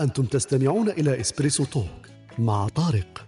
[0.00, 2.06] أنتم تستمعون إلى Espresso Talk
[2.38, 3.26] مع طارق.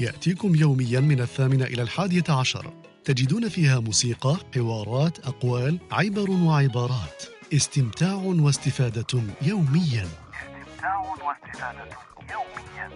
[0.00, 2.72] يأتيكم يوميا من الثامنة إلى الحادية عشر.
[3.04, 7.22] تجدون فيها موسيقى، حوارات، أقوال، عبر وعبارات.
[7.54, 10.06] استمتاع واستفادة يوميا.
[10.06, 11.88] استمتاع واستفادة
[12.30, 12.90] يوميا.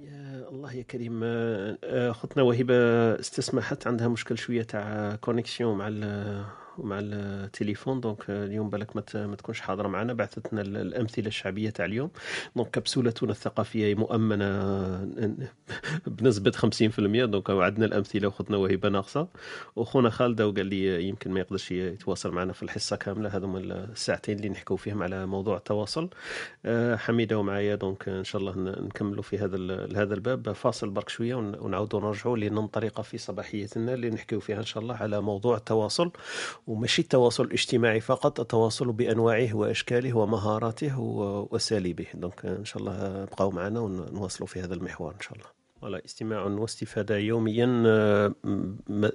[0.00, 2.74] يا الله يا كريم آه، أختنا وهبه
[3.20, 5.88] استسمحت عندها مشكل شوية تاع connexion مع
[6.78, 10.12] ال- مع التليفون donc آه، اليوم بالك ما تكونش حاضرة معنا.
[10.12, 12.10] بعثت لنا ال- الأمثلة الشعبية تاع اليوم.
[12.56, 15.08] donc كبسولتنا الثقافية مؤمنة آه،
[16.06, 19.28] بنسبة 50% donc وعدنا الأمثلة واختنا وهبه ناقصة.
[19.76, 23.28] وخونا خالد وقال لي يمكن ما يقدرش يتواصل معنا في الحصة كاملة.
[23.36, 26.10] هذوما الساعتين اللي نحكوا فيهم على موضوع التواصل.
[26.66, 29.56] آه، حميدة ومعايا donc إن شاء الله نكملوا في هذا
[30.02, 30.52] هذا الباب.
[30.52, 34.94] فاصل برك شوية ون- ونعاودوا نرجعوا لننطلق في صباحيتنا اللي نحكيو فيها إن شاء الله
[34.94, 36.10] على موضوع التواصل.
[36.66, 42.06] وماشي التواصل الاجتماعي فقط التواصل بأنواعه وأشكاله ومهاراته وأساليبه.
[42.14, 45.46] donc إن شاء الله بقاو معنا ونواصلوا في هذا المحور إن شاء الله.
[45.82, 48.34] ولا استماع واستفادة يوميا آه،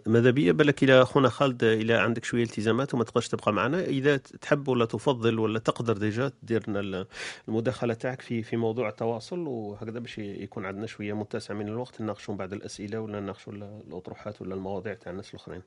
[0.06, 3.80] ماذا بيا؟ بالك إلى أخونا خالد إلى عندك شوية التزامات وما تقدرش تبقى معنا.
[3.82, 7.06] إذا تحب ولا تفضل ولا تقدر déjà دير لنا ال-
[7.48, 12.36] المداخلة تاعك في في موضوع التواصل وهكذا باش يكون عندنا شوية متسع من الوقت نناقشوا
[12.36, 15.62] بعض الأسئلة ولا نناقشوا ال- الأطروحات ولا المواضيع تاع الناس الآخرين.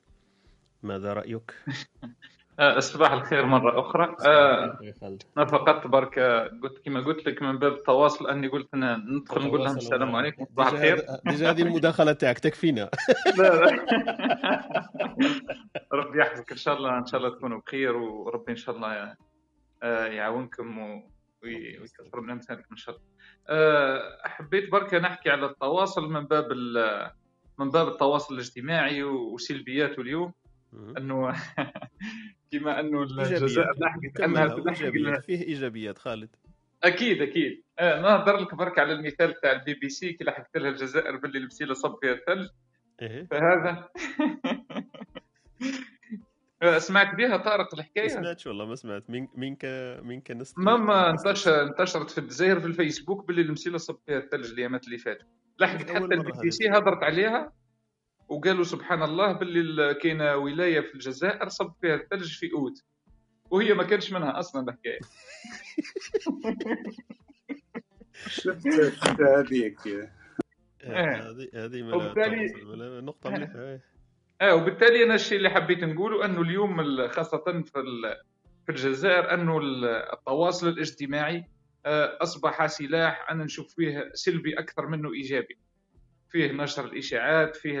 [0.85, 1.53] ماذا رأيك؟
[2.59, 4.15] آه، صباح الخير مرة أخرى.
[4.25, 4.79] آه،
[5.37, 6.19] أنا فقط برك
[6.63, 10.15] قلت كما قلت لك من باب التواصل أني قلت أنا ندخل نقول لهم السلام.
[10.15, 10.45] عليكم.
[10.45, 11.05] صباح الخير.
[11.25, 12.89] ديجا هذه المداخلة تاعك تكفينا.
[13.37, 13.85] لا لا.
[15.93, 16.51] ربي يحفظك.
[16.51, 19.15] إن شاء الله إن شاء الله تكونوا بخير وربي إن شاء الله
[19.83, 21.01] آه، يعاونكم
[21.43, 23.13] ويكثر من أمثالكم إن شاء الله.
[24.23, 26.51] حبيت برك نحكي على التواصل من باب
[27.59, 30.33] من باب التواصل الاجتماعي وسلبياته اليوم.
[30.97, 31.33] إنه
[32.51, 33.03] كما إنه.
[33.03, 35.23] الجزائر لحقت إنها تلحق إيجابيات.
[35.25, 36.29] فيه إيجابيات خالد.
[36.83, 37.63] أكيد أكيد.
[37.79, 41.37] آه نهضر لك برك على المثال تاع البي بي سي كي لحقت لها الجزائر باللي
[41.37, 42.49] المسيله صب فيها الثلج.
[43.01, 43.27] إيه.
[43.31, 43.89] فهذا
[46.77, 49.09] سمعت بها طارق ما الحكاية سمعتش والله ما سمعت.
[49.09, 53.99] مين مين كان مين كان ماما انتشر انتشرت في الجزائر في الفيسبوك باللي المسيله صب
[54.05, 55.27] فيها الثلج الايامات اللي فاتوا.
[55.59, 57.53] لحقت حتى البي بي سي هضرت عليها.
[58.29, 62.83] وقالوا سبحان الله باللي ال- كاينة ولاية في الجزائر صب فيها الثلج في أوت.
[63.51, 64.99] وهي ما كانش منها أصلا الحكاية.
[68.27, 68.67] شفت
[69.21, 69.87] هذيك.
[69.87, 70.09] آه،
[70.83, 71.29] إيه.
[71.29, 72.13] هذه هذه مليحة
[73.59, 73.81] إيه.
[74.41, 77.83] آه وبالتالي أنا الشيء اللي حبيت نقوله أنه اليوم ال- خاصة في
[78.65, 81.45] في الجزائر أنه ال- التواصل الاجتماعي
[81.85, 85.57] آه، أصبح سلاح أنا نشوف فيه سلبي أكثر منه إيجابي.
[86.33, 87.79] فيه نشر الإشاعات فيه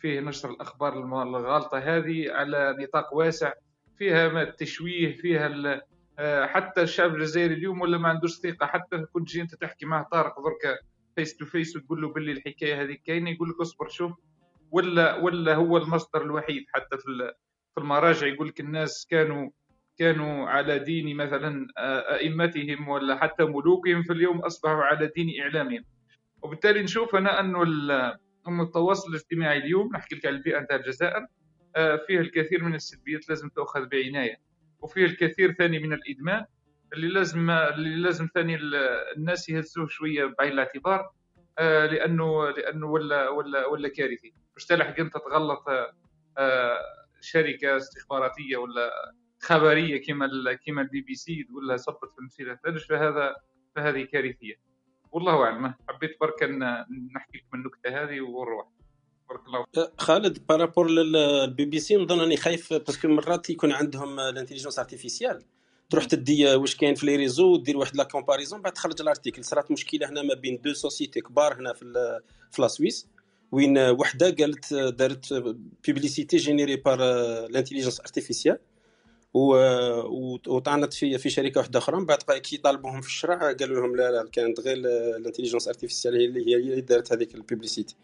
[0.00, 0.92] فيه نشر الأخبار
[1.22, 3.52] الغالطة هذه على نطاق واسع
[3.98, 5.82] فيها ما التشويه فيها
[6.18, 10.02] آه، حتى الشعب الجزائري اليوم ولا ما عندوش ثقة حتى كنت تجي انت تحكي مع
[10.02, 10.78] طارق درك
[11.16, 14.12] face to face وتقول له باللي الحكاية هذه كاينة يقول لك اصبر شوف
[14.70, 17.32] ولا ولا هو المصدر الوحيد حتى في
[17.74, 19.50] في المراجع يقول لك الناس كانوا
[19.98, 25.84] كانوا على دين مثلا آه، أئمتهم ولا حتى ملوكهم في اليوم أصبحوا على دين إعلامهم.
[26.42, 27.62] وبالتالي نشوف أنا انه
[28.48, 31.26] انه التواصل الاجتماعي اليوم نحكي لك على البيئة نتاع الجزائر
[31.76, 34.36] آه، فيه الكثير من السلبيات لازم تؤخذ بعناية
[34.80, 36.44] وفيه الكثير ثاني من الإدمان
[36.92, 38.74] اللي لازم اللي لازم ثاني ال-
[39.16, 41.10] الناس يهزوه شوية بعين الاعتبار
[41.58, 44.32] آه، لأنه لأنه ولا ولا ولا كارثي.
[44.54, 45.64] باش تلحق أنت تغلط
[46.38, 46.78] آه،
[47.20, 48.90] شركة استخباراتية ولا
[49.40, 50.28] خبرية كما
[50.66, 53.36] كما البي بي سي تقول لها صبت في المسيلة الثلج فهذا
[53.76, 54.54] فهذه كارثية.
[55.12, 55.74] والله أعلم.
[55.88, 56.42] حبيت برك
[57.14, 58.66] نحكي لكم النكتة هذه ونروح.
[59.28, 60.00] بارك الله فيك.
[60.00, 64.78] خالد par rapport لل BBC نظن أني خايف parce que مرات يكون عندهم ال intelligence
[64.78, 65.42] artificielle
[65.90, 69.44] تروح تدي واش كاين في les réseaux ودير واحد la comparaison بعد تخرج ال article
[69.44, 73.08] صارت مشكلة هنا ما بين deux sociétés كبار هنا في في la Suisse.
[73.52, 75.32] وين وحدة قالت دارت
[75.86, 76.98] publicité générée par
[77.46, 78.58] ال intelligence artificielle
[79.34, 84.10] وطعنت في في شركة واحدة أخرى من بعد كي طالبوهم في الشرع قالوا لهم لا
[84.10, 84.76] لا كانت غير
[85.16, 87.96] ال intelligence artificielle هي اللي هي اللي دارت هذيك ال publicité.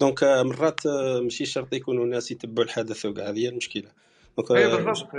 [0.00, 3.90] donc آه، مرات آه، ماشي شرط يكونوا الناس يتبعوا الحدث وكاع هذه هي المشكلة.
[4.36, 5.14] donc إيه آه، بالضبط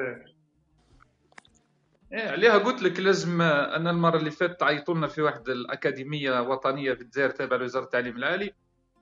[2.13, 2.29] إيه.
[2.29, 7.01] عليها قلت لك لازم أنا المرة اللي فاتت عيطوا لنا في واحد الأكاديمية وطنية في
[7.01, 8.53] الجزائر تابعة لوزارة التعليم العالي.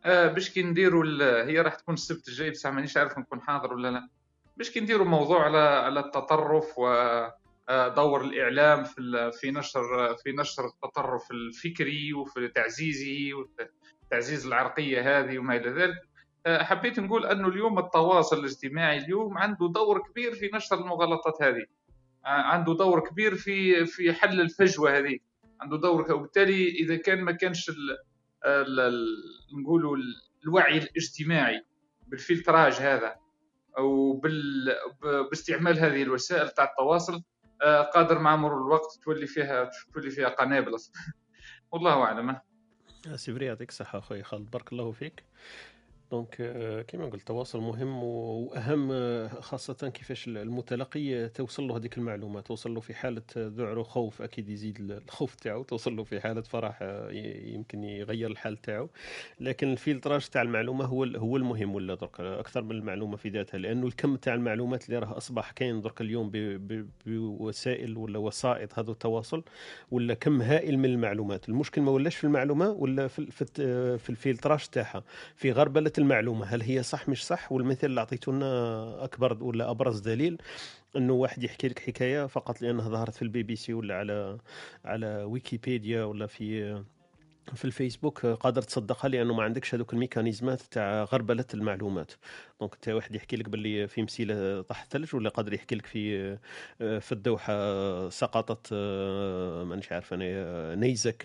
[0.06, 1.06] آه باش كي نديروا
[1.44, 4.08] هي راح تكون السبت الجاي بصح مانيش عارف نكون حاضر ولا لا.
[4.58, 11.32] باش كي نديروا موضوع على على التطرف ودور الإعلام في في نشر في نشر التطرف
[11.32, 16.02] الفكري وفي تعزيزه وتعزيز العرقية هذه وما إلى ذلك.
[16.46, 21.66] آه، حبيت نقول أنه اليوم التواصل الاجتماعي اليوم عنده دور كبير في نشر المغالطات هذه.
[22.26, 25.20] عنده دور كبير في في حل الفجوة هذه.
[25.62, 27.72] عنده دور وبالتالي إذا كان ما كانش
[29.62, 29.98] نقولوا
[30.44, 31.62] الوعي الاجتماعي
[32.08, 33.16] بال filtrage هذا
[33.78, 34.76] أو بال
[35.30, 37.24] باستعمال هذه الوسائل تاع التواصل
[37.62, 40.72] آه، قادر مع مرور الوقت تولي فيها تولي فيها قنابل.
[41.72, 42.40] والله أعلم
[43.16, 45.24] c'est vrai يعطيك الصحة أخوي خالد بارك الله فيك
[46.12, 52.42] donc آه، كما قلت التواصل مهم وأهم آه، خاصة كيفاش المتلقي توصل له هذيك المعلومة
[52.42, 56.80] توصل له في حالة ذعر وخوف أكيد يزيد الخوف تاعو توصل له في حالة فرح
[56.82, 57.12] آه،
[57.46, 58.90] يمكن يغير الحال تاعو.
[59.40, 63.58] لكن ال filtrage تاع المعلومة هو هو المهم ولا درك؟ أكثر من المعلومة في ذاتها
[63.58, 66.32] لأنه الكم تاع المعلومات اللي راه أصبح كاين درك اليوم
[67.06, 69.44] بوسائل ولا وسائط هذا التواصل
[69.92, 71.50] ولا كم هائل من المعلومات.
[71.50, 73.26] المشكل ما ولاش في المعلومة ولا في
[73.98, 75.04] في ال filtrage تاعها.
[75.36, 80.00] في غربلة المعلومة هل هي صح مش صح؟ والمثال اللي اعطيته لنا أكبر ولا أبرز
[80.00, 80.38] دليل
[80.96, 84.38] إنه واحد يحكي لك حكاية فقط لأنها ظهرت في البي بي سي ولا على
[84.86, 86.84] على ويكيبيديا ولا في
[87.56, 92.12] في الفيسبوك قادر تصدقها لأنه ما عندكش هذوك الميكانيزمات تاع غربلة المعلومات.
[92.60, 96.38] donc انت واحد يحكي لك باللي في مسيلة طاح الثلج ولا قادر يحكي لك في
[96.78, 97.54] في الدوحة
[98.10, 98.74] سقطت
[99.64, 101.24] ما نش عارف أنا نيزك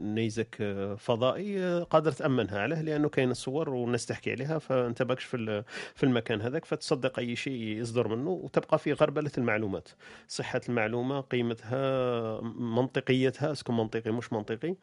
[0.00, 0.56] نيزك
[0.98, 5.64] فضائي قادر تأمنها عليه لأنه كاين الصور والناس تحكي عليها فأنت ماكش في
[5.94, 9.88] في المكان هذاك فتصدق أي شيء يصدر منه وتبقى في غربلة المعلومات.
[10.28, 14.74] صحة المعلومة قيمتها منطقيتها est-ce que منطقي مش منطقي.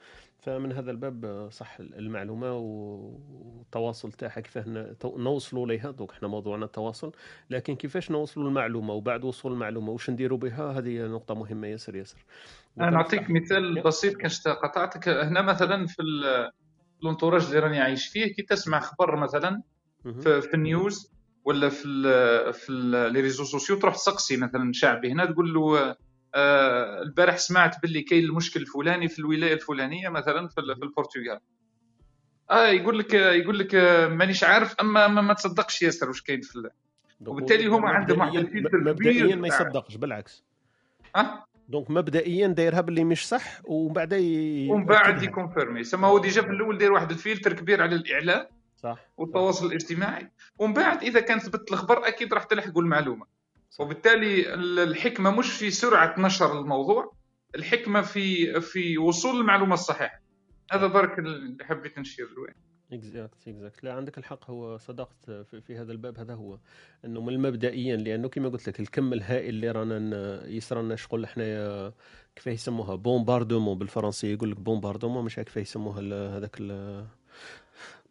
[0.46, 5.92] فمن هذا الباب صح المعلومة والتواصل تاعها كيفاه نوصلوا ليها.
[5.92, 7.12] donc إحنا موضوعنا التواصل.
[7.50, 12.26] لكن كيفاش نوصلوا المعلومة؟ وبعد وصول المعلومة واش نديروا بها؟ هذه نقطة مهمة ياسر ياسر.
[12.80, 13.84] أنا نعطيك مثال.
[13.84, 15.10] بسيط كنت قطعتك.
[15.10, 16.52] هنا مثلا في ال-
[17.04, 19.62] ال entourage اللي راني عايش فيه كي تسمع خبر مثلا.
[20.04, 21.12] في, في ال news
[21.46, 22.72] ولا في ال في
[23.14, 25.12] les réseaux sociaux تروح تسقسي مثلا شعبي.
[25.12, 25.98] هنا تقول له آه
[27.02, 31.40] البارح سمعت باللي كاين المشكل الفلاني في الولاية الفلانية مثلا في, ال- في البرتغال.
[32.52, 36.42] آه يقول لك يقول لك آه، مانيش عارف اما ما, ما تصدقش ياسر واش كاين
[36.42, 36.70] في
[37.26, 40.44] وبالتالي هما عندهم واحد الفلتر مبدئيا ما يصدقش بالعكس.
[41.16, 45.24] آه؟ donc مبدئيا دايرها باللي مش صح ومن بعد ي- ومن بعد.
[45.24, 45.84] ي confirmer.
[45.84, 48.48] سما هو déjà في الأول داير واحد الفلتر كبير على الإعلام
[48.78, 49.00] صح.
[49.18, 50.32] والتواصل الاجتماعي.
[50.60, 53.26] ومن بعد إذا كان ثبت الخبر أكيد راح تلحقوا المعلومة.
[53.80, 57.14] وبالتالي ال- الحكمة مش في سرعة نشر الموضوع
[57.56, 60.22] الحكمة في في وصول المعلومة الصحيحة.
[60.72, 62.54] هذا برك اللي حبيت نشير له.
[62.98, 64.50] exact exact لا عندك الحق.
[64.50, 66.20] هو صدقت في, في هذا الباب.
[66.20, 66.60] هذا هو
[67.06, 71.94] إنه من مبدئيا لأنه كما قلت لك الكم الهائل اللي رانا يصرى شغل حنايا
[72.36, 76.58] كيف يسموها؟ bombardement بالفرنسي يقول لك bombardement مش عارف كيف يسموها هذاك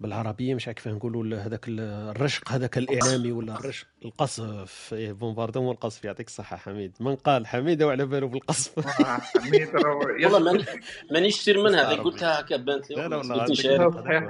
[0.00, 3.86] بالعربية مش عارف كيف نقولوا هذاك ال- الرشق هذاك الإعلامي ولا الرشق.
[4.04, 4.90] القصف.
[4.94, 6.92] إيه، bombardement القصف يعطيك الصحة حميد.
[7.00, 8.80] من قال حميده وعلى باله بالقصف.
[9.44, 9.68] حميد
[10.32, 10.64] والله ماني-
[11.12, 11.92] مانيش sûr منها.
[11.92, 11.96] هذه.
[12.00, 13.46] قلتها هكا بانت لي لا لا والله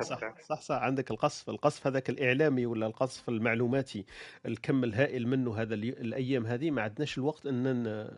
[0.02, 1.48] صح صح صح عندك القصف.
[1.50, 4.04] القصف هذاك الإعلامي ولا القصف المعلوماتي
[4.46, 8.08] الكم الهائل منه هذا الأيام هذه؟ ما عندناش الوقت إن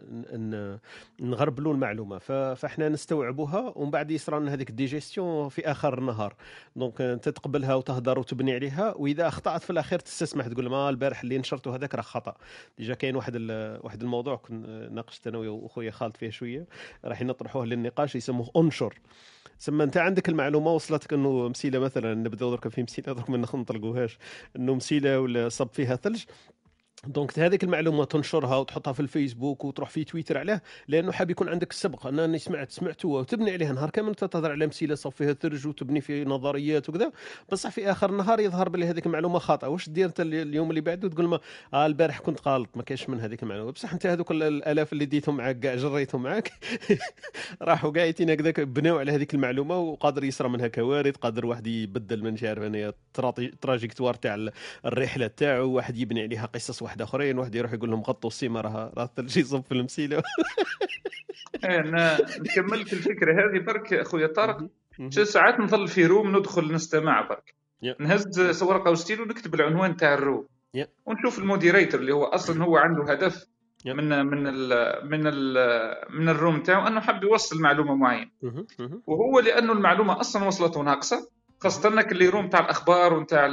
[1.20, 2.18] نغربلوا المعلومة.
[2.54, 6.34] فإحنا نستوعبوها ومن بعد يصرى لنا هذيك الديجيستيون في آخر النهار.
[6.76, 11.38] donc انت تقبلها وتهدر وتبني عليها وإذا أخطأت في الأخير تستسمح تقول ما البارح اللي
[11.38, 12.34] نشرته هذاك راه خطأ.
[12.78, 13.36] déjà كاين واحد
[13.82, 16.66] واحد الموضوع كنت ناقشت أنا واخويا خالد فيه شوية
[17.04, 18.94] راح نطرحوه للنقاش يسموه انشر.
[19.58, 24.18] سما أنت عندك المعلومة وصلتك إنه مسيلة مثلا نبداو درك في مسيلة درك ما نطلقوهاش
[24.56, 26.24] إنه مسيلة ولا صب فيها ثلج
[27.06, 31.70] donc هذيك المعلومة تنشرها وتحطها في الفيسبوك وتروح في تويتر عليه لأنه حاب يكون عندك
[31.70, 32.06] السبق.
[32.06, 36.24] انني سمعت سمعته وتبني عليها نهار كامل أنت تهضر على صب فيها ثلج وتبني في
[36.24, 37.12] نظريات وكذا.
[37.52, 39.68] بصح في آخر النهار يظهر بلي هذيك المعلومة خاطئة.
[39.68, 41.40] واش دير أنت اليوم اللي بعده؟ تقول ما
[41.74, 43.72] آه البارح كنت غلط ما كاينش من هذيك المعلومة.
[43.72, 46.52] بصح أنت هذوك ال- الآلاف اللي ديتهم معاك كاع جريتهم معاك
[47.62, 52.36] راحوا قاعدين هكذاك بناو على هذيك المعلومة وقادر يصرى منها كوارث قادر واحد يبدل من
[52.42, 52.92] عارف أنا
[53.60, 54.52] تراجيكتوار تاع ال-
[54.84, 58.92] الرحلة تاعو واحد يبني عليها قصص واحد اخرين واحد يروح يقول لهم غطوا السيما راه
[58.96, 60.22] راه الثلج يصب في المسيلة.
[61.64, 63.32] أنا نكمل في الفكرة.
[63.32, 64.66] هذه برك أخويا طارق
[65.10, 67.54] ساعات نظل في room ندخل نستمع برك.
[68.00, 70.46] نهز ورقه وستيل ونكتب العنوان تاع ال room.
[71.06, 73.46] ونشوف ال moderator اللي هو أصلا هو عنده هدف.
[73.86, 74.68] من من ال
[75.10, 75.54] من ال
[76.10, 78.30] من ال room تاعو أنه حب يوصل معلومة معينة.
[79.06, 81.28] وهو لأنه المعلومة أصلا وصلته ناقصة.
[81.60, 83.46] خاصة انك اللي room تاع الأخبار وتاع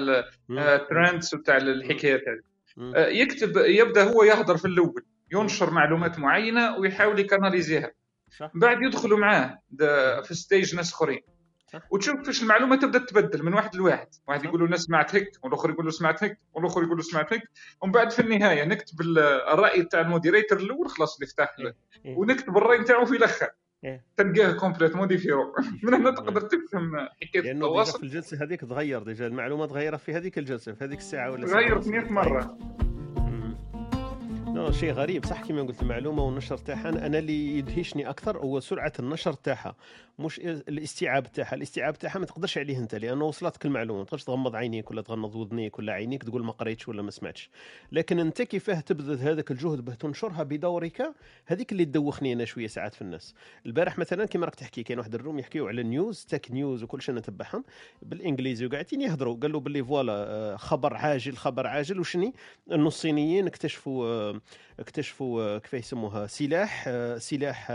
[0.49, 2.39] ال trends وتاع الحكايات هذه.
[2.39, 2.52] آه،
[2.97, 5.03] يكتب يبدأ هو يهضر في الأول
[5.33, 7.91] ينشر معلومات معينة ويحاول يكاناليزيها
[8.55, 9.59] بعد يدخلوا معاه
[10.23, 11.21] في stage ناس آخرين.
[11.91, 14.45] وتشوف كيفاش المعلومة تبدأ تتبدل من واحد لواحد واحد.
[14.45, 17.41] يقول له أنا سمعت هيك والآخر يقول له سمعت هيك والآخر يقول له سمعت هيك
[17.81, 19.19] ومن بعد في النهاية نكتب ال-
[19.53, 21.73] الرأي تاع ال moderator الأول خلاص اللي فتح له
[22.05, 22.17] إيه.
[22.17, 23.62] ونكتب الرأي نتاعو في الأخر إيه.
[24.17, 25.45] تلقاه complètement différent
[25.83, 27.97] من هنا تقدر تفهم حكاية لأنه التواصل.
[27.99, 31.81] في الجلسة هذيك تغير déjà المعلومة تغيرت في هذيك الجلسة في هذيك الساعة ولا غير
[31.81, 32.11] ساعة 100 ونص.
[32.11, 32.57] مرة.
[33.17, 33.57] مم.
[34.55, 35.25] نو شيء غريب.
[35.25, 39.75] صح كما قلت المعلومة والنشر تاعها أنا اللي يدهشني أكثر هو سرعة النشر تاعها.
[40.19, 41.55] مش الاستيعاب تاعها.
[41.55, 45.35] الاستيعاب تاعها ما تقدرش عليه انت لأنه وصلتك المعلومه ما تقدرش تغمض عينيك ولا تغمض
[45.35, 47.49] ودنيك ولا عينيك تقول ما قريتش ولا ما سمعتش.
[47.91, 51.13] لكن انت كيفاه تبذل هذاك الجهد باه تنشرها بدورك
[51.45, 53.35] هذيك اللي تدوخني أنا شوية ساعات في الناس.
[53.65, 56.83] البارح مثلا كما راك تحكي كاين واحد ال room يحكيو على ال news tech news
[56.83, 57.63] وكل شيء نتبعهم.
[58.01, 61.99] بالإنجليزي وقاعدين يهضروا قالوا باللي voilà آه، خبر عاجل خبر عاجل.
[61.99, 62.33] وشني؟
[62.71, 64.41] إنه الصينيين اكتشفوا آه،
[64.79, 67.71] اكتشفوا آه، كيف يسموها؟ سلاح سلاح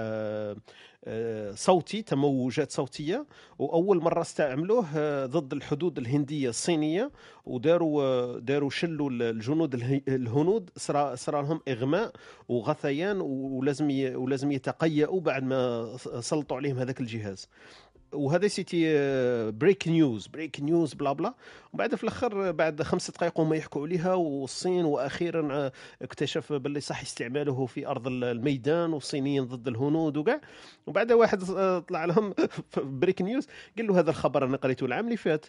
[1.55, 3.27] صوتي تموجات صوتية
[3.59, 7.11] وأول مرة استعملوه آه، ضد الحدود الهندية الصينية
[7.45, 12.13] وداروا آه، داروا شلوا الجنود اله- الهنود صرا صرا لهم إغماء
[12.49, 15.89] وغثيان ولازم ولازم يتقيأوا بعد ما
[16.21, 17.49] سلطوا عليهم هذاك الجهاز.
[18.13, 18.95] وهذا c'était
[19.51, 21.35] break news break news bla bla.
[21.73, 25.73] وبعد في الأخر بعد خمس دقائق وما يحكوا عليها والصين وأخيرا آه،
[26.03, 30.41] اكتشف باللي صح استعماله في أرض الميدان والصينيين ضد الهنود وكاع.
[30.87, 32.35] وبعد واحد آه، طلع لهم
[32.77, 33.47] break news
[33.77, 35.47] قال له هذا الخبر أنا قريته العام اللي فات.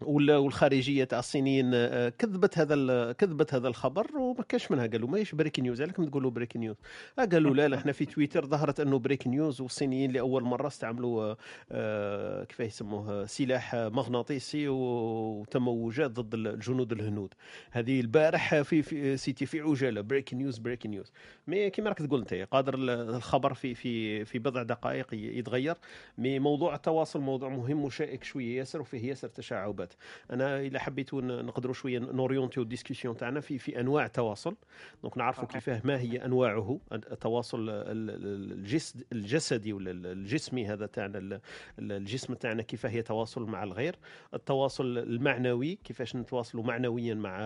[0.00, 4.86] والخارجية تاع الصينيين آه، كذبت هذا كذبت هذا الخبر وما كاش منها.
[4.86, 6.76] قالوا ماهيش break news عليكم تقولوا break news
[7.18, 11.34] آه قالوا لا لا إحنا في تويتر ظهرت أنه break news والصينيين لاول مرة استعملوا
[11.72, 17.34] آه، كيف يسموه سلاح مغناطيسي و- وتموجات ضد الجنود الهنود.
[17.70, 20.00] هذه البارح في في c'était في عجالة.
[20.00, 21.12] break news break news
[21.46, 25.74] mais كما راك تقول أنت قادر ال- الخبر في في في بضع دقائق يتغير.
[26.18, 29.89] mais موضوع التواصل موضوع مهم وشائك شوية ياسر وفيه ياسر تشعبات
[30.30, 34.56] أنا اذا حبيتوا نقدروا شوية نوريونتيو ال discussion تاعنا في في أنواع التواصل.
[35.02, 35.44] donc نعرفوا.
[35.44, 41.40] كيفاه ما هي أنواعه التواصل ال- ال- الجسد الجسدي ولا ال- الجسمي هذا تاعنا ال-
[41.78, 43.96] ال- الجسم تاعنا كيفاه يتواصل مع الغير.
[44.34, 47.38] التواصل المعنوي كيفاش نتواصلوا معنويا مع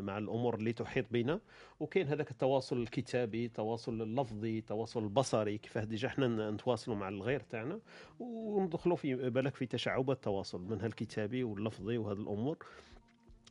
[0.00, 1.40] مع الأمور اللي تحيط بنا
[1.80, 7.80] وكاين هذاك التواصل الكتابي التواصل اللفظي التواصل البصري كيفاه déjà إحنا نتواصلوا مع الغير تاعنا.
[8.20, 11.89] وندخلوا في بالك في تشعبات التواصل منها الكتابي واللفظي.
[11.98, 12.56] وهذه الأمور.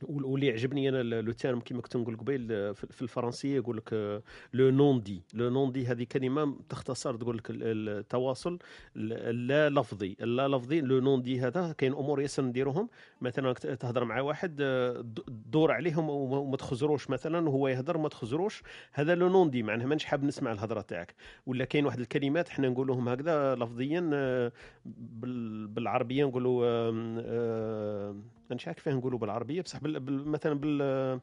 [0.02, 3.88] وال- واللي يعجبني أنا le terme كما كنت نقول قبيل آه، في الفرنسيه يقول لك
[3.92, 4.22] آه،
[4.54, 8.58] le non-dit le non-dit هذه كلمة تختصر تقول لك ال- ال- التواصل
[8.96, 10.16] ال- اللا لفظي.
[10.20, 12.88] اللا لفظي le non-dit هذا كاين أمور ياسر نديروهم
[13.20, 18.62] مثلا تهضر مع واحد آه، دور عليهم وما تخزروش مثلا وهو يهضر وما تخزروش
[18.92, 21.14] هذا le non-dit معناها مانيش حاب نسمع الهضرة تاعك.
[21.46, 24.52] ولا كاين واحد الكلمات إحنا نقولوهم هكذا لفظيا آه،
[24.84, 26.90] بال- بالعربية نقولوا
[28.50, 31.20] مانيش عارف كيفاه نقولوا بالعربية بصح مثلا بال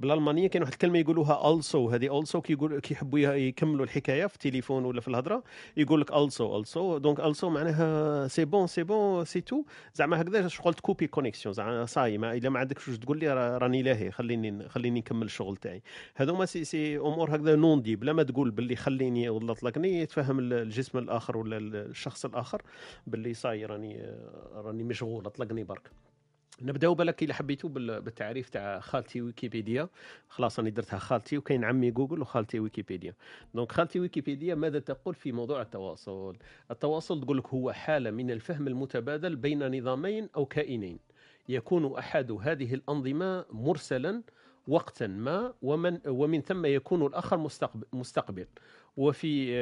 [0.00, 5.00] بالألمانية كاين واحد الكلمة يقولوها also هذه also كيقول كيحبوا يكملوا الحكاية في التليفون ولا
[5.00, 5.42] في الهضرة
[5.76, 9.62] يقول لك also also donc also معناها c'est bon c'est bon c'est tout
[9.94, 12.18] زعما هكذا شغل تكوبي connexion زعما صاي.
[12.18, 14.10] ما اذا ما عندكش واش تقول لي را- راني لاهي.
[14.10, 15.82] خليني خليني نكمل الشغل تاعي.
[16.16, 20.52] هذوما سي سي أمور هكذا non-dit بلا ما تقول باللي خليني ولا طلقني يتفهم ال-
[20.52, 22.62] الجسم الآخر ولا ال- الشخص الآخر
[23.06, 24.16] باللي صاي راني
[24.54, 25.90] راني مشغول اطلقني برك.
[26.62, 29.88] نبداو بالك الا حبيتوا بال- بالتعريف تاع خالتي ويكيبيديا.
[30.28, 33.14] خلاص راني درتها خالتي وكاين عمي جوجل وخالتي ويكيبيديا.
[33.54, 36.36] دونك خالتي ويكيبيديا ماذا تقول في موضوع التواصل؟
[36.70, 40.98] التواصل تقول لك هو حالة من الفهم المتبادل بين نظامين أو كائنين.
[41.48, 44.22] يكون أحد هذه الأنظمة مرسلا
[44.68, 48.46] وقتا ما ومن ومن ثم يكون الآخر مستقبل, مستقبل.
[48.96, 49.52] وفي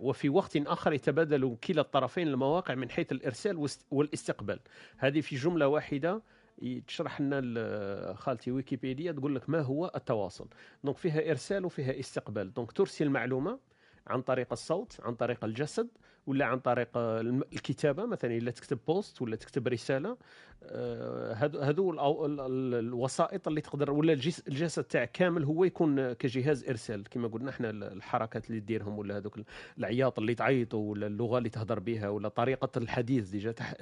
[0.00, 4.58] وفي وقت آخر يتبادل كلا الطرفين المواقع من حيث الإرسال والاستقبال.
[4.96, 6.22] هذه في جملة واحدة.
[6.86, 10.48] تشرح لنا ال- خالتي ويكيبيديا تقول لك ما هو التواصل.
[10.84, 12.54] donc فيها إرسال وفيها استقبال.
[12.54, 13.58] donc ترسل معلومه
[14.06, 15.88] عن طريق الصوت عن طريق الجسد
[16.26, 20.16] ولا عن طريق الكتابة مثلا إلا تكتب post ولا تكتب رسالة.
[20.70, 21.46] آه،
[22.46, 27.04] ال- الوسائط اللي تقدر ولا الجس- الجسد تاعك كامل هو يكون كجهاز إرسال.
[27.08, 29.38] كما قلنا إحنا ال- الحركات اللي ديرهم ولا هذوك
[29.78, 33.74] العياط اللي تعيطوا ولا اللغة اللي تهضر بها ولا طريقة الحديث déjà تح-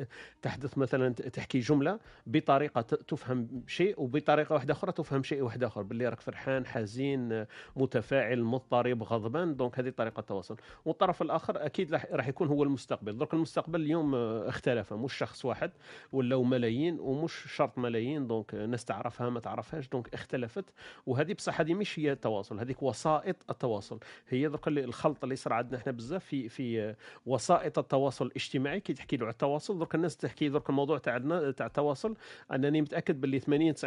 [0.43, 5.83] تحدث مثلا تحكي جملة بطريقة تفهم شيء وبطريقة واحدة أخرى تفهم شيء واحد آخر.
[5.83, 7.45] باللي راك فرحان حزين
[7.77, 10.57] متفاعل مضطرب غضبان donc هذه طريقة التواصل.
[10.85, 13.19] والطرف الآخر أكيد راح يكون هو المستقبل.
[13.19, 15.71] درك المستقبل اليوم آه، اختلف مش شخص واحد
[16.13, 20.65] ولاو ملايين ومش شرط ملايين donc الناس تعرفها ما تعرفهاش donc اختلفت.
[21.07, 23.99] وهذه بصح هذه مش هي التواصل هذيك وسائط التواصل.
[24.29, 26.95] هي درك الخلط اللي صار عندنا إحنا بزاف في في
[27.27, 31.67] وسائط التواصل الاجتماعي كي تحكي له على التواصل درك الناس تحكي درك الموضوع تاعنا تاع
[31.67, 32.17] التواصل.
[32.53, 33.79] أنني متأكد باللي 80 90%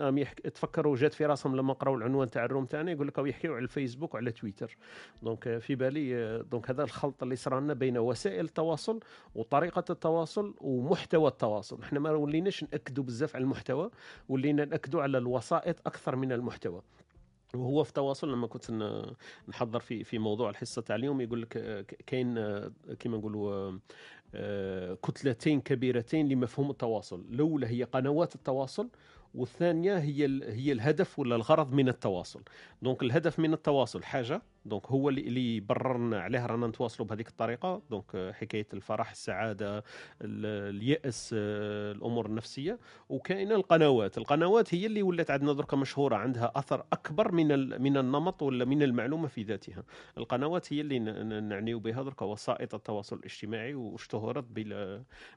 [0.00, 0.40] راهم يحك...
[0.40, 3.62] تفكروا جات في راسهم لما قراوا العنوان تاع ال room تاعنا يقول لك يحكيوا على
[3.62, 4.76] الفيسبوك وعلى تويتر.
[5.22, 9.00] donc في بالي donc هذا الخلط اللي صار لنا بين وسائل التواصل
[9.34, 11.82] وطريقة التواصل ومحتوى التواصل.
[11.82, 13.90] إحنا ما وليناش ناكدوا بزاف على المحتوى
[14.28, 16.82] ولينا ناكدوا على الوسائط أكثر من المحتوى.
[17.54, 18.70] وهو في تواصل لما كنت
[19.48, 23.78] نحضر في في موضوع الحصة تاع اليوم يقول لك آه، كاين آه، كيما نقولوا
[24.34, 27.24] آه، كتلتين كبيرتين لمفهوم التواصل.
[27.30, 28.88] الأولى هي قنوات التواصل
[29.34, 32.42] والثانية هي هي الهدف ولا الغرض من التواصل.
[32.82, 37.82] donc الهدف من التواصل حاجة donc هو اللي اللي بررنا عليه رانا نتواصلوا بهذيك الطريقة.
[37.90, 42.78] donc آه، حكاية الفرح السعادة ال- اليأس آه، الأمور النفسية.
[43.08, 44.18] وكاينة القنوات.
[44.18, 48.82] القنوات هي اللي ولات عندنا دركا مشهورة عندها أثر أكبر من من النمط ولا من
[48.82, 49.84] المعلومة في ذاتها.
[50.18, 50.98] القنوات هي اللي
[51.40, 54.44] نعنيو بها دركا وسائط التواصل الاجتماعي واشتهرت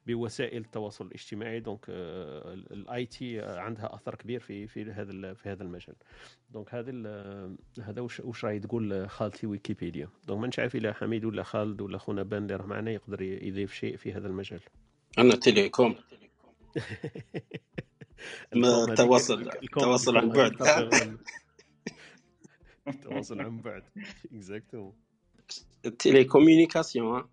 [0.07, 1.59] بوسائل التواصل الاجتماعي.
[1.59, 5.95] donc ال IT عندها أثر كبير في في هذا في هذا المجال.
[6.49, 6.91] donc هذا
[7.83, 10.09] هذا وش راهي تقول خالتي ويكيبيديا.
[10.27, 13.73] donc ما نعرف إلا حميد ولا خالد ولا خونا بان اللي راه معنا يقدر يضيف
[13.73, 14.59] شيء في هذا المجال.
[15.17, 15.95] أنا télécom.
[18.55, 20.51] ما ال com هذيك- تواصل ال com- تواصل عن بعد.
[22.87, 23.83] التواصل عن بعد.
[24.31, 24.93] exactement
[25.85, 27.29] ال télécommunication ها.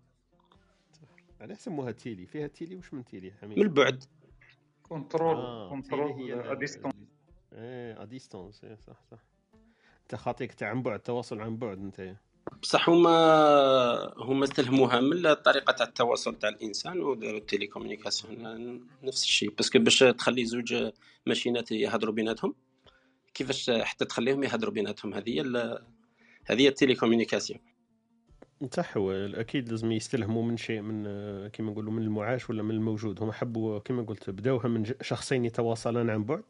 [1.41, 2.25] علاه سموها télé.
[2.25, 4.03] فيها télé؟ وش من télé حميد؟ من البعد
[4.83, 6.91] contrôle contrôle ال- à distance
[7.53, 9.23] إيه à distance إيه صح صح.
[10.05, 12.15] انت خاطيك تاع عن بعد تواصل عن بعد أنت.
[12.61, 19.49] بصح هما هما استلهموها من طريقة تاع التواصل تاع الإنسان وداروا ال télécommunication نفس الشيء.
[19.49, 20.91] parce que باش تخلي زوج
[21.25, 22.55] ماشينات يهضروا بيناتهم
[23.33, 25.41] كيفاش حتى تخليهم يهضروا بيناتهم؟ هذه
[26.45, 26.71] هذه هي
[28.71, 32.71] صح هو أكيد لازم يستلهموا من شيء من آه، كما نقولوا من المعاش ولا من
[32.71, 33.21] الموجود.
[33.23, 36.41] هم حبوا كما قلت بداوها من شخصين يتواصلان عن بعد.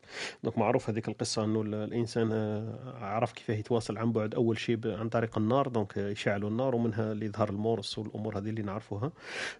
[0.43, 4.79] donc معروف هذيك القصة إنه ال- الإنسان آه، عرف كيف يتواصل عن بعد أول شيء
[4.85, 5.67] عن طريق النار.
[5.67, 9.11] donc يشعلوا النار ومنها اللي يظهر المورس والأمور هذه اللي نعرفوها.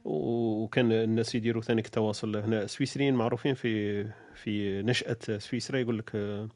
[0.06, 2.64] وكان الناس يديروا ثاني التواصل هنا.
[2.64, 4.04] السويسريين معروفين في
[4.36, 5.80] في نشأة سويسرا.
[5.80, 6.48] يقول لك آه،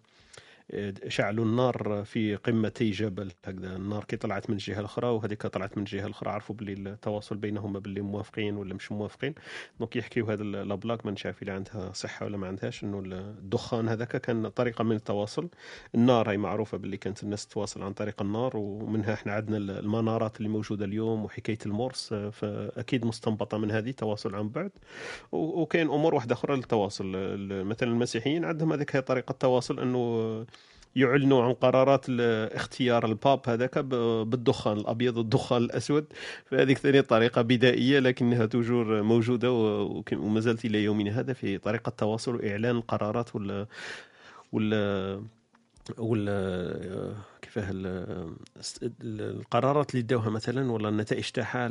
[1.08, 3.32] شعلوا النار في قمتي جبل.
[3.46, 6.32] هكذا النار كي طلعت من الجهة الأخرى وهذيك طلعت من الجهة الأخرى.
[6.32, 9.36] عرفوا باللي التواصل بينهما باللي موافقين ولا مش موافقين.
[9.80, 12.84] donc يحكيو هذا la blague ما نعرف إلا عندها صحة ولا ما عندهاش.
[12.84, 15.50] إنه الدخان هذاك كان طريقة من التواصل.
[15.96, 20.50] النار هي معروفة باللي كانت الناس تتواصل عن طريق النار ومنها إحنا عندنا المنارات اللي
[20.50, 22.14] موجودة اليوم وحكاية المورس.
[22.14, 24.72] فأكيد مستنبطة من هذه تواصل عن بعد.
[25.32, 27.06] وكاين أمور واحدة أخرى للتواصل.
[27.50, 30.46] مثلا المسيحيين عندهم هذيك هي طريقة التواصل إنه
[30.96, 32.06] يعلنوا عن قرارات
[32.56, 36.06] اختيار الباب هذاك بالدخان الأبيض والدخان الأسود.
[36.46, 39.52] فهذيك ثاني طريقة بدائية لكنها توجور موجودة
[40.14, 43.68] وما زالت إلى يومنا هذا في طريقة التواصل وإعلان القرارات ولا
[44.52, 45.22] ولا
[45.98, 48.36] ولا كيفاه ال-
[49.02, 51.68] القرارات اللي داوها مثلا ولا النتائج تاعها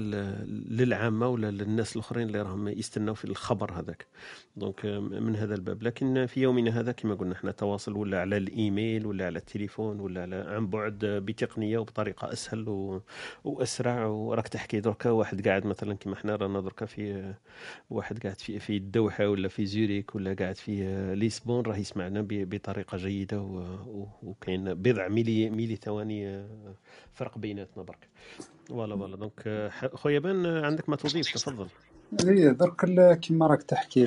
[0.71, 4.07] للعامة ولا للناس الآخرين اللي راهم يستناو في الخبر هذاك.
[4.57, 5.83] donc من هذا الباب.
[5.83, 10.23] لكن في يومنا هذا كما قلنا إحنا تواصل ولا على الإيميل ولا على التليفون ولا
[10.23, 13.03] على عن بعد بتقنية وبطريقة أسهل و...
[13.45, 14.07] وأسرع.
[14.07, 17.35] وراك تحكي دركا واحد قاعد مثلا كما إحنا رانا دركا في
[17.91, 22.49] واحد قاعد في في الدوحة ولا في زوريك ولا قاعد في ليسبون راه يسمعنا ب-
[22.55, 23.79] بطريقة جيدة و...
[24.23, 26.75] وكاين بضع ميلي ميلي ثواني آه،
[27.15, 28.09] فرق بيناتنا برك.
[28.69, 29.17] voilà voilà.
[29.17, 31.69] donc آه، خويا بان آه، عندك ما تضيف تفضل.
[32.29, 34.05] إي درك كيما راك تحكي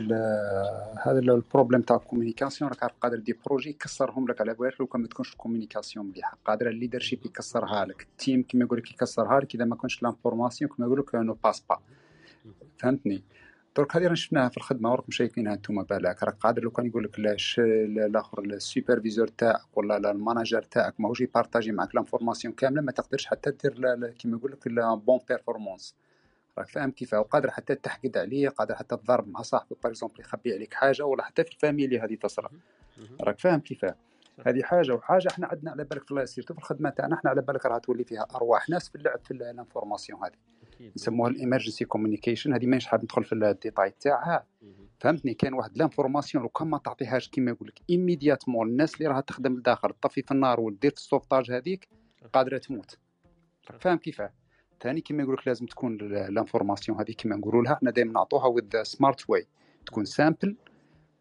[1.06, 4.54] هذا ال- ال problème تاع ال communication راك عارف قادر دير projet يكسرهم لك على
[4.54, 6.38] بالك لو كان ما تكونش ال communication مليحة.
[6.46, 8.02] قادر ال leadership يكسرها لك.
[8.02, 11.38] ال team كيما يقول لك يكسرها لك إذا ما كانش l'information كيما يقول لك ne
[11.44, 11.80] passe pas
[12.80, 13.24] فهمتني؟
[13.78, 16.24] درك هذه شفناها في الخدمة وراكم شايفينها أنتم بالك.
[16.24, 20.62] راك قادر لو كان يقول لك لاش الآخر ال superviseur تاعك ولا لا ال manager
[20.62, 24.68] تاعك ماهوش يبارطاجي معك l'information كاملة ما تقدرش حتى دير كيما يقول لك
[25.06, 25.96] bonne performance.
[26.58, 30.54] راك فاهم كيفاه؟ وقادر حتى تحقد عليه قادر حتى تضرب مع صاحبك par exemple يخبي
[30.54, 32.50] عليك حاجة ولا حتى في ال famille هذه تصرى
[33.22, 33.96] راك فاهم كيفاه؟
[34.46, 37.66] هذه حاجة وحاجة إحنا عندنا على بالك في surtout في الخدمة تاعنا إحنا على بالك
[37.66, 40.36] راه تولي فيها أرواح ناس في اللعب في ال information هذه.
[40.82, 40.94] أكيد.
[40.96, 44.46] نسموها ال emergency communication هذه مانيش حاب ندخل في الديتاي تاعها.
[45.00, 47.82] فهمتني؟ كاين واحد l'information لو كان ما تعطيهاش كيما يقول لك.
[47.90, 51.88] immédiatement الناس اللي راها تخدم لداخل تطفي في النار ودير في ال sauvetage هذيك
[52.34, 52.98] قادرة تموت.
[53.72, 54.34] راك فاهم كيفاه؟
[54.82, 57.76] ثاني كما يقول لك لازم تكون l'information هذه كما نقولوا لها.
[57.76, 59.48] حنا دائما نعطوها with smart way
[59.86, 60.56] تكون simple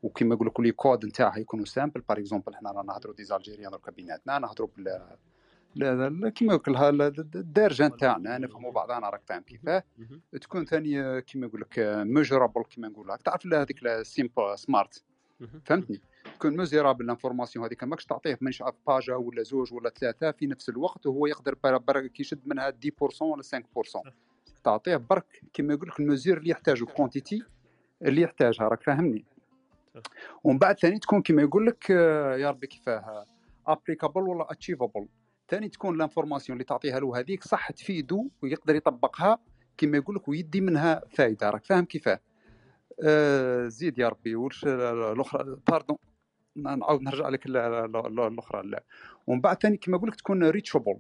[0.03, 3.71] وكما يقول لك les codes نتاعها يكونوا simples par exemple حنا رانا نهضروا des Algériens
[3.71, 4.69] دركا بيناتنا نهضروا
[5.77, 7.03] كما يقول لك لها ال-
[7.35, 9.83] الدارجه نتاعنا نفهموا بعضنا راك فاهم كيفاه.
[10.41, 13.23] تكون ثاني كما يقول لك mesurable كما نقول لك.
[13.23, 15.05] تعرف لا هذيك ال simple smart.
[15.65, 16.01] فهمتني؟
[16.39, 17.85] تكون mesurable l'information هذيك.
[17.85, 22.21] ماكش تعطيه عارف باجا ولا زوج ولا ثلاثة في نفس الوقت وهو يقدر بر- برك
[22.21, 24.13] يشد منها 10% ولا 5%
[24.65, 27.43] تعطيه برك كما يقول لك ال mesure اللي يحتاجه quantité
[28.03, 28.69] اللي يحتاجها.
[28.69, 29.25] راك فاهمني؟
[30.45, 33.27] ومن بعد ثاني تكون كما يقول لك آه، يا ربي كيفاه
[33.67, 35.07] applicable ولا achievable
[35.51, 39.39] ثاني تكون l'information اللي تعطيها له هذيك صح تفيدو ويقدر يطبقها
[39.79, 42.21] كما يقول لك ويدي منها فائده راك فاهم كيفاه؟
[43.05, 45.97] آه زيد يا ربي وش الأخرى؟ pardon
[46.57, 48.85] نعاود نرجع لك ال- ال- ال- الأخرى لا.
[49.27, 50.97] ومن بعد ثاني كما نقول لك تكون reachable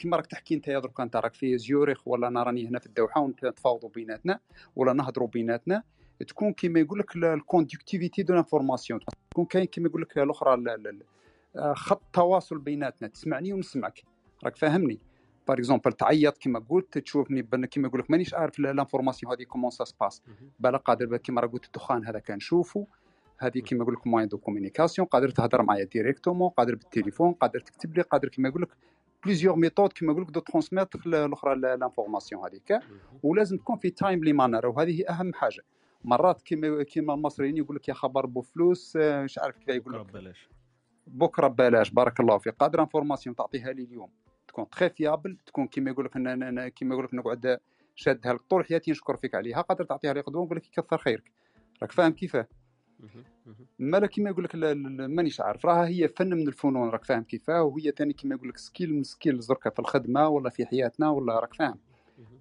[0.00, 3.20] كما راك تحكي انت درك انت راك في زيورخ ولا أنا راني هنا في الدوحة
[3.20, 4.40] ونتفاوضوا بيناتنا
[4.76, 5.82] ولا نهضروا بيناتنا
[6.28, 10.68] تكون كما يقول لك ال conductivité de l'information تكون كاين كما يقول لك الأخرى ال-
[10.68, 11.02] ال- ال-
[11.72, 13.08] خط تواصل بيناتنا.
[13.08, 14.02] تسمعني ونسمعك
[14.44, 14.98] راك فاهمني.
[15.48, 19.84] par exemple تعيط كما قلت تشوفني كما يقول لك مانيش عارف l'information هذه comment ça
[19.84, 20.22] se passe.
[20.60, 22.86] بالا قادر كما راه قلت الدخان هذا كنشوفو.
[23.38, 27.96] هذه كما يقول لك moyen de communication قادر تهضر معايا directement قادر بالتليفون قادر تكتب
[27.96, 28.68] لي قادر كما يقول لك
[29.24, 32.78] plusieurs méthodes كما يقول لك de transmettre الاخرى l'information هذيك.
[33.22, 35.62] ولازم تكون في timely manner وهذه أهم حاجة.
[36.04, 40.34] مرات كما كما المصريين يقول لك يا خبر بوفلوس آه، مش عارف كيف يقول لك
[41.06, 41.90] بكرة ببلاش.
[41.90, 42.54] بارك الله فيك.
[42.54, 44.10] قادر information تعطيها لي اليوم.
[44.48, 47.58] تكون تخي fiable تكون كما يقول لك كما يقول لك نقعد
[47.94, 48.40] شادها لك.
[48.50, 49.60] طول حياتي نشكر فيك عليها.
[49.60, 51.32] قادر تعطيها لي غدوه ونقول لك يكثر خيرك.
[51.82, 52.48] راك فاهم كيفاه.
[53.78, 55.66] مالا كيما يقول لك مانيش عارف.
[55.66, 56.88] راها هي فن من الفنون.
[56.88, 60.50] راك فاهم كيفاه؟ وهي ثاني كيما يقول لك skill من skill زركا في الخدمة ولا
[60.50, 61.78] في حياتنا ولا راك فاهم.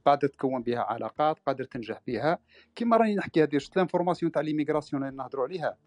[0.06, 2.40] قادر تكون بها علاقات قادر تنجح بها.
[2.76, 5.78] كيما راني نحكي هذه شفت l'information تاع l'immigration اللي نهضروا عليها.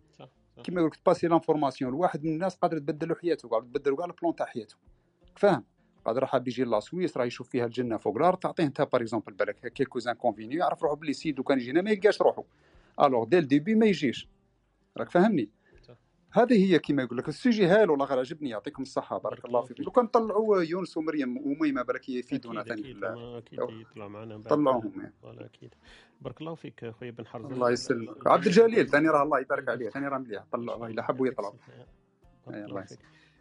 [0.62, 4.11] كيما يقول لك تباسي l'information لواحد من الناس قادر تبدل حياته قادر تبدل كاع ال
[4.11, 4.76] plan تاع حياته.
[5.36, 5.64] فاهم؟
[6.04, 9.32] قادر حاب يجي la Suisse راه يشوف فيها الجنة فوق الأرض تعطيه انت par exemple
[9.32, 12.44] بالك quelques inconvénients يعرف روحه بلي si كان يجينا ما يلقاش روحه
[13.02, 14.28] alors dès le début ما يجيش.
[14.96, 15.50] راك فاهمني.
[16.38, 19.44] هذه هي كما يقول لك ال sujet هال والله غير عجبني يعطيكم الصحة بارك بارك
[19.44, 19.81] الله فيك.
[19.81, 23.59] لو كان طلعوا يونس ومريم وميمه بالك يفيدونا ثاني أكيد.
[23.81, 25.75] يطلع معنا طلعوهم أكيد.
[26.20, 28.27] بارك الله فيك اخويا بن حرز الله يسلمك.
[28.27, 31.55] عبد الجليل ثاني راه الله يبارك عليه ثاني راه مليح طلعوا الا حبوا يطلعوا
[32.46, 32.87] بارك الله الله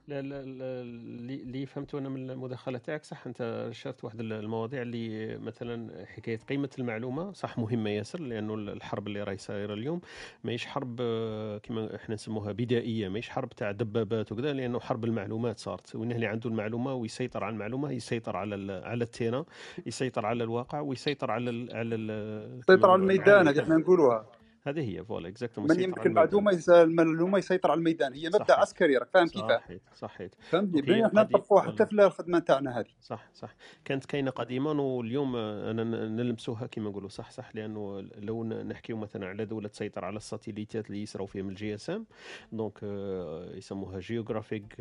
[0.09, 6.69] اللي فهمته أنا من المداخلة تاعك صح أنت اشرت واحد المواضيع اللي مثلا حكاية قيمة
[6.79, 10.01] المعلومة صح مهمة ياسر لأنه الحرب اللي راهي صايرة اليوم
[10.43, 15.59] ماهيش حرب آه، كما إحنا نسموها بدائية ماهيش حرب تاع دبابات وكذا لأنه حرب المعلومات
[15.59, 15.95] صارت.
[15.95, 19.43] وين اللي عنده المعلومة ويسيطر على المعلومة يسيطر على على التيران
[19.85, 24.25] يسيطر على الواقع ويسيطر على ال على ال سيطر على الميدان هذه إحنا نقولوها.
[24.67, 28.59] هذه هي voilà exactement من يملك المعلومه يس- المعلومه يسيطر على الميدان هي مبدأ صحيح.
[28.59, 31.05] عسكري راك فاهم كيفاه؟ صحيت صحيت فهمتني.
[31.05, 31.61] إحنا نطبقوها.
[31.71, 32.85] حتى في الخدمة تاعنا هذه.
[33.01, 33.55] صح صح.
[33.85, 37.09] كانت كاينة قديما واليوم أنا نلمسوها كما نقولوا.
[37.09, 37.55] صح صح.
[37.55, 42.05] لأنه لو نحكيو مثلا على دولة تسيطر على الساتيليتات اللي يسراو فيهم ال GSM.
[42.51, 44.75] donc آه، يسموها geographic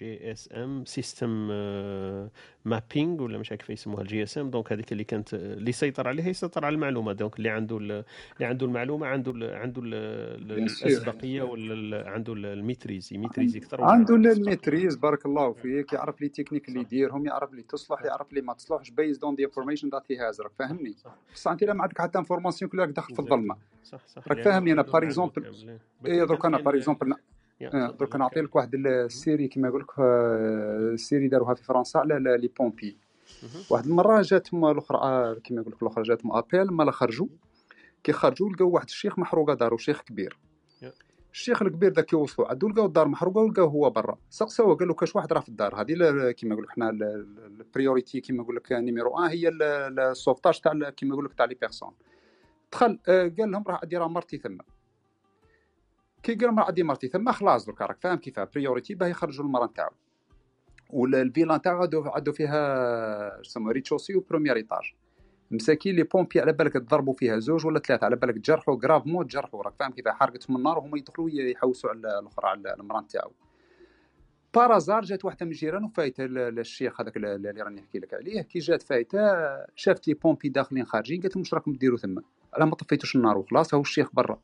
[0.00, 1.48] GSM system
[2.68, 6.28] mapping ولا مش عارف كيف يسموها ال GSM donc هذيك اللي كانت اللي يسيطر عليها
[6.28, 8.04] يسيطر على المعلومه donc اللي عنده ال-
[8.36, 10.86] اللي عنده المعلومه عنده ال عنده ال Bien sûr.
[10.86, 16.20] الاسبقيه ولا عنده ال- ال maîtrise يميتريز أكثر عنده ال maîtrise بارك الله فيك يعرف
[16.20, 19.88] les techniques اللي يديرهم يعرف لي تصلح يعرف لي ما تصلحش based on the information
[19.88, 21.14] that he has راك فاهمني صح.
[21.34, 24.70] بصح انت لا ما عندك حتى information كلها داخل في الظلمه صح صح راك فاهمني
[24.70, 24.92] عنده باغ.
[25.44, 25.78] كاملة.
[26.06, 27.14] اي درك أنا par exemple.
[28.00, 32.36] درك نعطي لك واحد ال série كما يقول لك آه، série داروها في فرنسا على
[32.40, 32.96] les pompiers.
[33.70, 37.26] واحد المرة جاتهم الأخرى آه، كما يقول لك الأخرى جاتهم appel مالا خرجوا
[38.04, 40.38] كي خرجوا لقاو واحد الشيخ محروقة دارو شيخ كبير.
[41.32, 44.18] الشيخ الكبير ذاك يوصلوا عدو لقاو الدار محروقة ولقاو هو برا.
[44.30, 45.92] سقساوه قال له كاش واحد راه في الدار؟ هذه
[46.54, 49.62] يقول لك حنا ال priorité كما يقول لك numéro 1 هي ال-
[50.00, 51.90] ال sauvetage تاع كما يقول لك تاع les personnes
[52.72, 54.58] دخل آه، قال لهم راه عندي راه مرتي ثم.
[56.22, 59.44] كي قال لهم راه عندي مرتي ثم خلاص درك راك فاهم كيفاه priorité باه يخرجوا
[59.44, 59.90] المرأة نتاعو.
[60.90, 64.94] والفيلا نتاعو عندو فيها يسمى rez-de-chaussée و premier étage
[65.50, 69.62] مساكين les pompiers على بالك تضربوا فيها زوج ولا ثلاثة على بالك تجرحوا gravement تجرحوا
[69.62, 73.32] راك فاهم كيف؟ حرقتهم النار وهما يدخلوا يحوسوا على الأخرى على المرأة نتاعو.
[74.54, 78.42] par hasard جات واحدة من الجيران وفايته ل- للشيخ هذاك اللي راني نحكي لك عليه
[78.42, 79.18] كي جات فايتة
[79.76, 82.18] شافت les pompiers داخلين خارجين قالت لهم واش راكم ديروا ثم؟
[82.54, 84.40] على ما طفيتوش النار وخلاص هو الشيخ برا.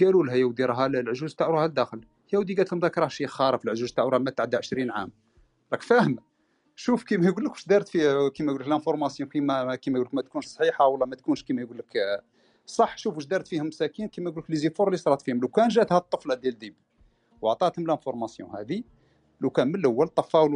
[0.00, 2.00] قالوا لها يا ودي راها العجوز تاعو راها لداخل
[2.32, 5.12] يا ودي قالت لهم ذاك راه شيخ خارف العجوز تاعو راه مات تعدى 20 عام.
[5.72, 6.16] راك فاهم؟
[6.76, 10.14] شوف كيما يقول لك واش دارت فيه كيما يقول لك l'information كيما كيما يقول لك
[10.14, 12.22] ما تكونش صحيحة ولا ما تكونش كيما يقول لك آه،
[12.66, 12.98] صح.
[12.98, 15.40] شوف واش دارت فيهم مساكين كيما يقول لك les efforts اللي صرات فيهم.
[15.40, 16.74] لو كان جات هاد الطفلة du début
[17.42, 18.82] وعطاتهم l'information هذه
[19.40, 20.48] لو كان من الأول طفاو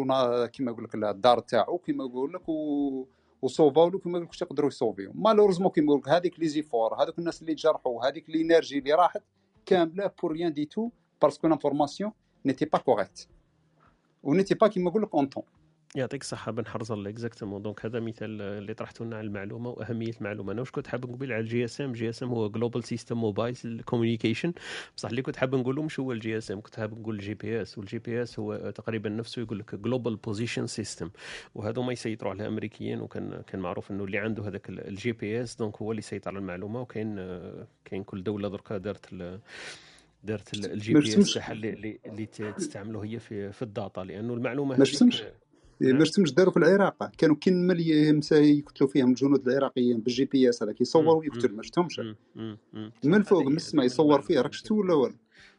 [0.46, 3.06] كيما يقول لك الدار تاعو كيما يقول لك و
[3.42, 8.08] وصوفاو لك واش يقدروا يصوفيو malheureusement كيما لك هذيك les efforts هذوك الناس اللي تجرحوا
[8.08, 9.22] هذيك l'énergie اللي راحت
[9.66, 10.90] كاملة pour rien du tout
[11.22, 12.12] parce que l'information
[12.44, 13.28] n'était pas correcte
[14.22, 15.42] و n'était pas كيما يقول لك en temps
[15.96, 20.52] يعطيك الصحة بن حرزل exactement donc هذا مثال اللي طرحته لنا على المعلومة وأهمية المعلومة.
[20.52, 24.52] أنا واش كنت حاب نقول على ال GSM؟ GSM هو global system mobile communication
[24.96, 27.78] بصح اللي كنت حاب نقوله مش هو ال GSM كنت حاب نقول ال GPS.
[27.78, 31.10] وال GPS هو تقريبا نفسه يقول لك global position system
[31.54, 35.76] وهذا ما يسيطروا على الامريكيين وكان كان معروف إنه اللي عنده هذاك ال GPS donc
[35.76, 36.80] هو اللي يسيطر على المعلومة.
[36.80, 37.16] وكاين
[37.84, 39.14] كاين كل دولة دركا دارت
[40.24, 44.00] دارت ال- ال GPS تاعها اللي اللي تستعمله هي في في ال data.
[44.00, 45.10] لأنه المعلومة ما.
[45.80, 47.10] ما رسمش داروا في العراق.
[47.18, 51.18] كانوا كاين les militaires يقتلوا فيهم الجنود العراقيين بال GPS هذاك يصوروا مم.
[51.20, 52.00] ويقتل ما شفتهمش.
[53.04, 55.14] من فوق من السماء يصور فيه راك شفتو ولا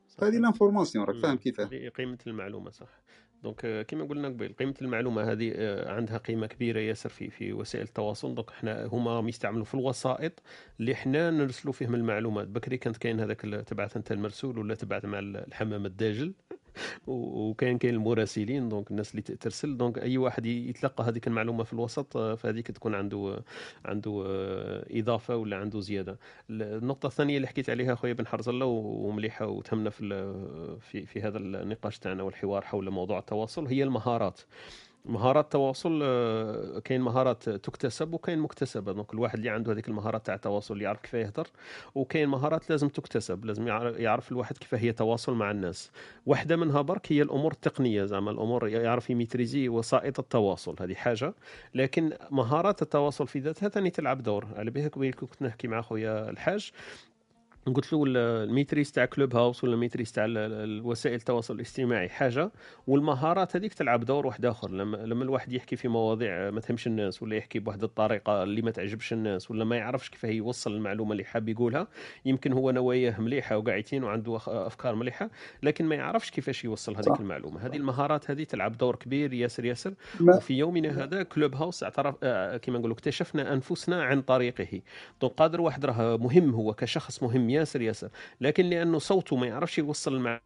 [0.07, 1.15] صح هذه l'information راك.
[1.17, 1.65] فاهم كيفاه.
[1.65, 3.01] هذه قيمة المعلومة صح.
[3.43, 7.53] donc آه، كما قلنا قبل قيمة المعلومة هذه آه، عندها قيمة كبيرة ياسر في في
[7.53, 8.36] وسائل التواصل.
[8.36, 10.34] donc إحنا هما راهم يستعملوا في الوسائط
[10.79, 12.47] اللي إحنا نرسلوا فيهم المعلومات.
[12.47, 16.34] بكري كانت كاين هذاك تبعث أنت المرسول ولا تبعث مع ال- الحمام الزاجل.
[17.07, 22.17] وكان كاين المراسلين donc الناس اللي ترسل donc أي واحد يتلقى هذيك المعلومة في الوسط
[22.17, 23.43] آه، فهذيك تكون عنده
[23.86, 26.19] عنده آه، إضافة ولا عنده زيادة.
[26.49, 30.34] النقطة الثانية اللي حكيت عليها خويا بن حرز الله ومليحة وتهمنا في
[30.79, 34.41] في في هذا النقاش تاعنا والحوار حول موضوع التواصل هي المهارات.
[35.06, 38.92] مهارات التواصل آه، كاين مهارات تكتسب وكاين مكتسبة.
[38.91, 41.48] donc الواحد اللي عنده هذيك المهارات تاع التواصل اللي يعرف كيف يهضر
[41.96, 45.92] وكاين مهارات لازم تكتسب لازم يعرف, الواحد كيف هي تواصل مع الناس.
[46.26, 48.06] واحدة منها برك هي الأمور التقنية.
[48.06, 51.34] زعما الأمور يعرف يميتريزي وسائط التواصل هذه حاجة.
[51.76, 54.48] لكن مهارات التواصل في ذاتها ثاني تلعب دور.
[54.56, 56.72] على بالك كنت نحكي مع خويا الحاج.
[57.65, 62.52] قلت له ال- ال maîtrise تاع Clubhouse ولا ال maîtrise تاع الوسائل التواصل الاجتماعي حاجة
[62.88, 64.71] والمهارات هذيك تلعب دور واحد آخر.
[64.71, 68.71] لما لما الواحد يحكي في مواضيع ما تهمش الناس ولا يحكي بواحد الطريقة اللي ما
[68.71, 71.88] تعجبش الناس ولا ما يعرفش كيف يوصل المعلومة اللي حاب يقولها
[72.26, 75.30] يمكن هو نواياه مليحة وقاعدين وعنده أفكار مليحة
[75.63, 77.19] لكن ما يعرفش كيفاش يوصل هذيك.
[77.19, 77.65] المعلومة.
[77.65, 79.93] هذه المهارات هذه تلعب دور كبير ياسر ياسر.
[80.21, 84.82] وفي يومنا هذا Clubhouse اعترف آه، كما نقولوا اكتشفنا أنفسنا عن طريقه.
[85.21, 88.10] donc قادر واحد راه مهم هو كشخص مهم ياسر ياسر.
[88.42, 90.42] لكن لأنه صوته ما يعرفش يوصل مع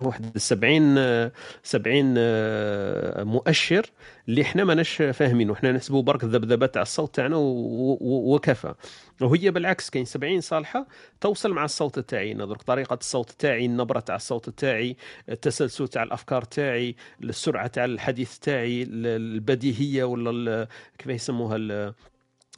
[0.00, 1.32] واحد 70 آه،
[1.62, 3.86] 70 آه، مؤشر
[4.28, 5.52] اللي إحنا ماناش فاهمينه.
[5.52, 8.74] إحنا نحسبوا برك الذبذبه تاع الصوت تاعنا وكفى.
[9.20, 10.86] وهي بالعكس كاين 70 صالحة
[11.20, 12.34] توصل مع الصوت تاعي.
[12.34, 14.96] درك طريقة الصوت تاعي النبرة تاع الصوت تاعي
[15.28, 21.94] التسلسل تاع الأفكار تاعي السرعة تاع الحديث تاعي ال- البديهية ولا كيف يسموها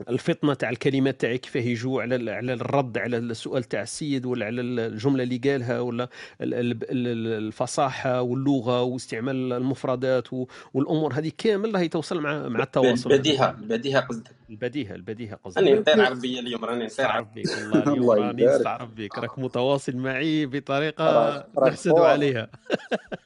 [0.08, 4.60] الفطنة تاع الكلمات تاعي كيفاه يجوا على على الرد على السؤال تاع السيد ولا على
[4.60, 6.08] الجملة اللي قالها ولا
[6.40, 12.62] ال- ال- ال- الفصاحة واللغة واستعمال المفردات و- والأمور هذه كامل راهي توصل مع مع
[12.62, 13.12] التواصل.
[13.12, 14.30] البديهه البديهة قصدك.
[14.50, 18.42] البديهه البديهة راني قصدي نطير عربية اليوم راني نطير نستعرف بك والله اليوم الله راني
[18.42, 18.58] يبارك.
[18.58, 21.98] نستعرف بك راك متواصل معي بطريقة نحسد.
[21.98, 22.48] عليها.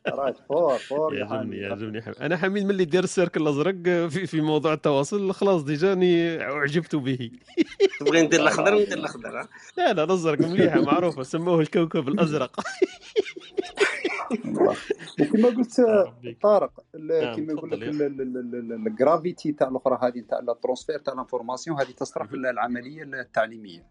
[0.08, 1.54] راك فور فور يعجبني حامد.
[1.54, 2.02] يعجبني.
[2.20, 3.74] أنا حميد ملي دير السيركل الأزرق
[4.08, 5.32] في في موضوع التواصل.
[5.32, 7.30] خلاص ديجاني اعجبت به.
[8.00, 11.22] تبغي ندير الأخضر؟ ندير الأخضر ها؟ لا لا الأزرق مليحة معروفة.
[11.22, 12.60] سموه الكوكب الأزرق.
[15.20, 15.80] وكما قلت.
[16.42, 17.82] طارق نعم، كما يقول لك
[18.86, 22.46] الجرافيتي تاع الأخرى هذه تاع ال transfert تاع ال information هذه تصرف مهم.
[22.46, 23.86] العملية التعليمية.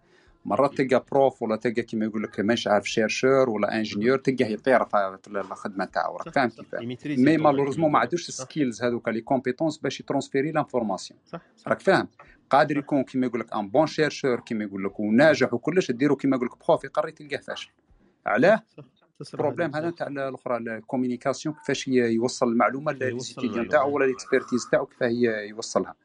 [0.45, 4.85] مرات تلقى prof ولا تلقى كما يقول لك مش عارف chercheur ولا ingénieur تلقاه يطير
[4.85, 6.17] في الخدمة تاعو.
[6.17, 7.99] راك فاهم ي maîtriser mais malheureusement ما.
[7.99, 11.67] عندوش ال skills هذوك les compétences باش ي transférer l'information صح صح.
[11.67, 12.07] راك فاهم؟
[12.53, 16.35] قادر يكون كما يقول لك un bon chercheur كما يقول لك وناجح وكلش ديرو كما
[16.35, 17.69] يقول لك prof يقري تلقاه فاشل.
[18.25, 18.63] علاه؟
[19.33, 19.95] ال problème هذا بزاف.
[19.99, 23.95] تاع الأخرى ال communication كيفاش يوصل المعلومة كيف يوصل ل les étudiants تاعو المعلومة.
[23.95, 25.07] ولا ال expertise تاعو كيفاه
[25.49, 25.95] يوصلها.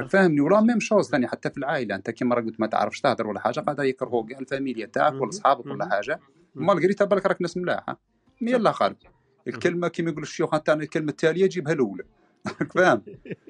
[0.00, 3.00] راك فاهمني ولا même chose ثاني حتى في العائلة أنت كيما راك قلت ما تعرفش
[3.00, 5.30] تهدر ولا حاجة قادر يكرهوا كاع الفاميليا تاعك ولا.
[5.30, 5.88] صحابك ولا.
[5.90, 6.20] حاجة.
[6.54, 8.00] malgré بالك راك ناس ملاحة.
[8.40, 8.96] mais يلا مهم.
[9.48, 12.04] الكلمة كيما يقول الشيوخ تاعنا الكلمة التالية جيبها الأولى.
[12.60, 13.02] راك فاهم؟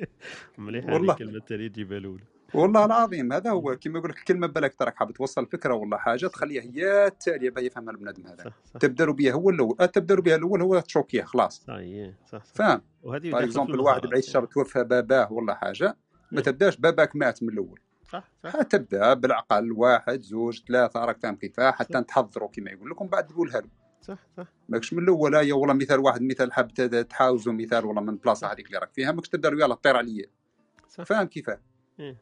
[0.58, 1.12] مليحة والله.
[1.12, 2.22] الكلمة التالية تجيبها الأولى.
[2.54, 6.26] والله العظيم هذا هو كيما يقول لك الكلمة بالك تراك حاب توصل فكرة ولا حاجة
[6.26, 8.52] تخليها هي التالية باه يفهمها البنادم هذا.
[8.80, 11.64] تبدأ بها هو الأول أه، تبدأ بها الأول هو ت choquer ه خلاص.
[11.64, 12.54] صح إيه، صح صح.
[12.54, 15.96] فاهم؟ وهذه par exemple واحد بعيد الشر توفى باباه ولا حاجة
[16.32, 16.44] ما إيه.
[16.44, 17.80] تبداش باباك مات من الأول.
[18.12, 18.62] صح صح.
[18.62, 23.60] تبدأ بالعقل واحد زوج ثلاثة راك فاهم كيفاه حتى تحضروا كما يقول لكم بعد تقولها
[23.60, 23.68] له.
[24.02, 24.46] صح صح.
[24.68, 28.52] ماكش من الأول هي والله مثال واحد مثال حاب ت- تحاوزو مثال والله من بلاصة
[28.52, 30.26] هذيك اللي راك فيها ماكش تبدأ يلا طير عليا.
[30.88, 31.04] صح.
[31.04, 31.60] فاهم كيفاه.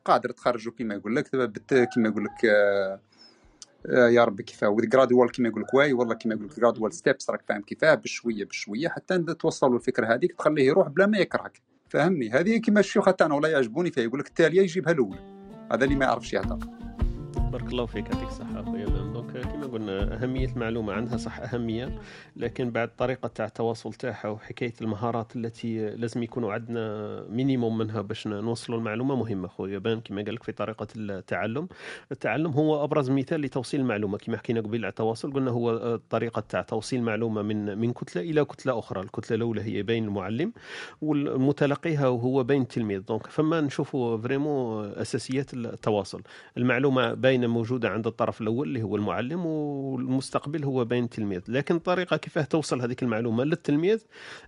[0.05, 3.01] قادر تخرجوا كيما يقول لك دابا كيما يقول لك آه،
[3.87, 4.69] آه، يا ربي كيفاه.
[4.69, 7.95] with gradual كيما يقول لك واي والله كيما يقول لك gradual steps راك فاهم كيفاه
[7.95, 11.61] بشوية بشوية حتى توصلوا الفكرة هذيك تخليه يروح بلا ما يكرهك.
[11.89, 15.19] فهمني؟ هذه كيما الشيوخ تاعنا والله يعجبوني فيها يقول لك التالية يجيبها الأول
[15.73, 16.59] هذا اللي ما يعرفش يهضر
[17.53, 19.04] بارك الله فيك يعطيك bon donc
[19.43, 21.99] كما قلنا أهمية المعلومة عندها صح أهمية
[22.37, 28.27] لكن بعد الطريقة تاع التواصل تاعها وحكاية المهارات التي لازم يكونوا عندنا minimum منها باش
[28.27, 31.69] نوصلوا المعلومة مهمة خويا bon كما قال لك في طريقة التعلم.
[32.13, 34.19] التعلم هو أبرز مثال لتوصيل المعلومة.
[34.19, 38.45] كما حكينا قبل على التواصل قلنا هو الطريقة تاع توصيل معلومة من من كتلة إلى
[38.45, 39.01] كتلة أخرى.
[39.01, 40.53] الكتلة الأولى هي بين المعلم
[41.03, 43.01] والمتلقيها هو بين التلميذ.
[43.01, 46.23] donc فما نشوفوا vraiment أساسيات التواصل.
[46.57, 52.17] المعلومة باينة موجودة عند الطرف الأول اللي هو المعلم والمستقبل هو بين التلميذ لكن الطريقة
[52.17, 54.03] كيفاه توصل هذيك المعلومة للتلميذ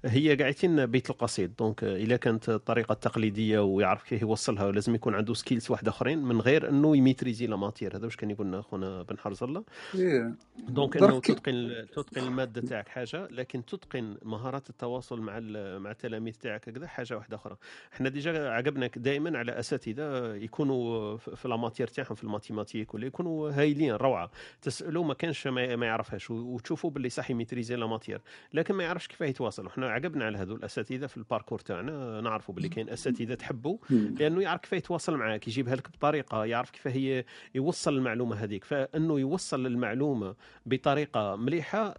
[0.04, 1.56] هي قاعدين بيت القصيد.
[1.58, 6.40] donc إذا كانت الطريقة التقليدية ويعرف كيف يوصلها ولازم يكون عنده skills واحد آخرين من
[6.40, 7.96] غير أنه ي maîtriser la matière.
[7.96, 10.34] هذا واش كان يقولنا أخونا بن حرز الله؟ إيه.
[10.68, 15.40] donc إنه تتقن تتقن المادة تاعك حاجة لكن تتقن مهارات التواصل مع
[15.78, 17.56] مع التلاميذ تاعك هكذا حاجة واحدة آخرى.
[17.92, 22.94] إحنا déjà عجبنا دائما على أساتذة يكونوا في في la matière تاعهم في ال mathématiques
[22.94, 24.30] ولا يكونوا هايلين روعة.
[24.66, 28.20] تسالوا ما كانش ما ما يعرفهاش وتشوفوا باللي صح ي maîtriser la matière
[28.52, 32.54] لكن ما يعرفش كيف يتواصل إحنا عجبنا على هذو الأساتذة في ال parcours تاعنا نعرفوا
[32.54, 37.24] باللي كاين أساتذة تحبوا لأنه يعرف كيف يتواصل معك يجيبها لك بطريقة يعرف كيف هي
[37.54, 40.34] يوصل المعلومة هذيك فانه يوصل المعلومة
[40.66, 41.94] بطريقة مليحة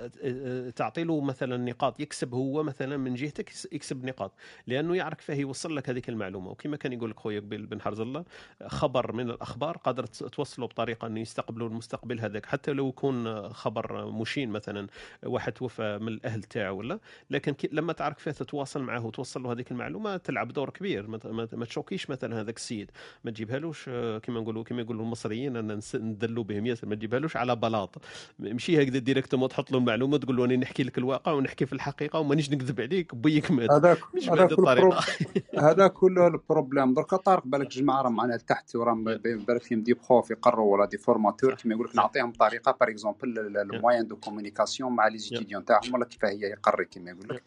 [0.75, 4.32] تعطي له مثلا نقاط يكسب هو مثلا من جهتك يكسب نقاط.
[4.67, 6.51] لأنه يعرف كيف يوصل لك هذيك المعلومة.
[6.51, 8.25] وكما كان يقول لك خويا قبيل بن حرز الله
[8.67, 12.45] خبر من الأخبار قادر توصله بطريقة انه يستقبلوا المستقبل هذاك.
[12.58, 14.88] حتى لو يكون خبر مشين مثلا
[15.26, 19.72] واحد توفى من الأهل تاعه ولا لكن لما تعرف كيف تتواصل معه وتوصل له هذيك
[19.72, 21.08] المعلومة تلعب دور كبير.
[21.54, 22.91] ما تشوكيش مثلا هذاك السيد.
[23.24, 23.86] ما تجيبهالوش
[24.24, 27.96] كما نقولوا كما يقولوا المصريين أنا ندلوا بهم ياسر ما تجيبهالوش على بلاط.
[28.39, 32.20] مشي هكذا directement تحط له المعلومة تقول له أنا نحكي لك الواقع ونحكي في الحقيقة
[32.20, 33.72] ومانيش نكذب عليك بيك مات.
[33.72, 35.00] هذاك بهذه الطريقة.
[35.70, 36.93] هذا كله ال problème.
[36.93, 40.98] دركا طارق بالك جماعة راهم معنا لتحت وراهم بالك فيهم des profs يقروا ولا des
[40.98, 41.62] formateurs صح.
[41.62, 45.94] كيما يقول لك نعطيهم طريقه par exemple ال moyens de communication مع les étudiants تاعهم
[45.94, 47.44] ولا كيف هي يقري كيما يقول لك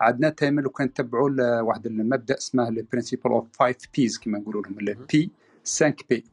[0.00, 4.62] عندنا تامل وكان نتبعوا ل- واحد المبدا اسمه les principes of 5 Ps كيما نقولوا
[4.62, 4.78] لهم.
[4.78, 5.30] ال P
[5.64, 6.24] 5 P.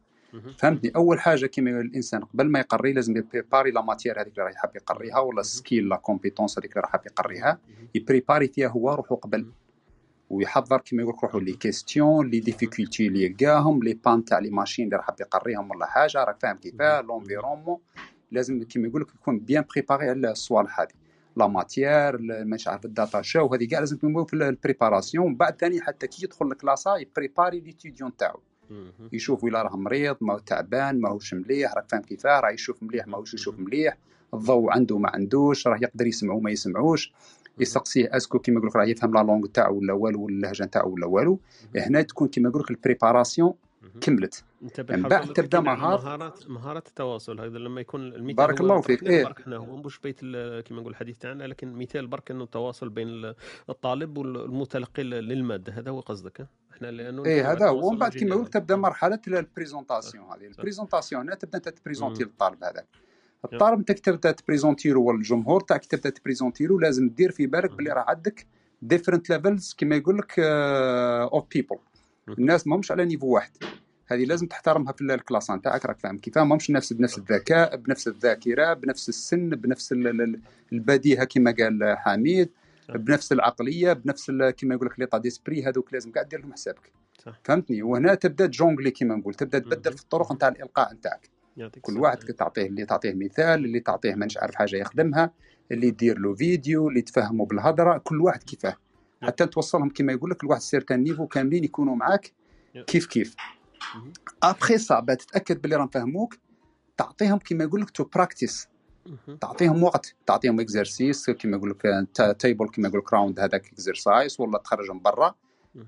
[0.58, 4.44] فهمتني أول حاجة كيما الإنسان قبل ما يقري لازم ي préparer la matière هذيك اللي
[4.44, 5.42] راه يحب يقريها ولا.
[5.42, 7.88] skill la compétence هذيك اللي راه حاب يقريها مهم.
[7.96, 9.54] ي préparer فيها هو روحه قبل مهم.
[10.30, 14.50] ويحضر كيما يقول لك روحو les questions les difficultés اللي يلقاهم les pannes تاع les
[14.50, 17.02] machines اللي راح يقريهم ولا حاجة راك فاهم كيفاه.
[17.02, 17.78] l'environnement
[18.32, 20.88] لازم كيما يقول لك يكون bien préparé على الصوالح هذه
[21.38, 25.36] la matière مش عارف ال data show هذه كاع لازم تكون في ال préparation ومن
[25.36, 28.40] بعد ثاني حتى كي يدخل la classe ي préparer les étudiants تاعو.
[29.14, 32.84] يشوف ولا راه مريض ما هو تعبان ما هوش مليح راك فاهم كيفاه راه يشوف
[32.84, 33.60] مليح ما هوش يشوف.
[33.60, 33.98] مليح
[34.34, 37.14] الضوء عنده ما عندوش راه يقدر يسمعه ما يسمعوش.
[37.60, 40.64] يسقسيه est-ce que كيما يقول لك راه يفهم la langue تاعو ولا والو ولا اللهجه
[40.64, 41.40] تاعو ولا والو.
[41.76, 43.54] هنا تكون كيما يقول لك ال préparation.
[44.02, 44.44] كملت
[44.90, 47.40] من بعد تبدأ مهارات مهارات التواصل.
[47.40, 49.04] هذا لما يكون المثال بارك الله فيك.
[49.04, 49.24] إيه.
[49.24, 52.90] برك إحنا هو مش بيت ال- كما نقول الحديث تاعنا لكن مثال برك إنه التواصل
[52.90, 53.36] بين ال-
[53.70, 55.74] الطالب والمتلقي للمادة.
[55.74, 57.72] هذا هو قصدك؟ إحنا لأنه إيه هذا هو.
[57.72, 58.76] ومن التواصل بعد كيما يقول لك تبدأ.
[58.76, 60.38] مرحلة صح ال présentation هذه.
[60.52, 60.58] صح.
[60.58, 62.24] ال présentation هنا تبدأ أنت ت présenter.
[62.24, 62.88] للطالب هذاك.
[63.46, 67.32] الطالب انت كي تبدا ت présenter له والجمهور تاعك تبدا ت présenter له لازم دير
[67.32, 67.92] في بالك باللي.
[67.92, 68.46] راه عندك
[68.82, 71.78] different levels كيما يقول لك of people.
[72.30, 73.52] الناس ماهمش على niveau واحد.
[74.08, 78.08] هذه لازم تحترمها في ال classe نتاعك راك فاهم كيف؟ ماهمش نفس بنفس الذكاء بنفس
[78.08, 80.40] الذاكرة بنفس السن بنفس ال- ال-
[80.74, 82.50] البديهة كما قال حميد
[82.90, 86.92] بنفس العقلية بنفس كما يقول لك les états d'esprit هذوك لازم قاعد دير لهم حسابك.
[87.26, 87.40] صح.
[87.44, 89.94] فهمتني؟ وهنا تبدأ ت jongler كما نقول تبدأ تبدل.
[89.98, 91.30] في الطرق نتاع الإلقاء نتاعك.
[91.82, 95.32] كل واحد تعطيه اللي تعطيه مثال اللي تعطيه مانيش عارف حاجة يخدمها
[95.72, 98.78] اللي يدير له فيديو اللي تفهمه بالهضرة كل واحد كيفاه
[99.22, 102.34] حتى توصلهم كما يقول لك لواحد certain niveau كاملين يكونوا معاك
[102.88, 103.36] كيف كيف.
[104.44, 106.38] ابخي بعد تتأكد باللي راهم فهموك
[106.98, 108.68] تعطيهم كما يقول لك to practice.
[109.42, 112.08] تعطيهم وقت تعطيهم exercices كما يقول لك
[112.40, 115.36] table كما يقول لك round هذاك exercise ولا تخرجهم برا.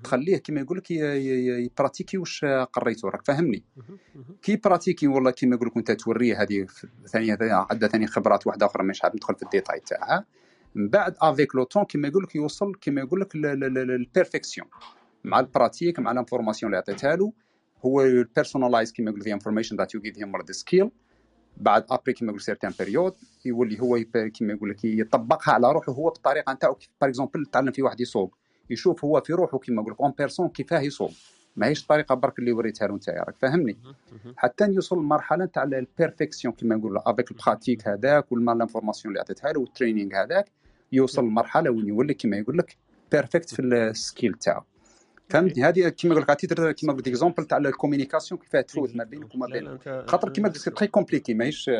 [0.04, 3.64] تخليه كما يقول لك ي pratiquer واش قريته راك فاهمني.
[3.76, 3.98] مهم.
[4.42, 6.66] كي pratiquer والله كيما يقول لك انت توريه هذه
[7.06, 10.24] ثانية- عندها ثاني خبرات واحدة أخرى مش حاب ندخل في الديتاي تاعها.
[10.74, 14.68] من بعد avec le temps كيما يقول لك يوصل كيما يقول لك لل perfection
[15.24, 15.40] مع.
[15.40, 17.32] ال pratique مع ال information اللي عطيتها له.
[17.84, 20.90] هو ال personalize كيما يقول the information that you give him the skill
[21.56, 23.14] بعد après كيما يقول certaine période
[23.44, 23.98] يولي هو
[24.34, 26.78] كيما يقول لك يطبقها على روحه هو بالطريقة نتاعو.
[27.00, 28.34] par exemple تعلم في واحد يصوب
[28.72, 31.10] يشوف هو في روحه كيما نقول لك une personne كيفاه يصوب
[31.56, 33.76] ماهيش الطريقة برك اللي وريتها له انت راك فاهمني؟
[34.36, 39.20] حتى يوصل لمرحلة نتاع ال perfection كيما نقولوا avec ال pratique هذاك والما l'information اللي
[39.20, 40.50] عطيتها له وال training هذاك
[40.92, 42.76] يوصل لمرحلة وين يولي كيما يقول لك
[43.12, 44.62] perfect في ال skill تاعو.
[45.32, 49.04] فهمتني هذه كيما يقول لك عطيت كيما قلت exemple تاع ال communication كيفاه تفوت ما
[49.04, 51.70] بينك وما بين خاطر كيما قلت c'est très compliqué ماهيش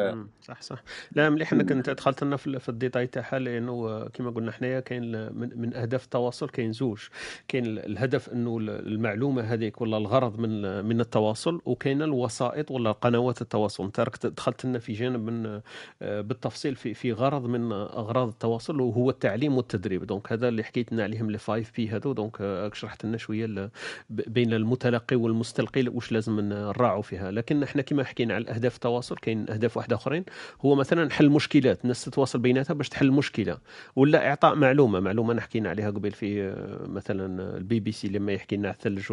[0.43, 0.83] صح صح.
[1.13, 5.33] لا مليح إنك أنت دخلت لنا في في الديتاي تاعها لأنه كما قلنا حنايا كاين
[5.33, 7.01] من, من أهداف التواصل كاين زوج.
[7.49, 13.85] كاين الهدف إنه المعلومة هذيك ولا الغرض من من التواصل وكاين الوسائط ولا قنوات التواصل.
[13.85, 15.61] أنت راك دخلت لنا في جانب من
[16.03, 20.05] آه، بالتفصيل في في غرض من أغراض التواصل وهو التعليم والتدريب.
[20.05, 22.13] donc هذا اللي حكيت لنا عليهم les 5 P هذو.
[22.13, 23.71] donc آه، شرحت لنا شوية ال-
[24.11, 27.31] ب- بين المتلقي والمستلقي واش لازم نراعوا فيها.
[27.31, 30.25] لكن إحنا كما حكينا على أهداف التواصل كاين أهداف واحدة آخرين.
[30.65, 33.59] هو مثلا حل مشكلات الناس تتواصل بيناتها باش تحل مشكلة
[33.97, 35.01] ولا إعطاء معلومة.
[35.01, 39.13] معلومة حكينا عليها قبل في آه، مثلا البي بي سي لما يحكي لنا على الثلج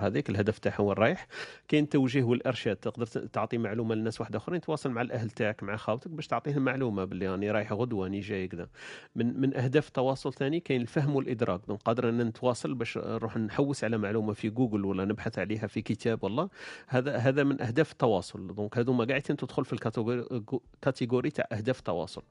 [0.00, 1.26] هذيك الهدف تاعها هو الرايح
[1.68, 6.10] كاين توجيه والإرشاد تقدر تعطي معلومة للناس واحدة آخرين تواصل مع الأهل تاعك مع خاوتك
[6.10, 8.68] باش تعطيهم معلومة باللي راني رايح غدوة راني جاي كذا.
[9.16, 11.60] من من أهداف التواصل ثاني كاين الفهم والإدراك.
[11.68, 15.82] donc قادر ان نتواصل باش نروح نحوس على معلومة في جوجل ولا نبحث عليها في
[15.82, 16.48] كتاب والله
[16.88, 18.46] هذا هذا من أهداف التواصل.
[18.54, 22.22] donc هذوما قاعدين تدخل في ال catégorie تاع أهداف التواصل.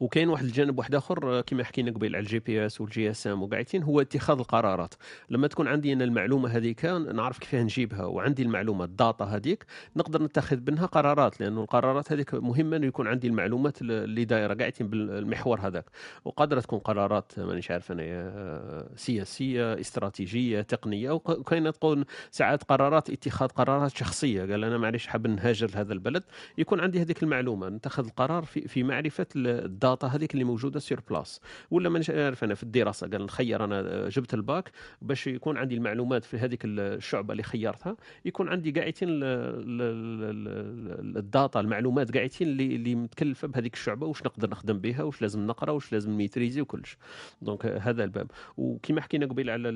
[0.00, 3.82] وكاين واحد الجانب واحد آخر آه، كما حكينا قبيل على ال GPS وال GSM وقاعدين
[3.82, 4.94] هو اتخاذ القرارات.
[5.30, 9.64] لما تكون عندي أنا المعلومة هذيك نعرف كيف نجيبها وعندي المعلومة ال data هذيك
[9.96, 14.88] نقدر نتخذ منها قرارات لأنه القرارات هذيك مهمة إنه يكون عندي المعلومات اللي دايرة قاعدين
[14.88, 15.84] بالمحور هذاك.
[16.24, 23.10] وقادرة تكون قرارات مانيش عارف أنا آه، سياسية استراتيجية تقنية وك- وكاينه تكون ساعات قرارات
[23.10, 24.40] اتخاذ قرارات شخصية.
[24.40, 26.22] قال أنا معليش حاب نهاجر لهذا البلد.
[26.58, 31.00] يكون عندي هذيك المعلومة نتخذ القرار في في معرفة ال data هذيك اللي موجودة sur
[31.10, 31.40] place.
[31.70, 34.70] ولا مانيش عارف أنا في الدراسة قال نخير أنا جبت الباك
[35.02, 41.00] باش يكون عندي المعلومات في هذيك الشعبة اللي خيرتها يكون عندي قاعدين ال- ال- ال-
[41.00, 45.22] ال- ال data المعلومات قاعدين اللي اللي متكلفة بهذيك الشعبة واش نقدر نخدم بها واش
[45.22, 46.96] لازم نقرأ واش لازم maîtriser وكلش.
[47.42, 48.30] donc هذا الباب.
[48.56, 49.68] وكما حكينا قبيل على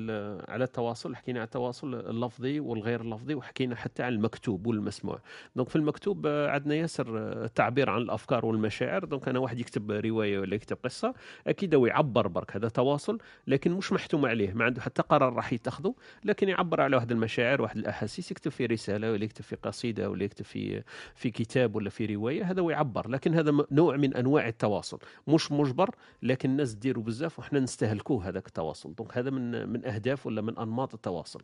[0.47, 5.19] على التواصل حكينا على التواصل اللفظي والغير اللفظي وحكينا حتى على المكتوب والمسموع.
[5.55, 9.05] donc في المكتوب آه، عندنا ياسر آه، التعبير عن الأفكار والمشاعر.
[9.05, 11.13] donc أنا واحد يكتب رواية ولا يكتب قصة
[11.47, 15.53] أكيد هو يعبر برك هذا تواصل لكن مش محتوم عليه ما عنده حتى قرار راح
[15.53, 20.09] يتخذه لكن يعبر على واحد المشاعر واحد الأحاسيس يكتب في رسالة ولا يكتب في قصيدة
[20.09, 20.83] ولا يكتب في
[21.15, 25.51] في كتاب ولا في رواية هذا هو يعبر لكن هذا نوع من أنواع التواصل مش
[25.51, 25.89] مجبر
[26.23, 30.57] لكن الناس ديروا بزاف وحنا نستهلكوه هذاك التواصل donc هذا من من أهداف ولا من
[30.57, 31.41] أنماط التواصل.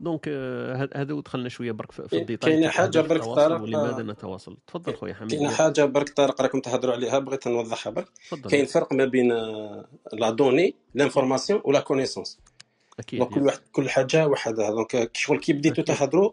[0.00, 4.02] donc آه، هذا- ودخلنا شوية برك في في الديتاي كاينة تاع حاجة برك طارق؟ ولماذا
[4.02, 5.30] نتواصل؟ تفضل خويا حميد.
[5.30, 8.08] كاينة حاجة برك طارق راكم تهضروا عليها بغيت نوضحها برك.
[8.50, 12.38] كاين فرق ما بين آه، la donnée l'information و la connaissance
[12.98, 13.22] أكيد.
[13.22, 15.96] كل واحد كل حاجة وحدها donc شغل كي بديتوا أكيد.
[15.96, 16.30] تهضروا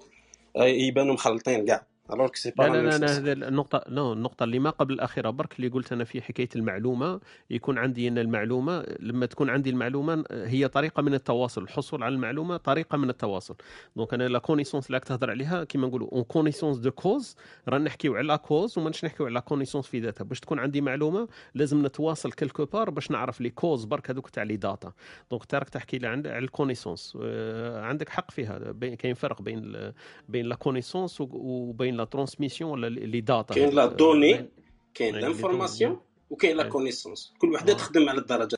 [0.57, 1.85] آه، يبانوا مخلطين كاع.
[2.13, 4.93] alors c'est pas لا لا لا لا, لا هذه النقطة لا النقطة اللي ما قبل
[4.93, 9.69] الأخيرة برك اللي قلت أنا في حكاية المعلومة يكون عندي أن المعلومة لما تكون عندي
[9.69, 13.55] المعلومة هي طريقة من التواصل الحصول على المعلومة طريقة من التواصل.
[13.95, 17.35] donc أنا la connaissance اللي راك تهضر عليها كيما نقولوا une connaissance de cause
[17.67, 20.23] رانا نحكيو على cause وما نحكيو على connaissance في ذاتها.
[20.25, 24.43] باش تكون عندي معلومة لازم نتواصل quelque part باش نعرف les causes برك هذوك تاع
[24.43, 24.91] les data
[25.31, 27.17] donc انت راك تحكي على ال connaissance.
[27.21, 28.71] آه، عندك حق في هذا.
[28.71, 29.91] بين- كاين فرق بين
[30.29, 33.93] بين la connaissance وبين la transmission ولا les data كاين لا هذوك.
[33.99, 34.45] données
[34.93, 35.99] كاين l'information
[36.29, 36.63] وكاين la.
[36.69, 37.77] connaissance كل وحده آه.
[37.77, 38.57] تخدم على الدرجة.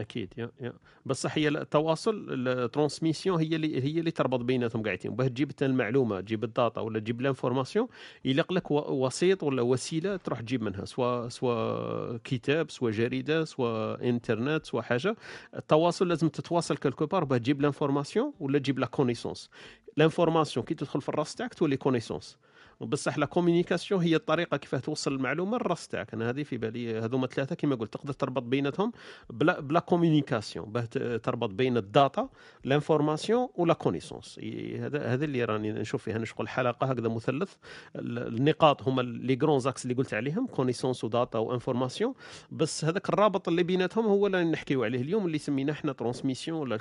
[0.00, 0.72] أكيد يا يا.
[1.06, 6.20] بصح هي التواصل ال transmission هي اللي هي اللي تربط بيناتهم قاعدين باه تجيب المعلومه
[6.20, 7.88] تجيب ال data ولا تجيب l'information
[8.24, 14.66] يلق لك وسيط ولا وسيلة تروح تجيب منها سواء سواء كتاب سواء جريدة سواء إنترنت
[14.66, 15.16] سواء حاجة.
[15.56, 19.50] التواصل لازم تتواصل quelque part باه تجيب l'information ولا تجيب la connaissance
[19.96, 22.36] l'information كي تدخل في الراس تاعك تولي connaissance
[22.80, 27.26] بصح la communication هي الطريقة كيف توصل المعلومة للراس تاعك أنا هذه في بالي هذوما
[27.26, 28.92] ثلاثة كما قلت تقدر تربط بيناتهم
[29.30, 30.84] بلا بلا communication باه
[31.16, 32.28] تربط بين ال data
[32.64, 34.40] l'information ولا connaissance
[34.78, 36.18] هذا هذا اللي راني نشوف فيها.
[36.18, 37.54] نشغل حلقة هكذا مثلث.
[37.96, 42.14] ال- النقاط هما les grands axes اللي قلت عليهم connaissance و data و information.
[42.50, 46.76] بس هذاك الرابط اللي بيناتهم هو اللي نحكيو عليه اليوم اللي سميناه إحنا transmission ولا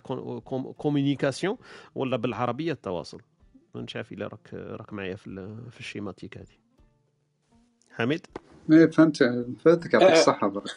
[0.77, 1.57] communication
[1.95, 3.21] ولا بالعربية التواصل.
[3.75, 6.47] مش عارف الا راك راك معايا في في ال schématique هذه.
[7.91, 8.27] حميد؟
[8.71, 9.17] إيه، فهمت
[9.65, 10.13] فهمتك يعطيك آه.
[10.13, 10.71] الصحة برك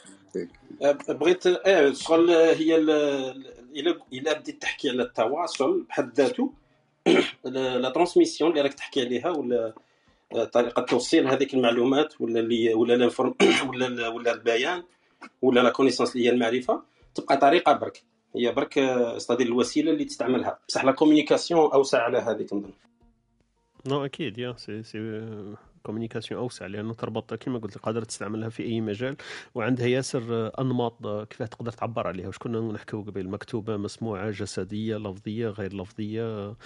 [1.09, 3.47] بغيت آه شغل هي ال- ال-
[3.79, 6.53] الا الا بديت تحكي على التواصل بحد ذاته.
[7.45, 9.75] la transmission اللي راك تحكي عليها ولا
[10.53, 13.35] طريقة توصيل هذيك المعلومات ولا اللي ولا ال inform
[13.69, 14.83] ولا ولا البيان
[15.43, 16.83] ولا la connaissance اللي هي المعرفة.
[17.15, 18.03] تبقى طريقة برك.
[18.35, 20.59] هي برك استادي الوسيلة اللي تستعملها.
[20.69, 22.71] بصح la communication أوسع على هذيك نظن
[23.87, 24.99] non أكيد يا c'est c'est
[25.87, 29.17] communication أوسع لأنه تربط كما قلت قادر تستعملها في أي مجال.
[29.55, 35.49] وعندها ياسر أنماط كيف تقدر تعبر عليها؟ واش كنا نحكيو قبل مكتوبة مسموعة جسدية لفظية
[35.49, 36.57] غير لفظية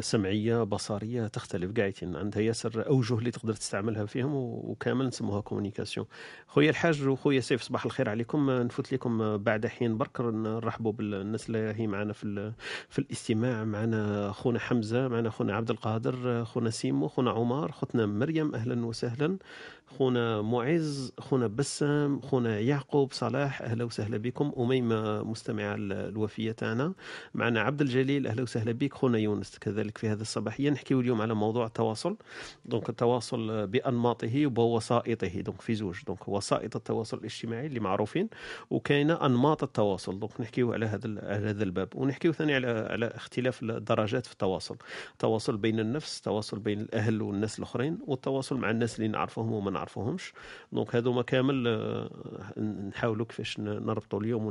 [0.00, 1.72] سمعية بصرية تختلف.
[1.76, 6.06] قاعدين عندها ياسر أوجه اللي تقدر تستعملها فيهم وكامل نسموها communication
[6.46, 8.50] خويا الحاج وخويا سيف صباح الخير عليكم.
[8.50, 10.20] نفوت لكم بعد حين برك.
[10.20, 12.52] نرحبوا بالناس اللي هي معنا في
[12.88, 13.64] في الاستماع.
[13.64, 18.54] معنا خونا حمزة معنا خونا عبد القادر خونا سيمو خونا عمر خوتنا مريم.
[18.54, 19.38] أهلا أهلا وسهلا.
[19.86, 24.52] خونا معز خونا بسام خونا يعقوب صلاح أهلا وسهلا بكم.
[24.58, 26.92] أميمة مستمعة الوفية تاعنا
[27.34, 28.94] معنا عبد الجليل أهلا وسهلا بك.
[28.94, 32.16] خونا يونس كذلك في هذا الصباحيه نحكيو اليوم على موضوع التواصل
[32.64, 38.28] donc التواصل بأنماطه وبوسائطه donc في زوج donc وسائط التواصل الاجتماعي اللي معروفين
[38.70, 40.18] وكاينة أنماط التواصل.
[40.18, 41.88] donc نحكيو على هذا على هذا الباب.
[41.94, 44.76] ونحكيو ثاني على على اختلاف الدرجات في التواصل.
[45.12, 50.32] التواصل بين النفس التواصل بين الأهل والناس الأخرين والتواصل مع الناس اللي نعرفهم وما نعرفوهمش.
[50.72, 54.46] donc هذوما كامل آه، نحاولوا كيفاش نربطوا اليوم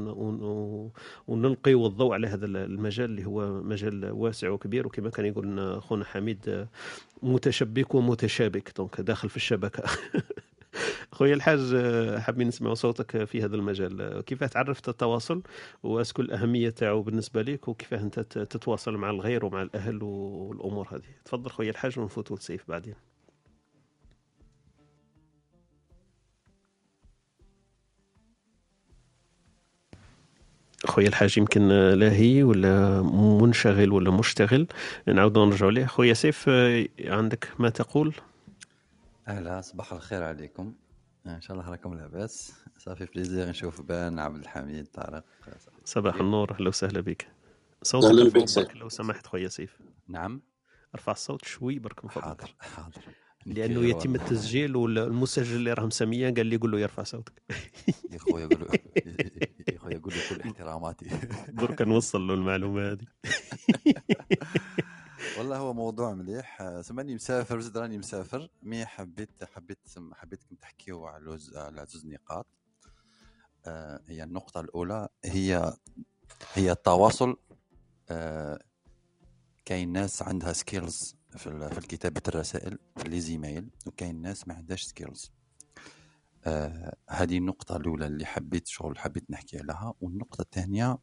[1.27, 4.87] ونلقيوا الضوء على هذا المجال اللي هو مجال واسع وكبير.
[4.87, 6.67] وكما كان يقول خونا حميد آه،
[7.23, 8.71] متشبك ومتشابك.
[8.77, 9.83] donc داخل في الشبكة.
[11.11, 14.21] خويا الحاج آه، حابين نسمع صوتك في هذا المجال.
[14.21, 15.41] كيف تعرفت التواصل؟
[15.83, 20.87] و est-ce que الأهمية تاعو بالنسبة لك وكيف انت تتواصل مع الغير ومع الأهل والأمور
[20.91, 21.03] هذه.
[21.25, 23.14] تفضل خويا الحاج ونفوتوا للسيف بعدين.
[30.85, 33.01] خويا الحاج يمكن لاهي ولا
[33.41, 34.67] منشغل ولا مشتغل.
[35.07, 35.85] نعاودو نرجعوا ليه.
[35.85, 36.49] خويا سيف
[36.99, 38.15] عندك ما تقول؟
[39.27, 40.73] أهلا صباح الخير عليكم.
[41.27, 42.53] إن شاء الله راكم لاباس.
[42.77, 43.49] ça fait plaisir.
[43.49, 45.23] نشوف بان عبد الحميد طارق.
[45.85, 46.51] صباح النور.
[46.51, 47.27] أهلا وسهلا بك.
[47.83, 49.77] صوتك لو سمحت خويا سيف.
[50.07, 50.41] نعم.
[50.95, 52.25] أرفع الصوت شوي برك من فضلك.
[52.25, 53.01] حاضر حاضر.
[53.45, 57.41] لأنه يتم التسجيل والمسجل اللي راهم ساميه قال لي قول له يرفع صوتك.
[58.13, 58.67] يا خويا قول له
[59.73, 61.09] يا خويا قول له كل احتراماتي.
[61.59, 63.05] درك نوصل له المعلومة هذه.
[65.37, 66.79] والله هو موضوع مليح.
[66.81, 68.49] سمعني مسافر زد راني مسافر.
[68.63, 69.79] mais حبيت حبيت
[70.13, 72.47] حبيتكم تحكيوا على على زوج نقاط.
[73.67, 75.73] آه، هي النقطة الأولى هي
[76.53, 77.37] هي التواصل
[78.09, 78.59] آه،
[79.65, 84.83] كاين ناس عندها skills في في كتابة الرسائل في les emails وكاين ناس ما عندهاش
[84.83, 85.31] skills.
[86.45, 89.93] آه هذه النقطة الأولى اللي حبيت شغل حبيت نحكي عليها.
[90.01, 90.97] والنقطة الثانية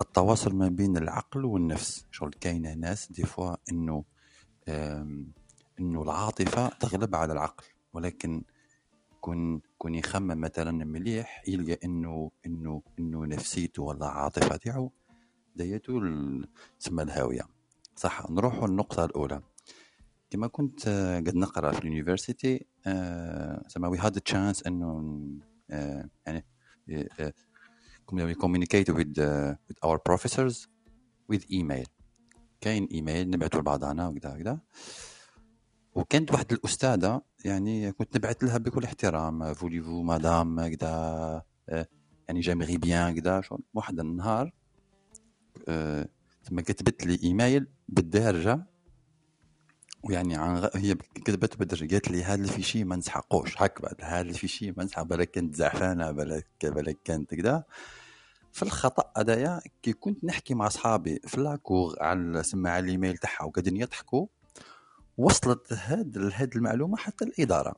[0.00, 2.06] التواصل ما بين العقل والنفس.
[2.10, 4.04] شغل كاينة ناس دي فوا إنه
[5.80, 7.64] إنه العاطفة تغلب على العقل.
[7.92, 8.44] ولكن
[9.20, 14.92] كون كون يخمم مثلا مليح يلقى إنه إنه إنه نفسيته ولا عاطفة تاعو
[15.56, 16.00] دايتو
[16.80, 17.57] تسمى الهاوية.
[17.98, 19.42] صح نروح النقطة الأولى.
[20.30, 22.66] كما كنت آه، قد نقرأ في ال university
[23.68, 25.20] سما we had chance إنه
[25.70, 26.44] آه، يعني
[28.10, 30.68] we communicate with uh, with our professors
[31.32, 31.44] with
[32.60, 34.60] كاين ايميل نبعثوا لبعضنا وكذا وكذا.
[35.94, 40.88] وكانت واحد الأستاذة يعني كنت نبعث لها بكل احترام voulez-vous madame كذا
[41.68, 41.88] آه،
[42.28, 43.42] يعني j'aimerais bien كذا
[43.74, 44.52] واحد النهار
[46.42, 48.66] ثم كتبت لي ايميل بالدارجة
[50.04, 50.68] ويعني عن غ...
[50.74, 54.72] هي كتبت بالدرجه قالت لي هذا ال fichier ما نسحقوش هك بعد هذا ال fichier
[54.72, 57.64] ما نسحق بالك كنت زعفانة بالك بالك كانت كذا
[58.52, 63.44] في الخطأ هذايا كي كنت نحكي مع أصحابي في la cour على سماع الإيميل تاعها
[63.44, 64.26] وقاعدين يضحكوا
[65.18, 67.74] وصلت هاد هاد المعلومة حتى الإدارة.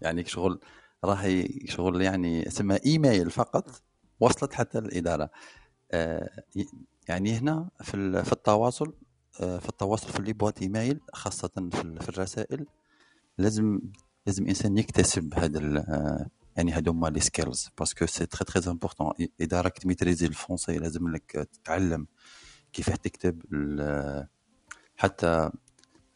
[0.00, 0.60] يعني شغل
[1.04, 3.82] راهي شغل يعني اسمها إيميل فقط
[4.20, 5.30] وصلت حتى الإدارة.
[5.92, 6.44] آه
[7.08, 8.94] يعني هنا في, في التواصل
[9.38, 11.68] في التواصل في ال boîte email خاصة
[12.00, 12.66] في الرسائل.
[13.38, 13.80] لازم
[14.26, 16.26] لازم الإنسان يكتسب هذا آه،
[16.56, 20.26] يعني هادو هما les skills parce que c'est très très important إذا راك ت maîtriser
[20.26, 22.06] ال français لازم لك تتعلم
[22.72, 23.42] كيفاه تكتب
[24.96, 25.50] حتى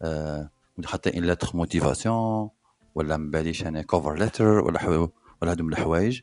[0.02, 0.50] آه،
[0.84, 2.50] حتى une lettre motivation
[2.94, 5.08] ولا مباليش أنا cover letter ولا
[5.42, 6.20] ولا هادو الحوايج.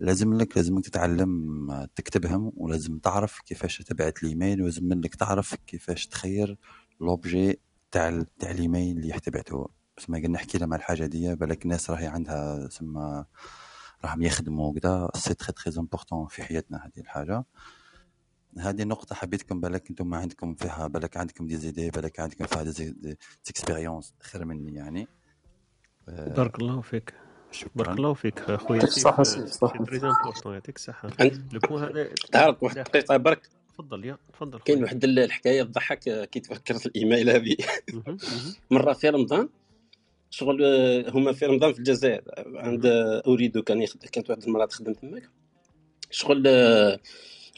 [0.00, 6.58] لازم لك لازم تتعلم تكتبهم ولازم تعرف كيفاش تبعت الإيميل ولازم لك تعرف كيفاش تخير
[7.00, 9.68] l'objet تاع تاع الإيميل اللي تبعته.
[9.96, 13.24] بس ما قلنا نحكي لها مع الحاجة دي بالك الناس راهي عندها سما
[14.04, 17.44] راهم يخدموا كذا c'est très très important في حياتنا هذه الحاجة.
[18.58, 22.62] هذه النقطة حبيتكم بالك إنتم ما عندكم فيها بالك عندكم des idées بالك عندكم فيها
[22.62, 23.18] des
[23.50, 25.08] expériences خير مني يعني.
[26.08, 27.14] آه، بارك الله فيك.
[27.56, 27.70] شكرا.
[27.74, 29.40] بارك الله فيك خويا يعطيك صح c'est
[29.86, 31.10] très important يعطيك الصحة.
[31.20, 33.48] عند- le point هذا تعرف واحد الدقيقه برك.
[33.74, 37.56] تفضل يا تفضل كاين واحد الحكاية تضحك آه، كي تفكرت الإيميل هذه.
[38.70, 39.48] مرة في رمضان
[40.30, 42.22] شغل آه، هما في رمضان في الجزائر.
[42.56, 43.98] عند آه، أريد كان يخد...
[44.04, 45.22] كانت واحد المرأة تخدم تماك
[46.10, 47.00] شغل آه،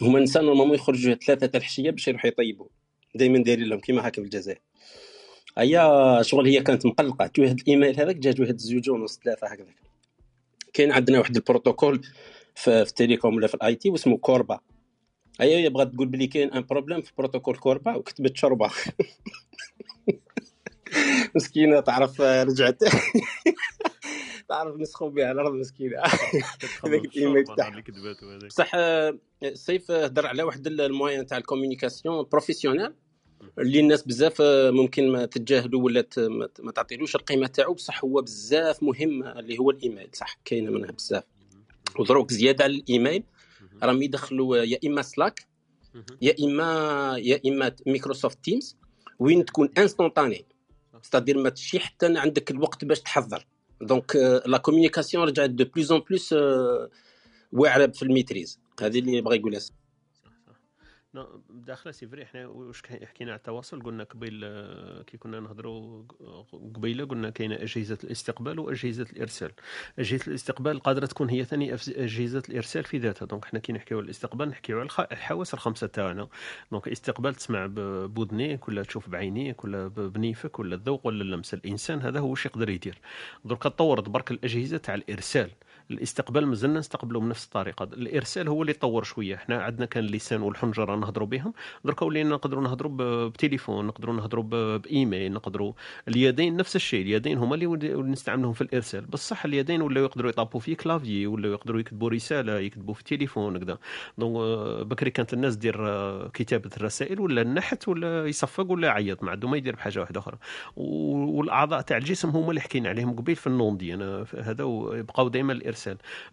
[0.03, 2.67] هما النساء normalement يخرجوا ثلاثة تاع الحشية باش يروحوا يطيبوا.
[3.15, 4.61] دائما دايرين لهم كيما هكا في الجزائر.
[5.59, 7.27] هيا شغل هي كانت مقلقة.
[7.27, 9.88] تو واحد الإيميل هذاك جات واحد زوج ونص ثلاثة هكذاك.
[10.73, 12.01] كاين عندنا واحد البروتوكول
[12.55, 14.61] في, في ال télécom ولا في ال IT واسمه CORBA.
[15.41, 18.71] هيا هي بغات تقول بلي كاين un problème في بروتوكول CORBA وكتبت شربه
[21.35, 22.85] مسكينة تعرف آه، رجعت.
[24.49, 25.97] تعرف مسحوا بها على الأرض مسكينة.
[26.85, 27.83] هذاك الايميل تاعها
[28.47, 29.19] بصح آه،
[29.53, 32.95] سيف هضر على واحد ال moyen تاع ال communication professionnelle.
[33.59, 36.05] اللي الناس بزاف آه، ممكن ما تتجاهلوا ولا
[36.59, 40.09] ما تعطيلوش القيمة تاعو بصح هو بزاف مهم اللي هو الإيميل.
[40.13, 41.25] صح كاينة منها بزاف.
[41.99, 43.23] ودروك زيادة على الإيميل
[43.83, 45.47] راهم يدخلوا يا إما Slack.
[46.23, 48.77] يا إما يا إما Microsoft Teams
[49.19, 50.45] وين تكون instantanée
[51.03, 53.47] c'est-à-dire ما تشي حتى عندك الوقت باش تحضر.
[53.81, 54.17] donc
[54.47, 56.35] la communication رجعت de plus en plus
[57.53, 58.61] واعرة في ال maîtrise.
[58.81, 59.61] هذه اللي بغى يقولها.
[61.51, 66.05] داخله c'est vrai حنا واش حكينا على التواصل قلنا قبيل آه، كي كنا نهضروا
[66.75, 69.53] قبيلة قلنا كاينة أجهزة الاستقبال وأجهزة الإرسال.
[69.99, 73.27] أجهزة الاستقبال قادرة تكون هي ثاني أجهزة الإرسال في ذاتها.
[73.27, 76.29] donc حنا كي نحكيو على الاستقبال نحكيو على الحواس الخمسة تاعنا.
[76.73, 77.67] donc استقبال تسمع
[78.07, 82.69] بودنيك ولا تشوف بعينيك ولا بنيفك ولا الذوق ولا اللمس الإنسان هذا هو واش يقدر
[82.71, 82.99] يدير.
[83.45, 85.51] درك تطورت برك الأجهزة تاع الإرسال.
[85.91, 87.85] الاستقبال مازلنا نستقبلوا بنفس الطريقة.
[87.85, 89.37] الإرسال هو اللي طور شوية.
[89.37, 91.53] حنا عندنا كان اللسان والحنجرة نهضروا بهم.
[91.85, 94.45] درك ولينا نقدروا نهضروا بتليفون نقدروا نهضروا
[94.79, 95.73] بإيميل نقدروا
[96.09, 97.03] اليدين نفس الشيء.
[97.03, 97.67] اليدين هما اللي
[98.03, 99.07] نستعملهم في الإرسال.
[99.07, 103.79] بصح اليدين ولاو يقدروا يطابوا في clavier ولا يقدروا يكتبوا رسالة يكتبوا في التليفون هكذا.
[104.19, 109.23] donc آه، بكري كانت الناس دير آه، كتابة الرسائل ولا النحت ولا يصفق ولا يعيط
[109.23, 110.39] ما عنده ما يدير بحاجة واحدة أخرى.
[110.77, 115.78] والأعضاء تاع الجسم هما اللي حكينا عليهم قبيل في النوندي أنا هذا يبقاو دائما الإرسال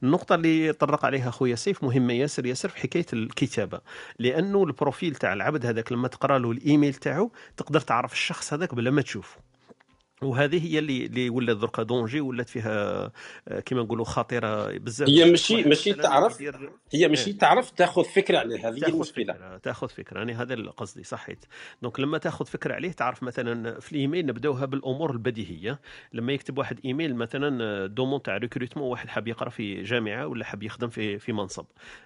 [0.03, 2.45] النقطة اللي طرق عليها خويا سيف مهمة ياسر.
[2.45, 3.81] ياسر في حكاية الكتابة.
[4.19, 8.75] لأنه ال profil تاع العبد هذاك لما تقرأ له الإيميل تاعو تقدر تعرف الشخص هذاك
[8.75, 9.44] بلا ما تشوفه.
[10.21, 13.11] وهذه هي اللي اللي ولات دركا danger ولات فيها
[13.47, 15.09] آه، كما نقولوا خطيرة بزاف.
[15.09, 16.41] هي ماشي ماشي تعرف
[16.93, 19.57] هي ماشي تعرف تاخذ فكرة عليه هذه هي المشكلة.
[19.57, 21.45] تاخذ فكرة أنا هذا قصدي صحيت.
[21.81, 25.79] donc لما تاخذ فكرة عليه تعرف مثلا في الإيميل نبدأوها بالأمور البديهية.
[26.13, 30.63] لما يكتب واحد إيميل مثلا demande تاع recrutement واحد حاب يقرأ في جامعة ولا حاب
[30.63, 31.65] يخدم في في منصب.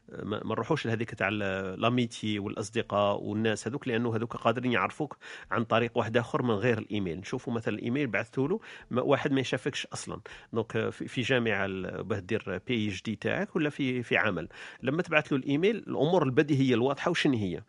[0.10, 5.18] ما ما نروحوش لهذيك تاع l'amitié والأصدقاء والناس هذوك لأنه هذوك قادرين يعرفوك
[5.52, 7.20] عن طريق واحد آخر من غير الإيميل.
[7.20, 8.60] نشوفوا مثلا الإيميل بعثته له
[8.92, 10.22] واحد ما يشافكش أصلا.
[10.54, 11.68] donc آه، في جامعة
[12.02, 14.48] باه دير PhD تاعك ولا في في عمل.
[14.84, 17.62] لما تبعث له الإيميل الأمور البديهية الواضحة وشنو هي؟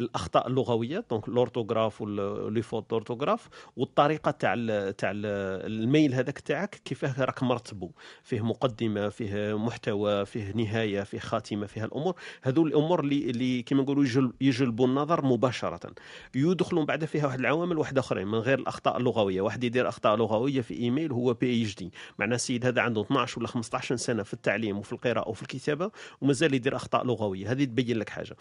[0.00, 4.54] الأخطاء اللغوية donc l'orthographe و les fautes d'orthographe والطريقة تاع
[4.90, 5.26] تاع ال
[5.72, 7.90] ال mail هذاك تاعك كيفاه راك مرتبه
[8.22, 12.14] فيه مقدمة فيه محتوى فيه نهاية فيه خاتمة فيها الأمور.
[12.42, 15.92] هذو الأمور اللي اللي نقولوا يجل- يجلبوا النظر مباشرة.
[16.34, 19.40] يدخلون بعد فيها واحد العوامل واحدة آخرين من غير الأخطاء اللغوية.
[19.40, 23.96] واحد يدير أخطاء لغوية في إيميل هو PhD معناه السيد هذا عنده 12 ولا 15
[23.96, 25.90] سنة في التعليم وفي القراءة وفي الكتابة
[26.20, 27.50] ومازال يدير أخطاء لغوية.
[27.50, 28.36] هذه تبين لك حاجة.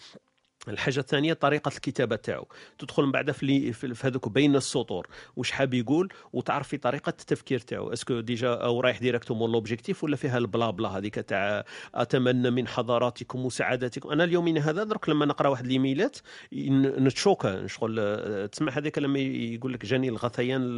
[0.70, 2.48] الحاجة الثانية طريقة الكتابة تاعو.
[2.80, 5.08] تدخل من بعد في في هذوك بين السطور.
[5.36, 7.94] واش حاب يقول؟ وتعرف في طريقة التفكير تاعو.
[7.94, 11.64] est-ce que déjà أو رايح directement l'objectif ولا فيها ال blabla هذيك تاع
[11.96, 16.18] أتمنى من حضراتكم مساعدتكم أنا اليومين هذا درك لما نقرأ واحد الإيميلات
[16.54, 17.68] نتشوكا.
[17.68, 20.78] شغل آه، تسمع هذيك لما يقول لك جاني الغثيان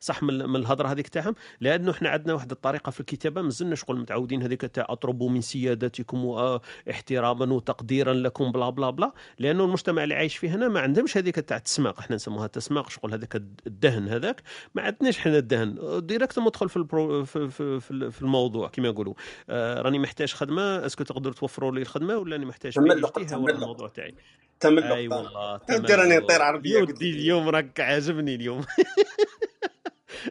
[0.00, 3.42] صح من الهضرة هذيك تاعهم؟ لأنه إحنا عندنا واحد الطريقة في الكتابة.
[3.42, 9.07] مازلنا شغل متعودين هذيك تاع اطلب من سيادتكم واحتراما وتقديرا لكم blabla bla.
[9.38, 13.12] لأنه المجتمع اللي عايش فيه هنا ما عندهمش هذيك تاع التسماق إحنا نسموها التسماق شغل
[13.12, 13.36] هذاك
[13.66, 14.42] الدهن هذاك.
[14.74, 16.00] ما عندناش إحنا الدهن.
[16.06, 19.14] ديريكت ندخل في البرو في, في, في, الموضوع كما يقولوا.
[19.50, 20.86] آه راني محتاج خدمة.
[20.86, 23.62] اسكو تقدروا توفروا لي الخدمة ولا راني محتاج تم بي اللقطة، اتش تم هو اللقطة.
[23.62, 24.14] الموضوع تاعي؟
[24.60, 27.10] تم اي اللقطه والله انت راني نطير عربية ودي.
[27.10, 28.64] اليوم راك عاجبني اليوم.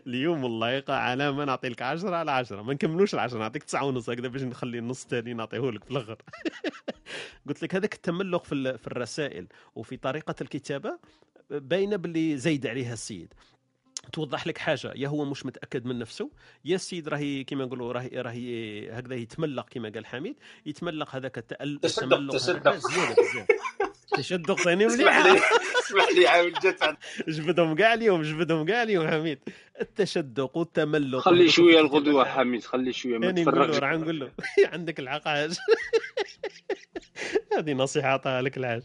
[0.07, 3.83] اليوم والله يقع علامه نعطي لك 10 على 10 ما نكملوش ال 10 نعطيك 9
[3.85, 6.17] ونص هكذا باش نخلي النص الثاني نعطيه لك في الآخر.
[7.47, 10.99] قلت لك هذاك التملق في في الرسائل وفي طريقة الكتابة
[11.49, 13.33] باينة باللي زايد عليها السيد.
[14.13, 16.31] توضح لك حاجة يا هو مش متأكد من نفسه
[16.65, 21.79] يا السيد راهي كما نقولوا راهي راهي هكذا يتملق كما قال حميد يتملق هذاك التأل-
[21.81, 22.75] تشدق- التملق تشدق.
[22.77, 23.47] زيادة بزاف
[24.13, 25.25] التشدق ثاني اسمح مليح.
[25.25, 25.39] لي
[25.79, 26.79] اسمح لي عاود جات
[27.27, 29.39] جبدهم كاع اليوم جبدهم كاع اليوم حميد.
[29.81, 31.79] التشدق والتملق خلي شوية.
[31.79, 34.31] الغدوة حميد خلي شوية ما يعني تفرغش نقول له
[34.73, 35.57] عندك الحق حاج
[37.57, 38.81] هذه نصيحة عطاها لك الحاج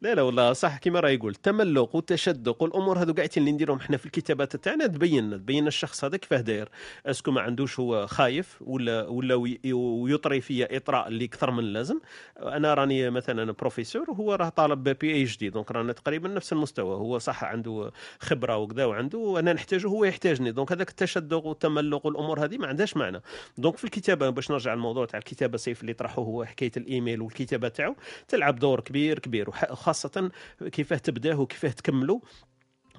[0.00, 3.96] لا لا والله صح كما راه يقول التملق والتشدق والأمور هذو قاعدين اللي نديرهم إحنا
[3.96, 6.68] في الكتابات تاعنا تبين تبين الشخص هذا كيفاه داير.
[7.06, 11.58] est-ce que ما عندوش هو خايف ولا ولا وي- ويطري فيا إطراء اللي أكثر من
[11.58, 12.00] اللازم.
[12.38, 16.94] أنا راني مثلا بروفيسور وهو راه طالب PhD donc رانا تقريبا نفس المستوى.
[16.96, 20.52] هو صح عنده خبرة وكذا وعنده وأنا نحتاجه هو يحتاجني.
[20.52, 23.20] donc هذاك التشدق والتملق والأمور هذه ما عندهاش معنى.
[23.58, 27.68] donc في الكتابة باش نرجع للموضوع تاع الكتابة سيف اللي طرحه هو حكاية الإيميل والكتابة
[27.68, 27.96] تاعو
[28.28, 30.30] تلعب دور كبير كبير وخاصه
[30.72, 32.20] كيفاه تبداه وكيفاه تكمله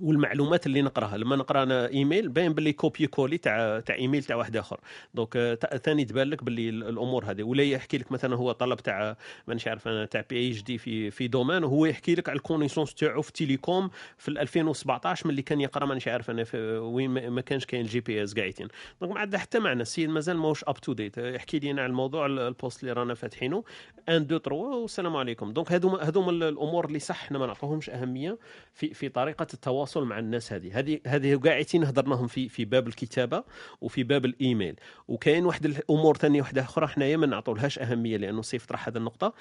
[0.01, 1.17] والمعلومات اللي نقراها.
[1.17, 4.79] لما نقرا أنا إيميل باين باللي copier-coller تاع تاع إيميل تاع واحد آخر.
[5.13, 7.43] donc آه، ثاني تبان لك باللي ال- الأمور هذه.
[7.43, 11.63] ولا يحكي لك مثلا هو طلب تاع مانيش عارف أنا تاع PhD في في domaine
[11.63, 15.85] وهو يحكي لك على ال connaissances تاعو في télécom في ال 2017 ملي كان يقرأ
[15.85, 18.67] مانيش عارف أنا في وين ما كانش كاين GPS قاعدين.
[19.01, 19.81] donc ما عندها حتى معنى.
[19.81, 23.13] السيد مازال ماهوش up to date يحكي لي على الموضوع ال- ال poste اللي رانا
[23.13, 23.63] فاتحينه.
[24.09, 25.51] 1 2 3 والسلام عليكم.
[25.53, 28.37] donc هذوما هذوما ال- الأمور اللي صح إحنا ما نعطوهمش أهمية
[28.73, 30.79] في في طريقة التواصل مع الناس هذه.
[30.79, 33.43] هذه هذه قاعدين هضرناهم في في باب الكتابة
[33.81, 34.75] وفي باب الإيميل.
[35.07, 39.33] وكاين واحد الأمور ثانية واحدة أخرى حنايا ما نعطولهاش أهمية لأنه سيف طرح هذه النقطة.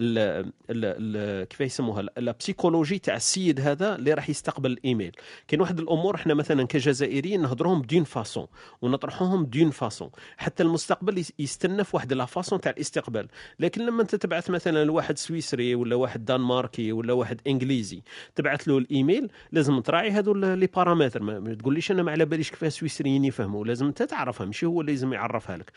[0.00, 5.12] ال ال ال كيف يسموها؟ la psychologie تاع السيد هذا اللي راح يستقبل الإيميل.
[5.48, 8.46] كاين واحد الأمور إحنا مثلا كجزائريين نهضروهم d'une façon
[8.82, 13.28] ونطرحوهم d'une façon حتى المستقبل يس- يستنى في واحد la façon تاع الاستقبال.
[13.60, 18.02] لكن لما انت تبعث مثلا لواحد سويسري ولا واحد دنماركي ولا واحد إنجليزي
[18.34, 21.22] تبعث له الإيميل لازم تراعي هذو les paramètres.
[21.22, 23.64] ما تقوليش أنا ما على باليش كيف السويسريين يفهموا.
[23.64, 24.46] لازم أنت تعرفها.
[24.46, 25.72] ماشي هو اللي لازم يعرفها لك.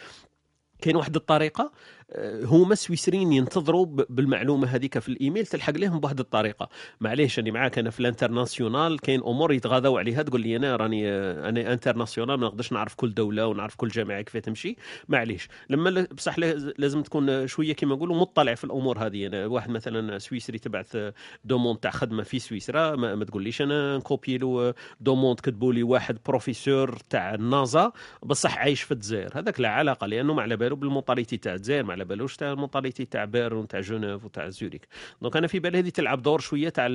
[0.81, 1.71] كاين واحد الطريقة
[2.11, 6.69] آه، هما السويسريين ينتظروا بالمعلومة هذيك في الإيميل تلحق لهم بواحد الطريقة.
[7.01, 11.09] معليش راني معاك أنا في ال international كاين أمور يتغاضوا عليها تقول لي أنا راني
[11.09, 14.75] آه، أنا international ما نقدرش نعرف كل دولة ونعرف كل جامعة كيف تمشي.
[15.09, 16.39] معليش لما بصح
[16.77, 19.27] لازم تكون شوية كما نقولوا مطلع في الأمور هذه.
[19.27, 21.13] أنا واحد مثلا سويسري تبعث آه،
[21.45, 26.17] demande تاع خدمة في سويسرا ما, ما تقوليش أنا نكوبي له demande كتبوا لي واحد
[26.25, 27.91] بروفيسور تاع النازا
[28.23, 29.39] بصح عايش في الجزائر.
[29.39, 32.51] هذاك لا علاقة لأنه ما على بالو بال mentalité تاع الجزائر ما على بالوش تاع
[32.51, 34.87] المونطاليتي تاع بيرن تاع جنيف وتاع زوريك
[35.21, 36.87] donc أنا في بالي هذه تلعب دور شوية تاع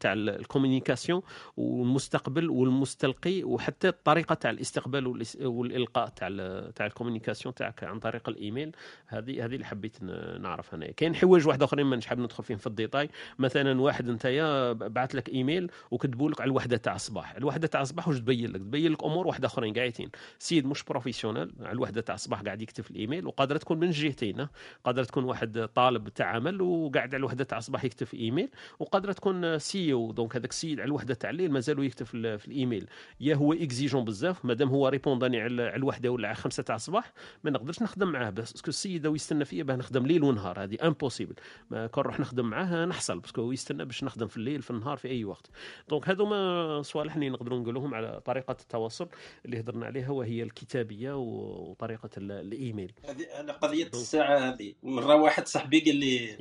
[0.00, 1.22] تاع ال- ال communication
[1.56, 6.28] والمستقبل والمستلقي وحتى الطريقة تاع الاستقبال والإلقاء تاع
[6.76, 8.72] تاع ال communication تاعك عن طريق الإيميل.
[9.06, 10.02] هذه هذه اللي حبيت
[10.40, 10.86] نعرف أنا.
[10.90, 13.10] كاين حوايج واحد آخرين ما نحب ندخل فيهم في الديتاي.
[13.38, 17.36] مثلا واحد نتايا بعث لك إيميل وكتبوا لك على الوحدة تاع الصباح.
[17.36, 20.10] الوحدة تاع الصباح واش تبين لك؟ تبين لك أمور واحدة آخرين قاعدين.
[20.38, 23.11] سيد مش professionnel على الوحدة تاع الصباح قاعد يكتب في الإيميل.
[23.20, 24.46] وقادرة تكون من جهتين.
[24.84, 28.48] قادرة تكون واحد طالب تاع عمل وقاعد على الوحده تاع الصباح يكتب في إيميل
[28.78, 32.48] وقادرة تكون CEO donc هذاك السيد على الوحده تاع الليل مازالوا يكتب في, ال- في
[32.48, 32.86] الإيميل.
[33.20, 37.12] يا هو إكزيجون بزاف مادام هو ريبونداني على الوحدة ولا على خمسة تاع الصباح
[37.44, 41.34] ما نقدرش نخدم معاه parce que السيد يستنى فيا باه نخدم ليل ونهار هذه impossible
[41.70, 45.08] كون نروح نخدم معاه نحصل parce que يستنى باش نخدم في الليل في النهار في
[45.08, 45.50] أي وقت.
[45.88, 49.08] donc هذو ما صوالح اللي نقدروا نقولوهم على طريقة التواصل
[49.44, 52.92] اللي هضرنا عليها وهي الكتابية وطريقة ال- الإيميل.
[53.04, 54.74] هذه على قضية الساعة هذه.
[54.82, 56.36] مرة واحد صاحبي قال لي.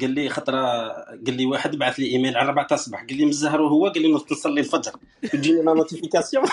[0.00, 0.58] قال لي خطره
[1.26, 3.00] قال لي واحد بعث لي إيميل على 4 الصباح.
[3.00, 4.92] قال لي من الزهر وهو؟ قال لي نوض نصلي الفجر.
[5.22, 6.44] تجيني la notification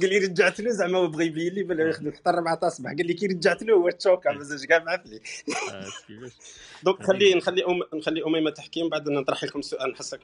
[0.00, 2.92] قال لي رجعت له زعما هو بغى يبين لي بلا يخدم حتى 4 الصباح.
[2.92, 5.20] قال لي كي رجعت له هو تشوكا مازال كاع بعث لي.
[5.72, 5.86] آه،
[6.84, 7.98] donc خلي نخلي أم...
[7.98, 10.20] نخلي أميمة تحكي من بعد نطرح لكم السؤال نحسك.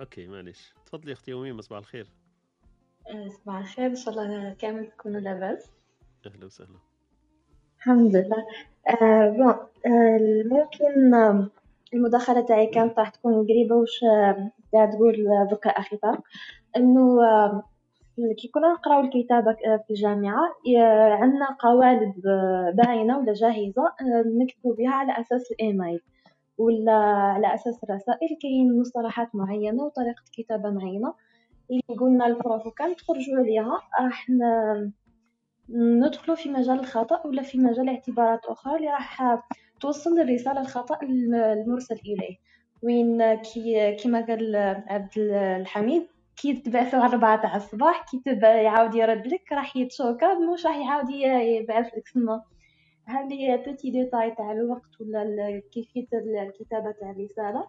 [0.00, 0.74] OK معليش.
[0.86, 2.06] تفضلي أختي أميمة صباح الخير.
[3.10, 3.86] آه، صباح الخير.
[3.86, 5.64] إن شاء الله كامل تكونوا لاباس.
[6.26, 6.93] أهلا وسهلا.
[7.84, 8.46] الحمد لله.
[9.02, 9.48] آه bon
[9.86, 11.50] آه ممكن آم،
[11.94, 16.20] المداخلة تاعي كانت راح تكون قريبة وش آم، قاعد تقول آه، دوكا أخي طارق
[16.76, 17.62] آم،
[18.38, 20.42] كي كنا نقراو الكتابة آه، في الجامعة
[21.20, 26.00] عندنا قوالب آه، باينة ولا جاهزة آه، نكتبو بها على أساس الإيميل.
[26.58, 26.92] ولا
[27.34, 31.14] على أساس الرسائل كاين مصطلحات معينة وطريقة كتابة معينة.
[31.70, 34.26] اللي قلنا البروف تخرجوا عليها راح
[35.68, 39.38] ن- ندخل في مجال الخطأ ولا في مجال اعتبارات أخرى اللي راح
[39.80, 42.36] توصل الرسالة الخطأ الم- المرسل إليه.
[42.82, 44.56] وين كي كما قال
[44.88, 46.06] عبد الحميد
[46.36, 50.76] كي تبعث على أربعة تاع الصباح كي تبع يعاود يرد لك راح يتشوكا مش راح
[50.76, 52.42] يعاود يبعث لك سما.
[53.06, 56.06] هذه بيتي ديتاي تاع الوقت ولا ال- كيفية
[56.42, 57.66] الكتابة تاع الرسالة؟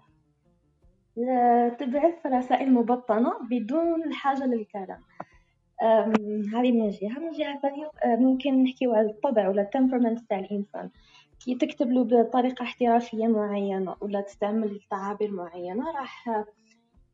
[1.18, 5.00] لا تبعث رسائل مبطنة بدون الحاجة للكلام.
[6.54, 10.40] هذه من جهة من جهة ثانية أه، ممكن نحكيو على الطبع ولا ال tempérament تاع
[10.40, 10.90] الإنسان.
[11.46, 16.30] كي تكتب له بطريقة احترافية معينة ولا تستعمل تعابير معينة راح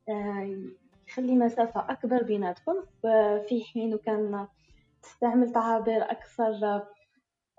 [0.09, 0.65] آه،
[1.07, 2.73] يخلي مسافة أكبر بيناتكم
[3.49, 4.47] في حين كان
[5.03, 6.81] تستعمل تعابير أكثر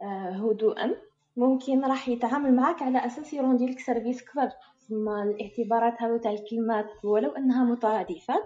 [0.03, 0.95] آه، هدوءا
[1.37, 4.51] ممكن راح يتعامل معك على أساس يروندي لك service كبر.
[4.89, 8.45] ثم الاعتبارات هذو تاع الكلمات ولو أنها مترادفات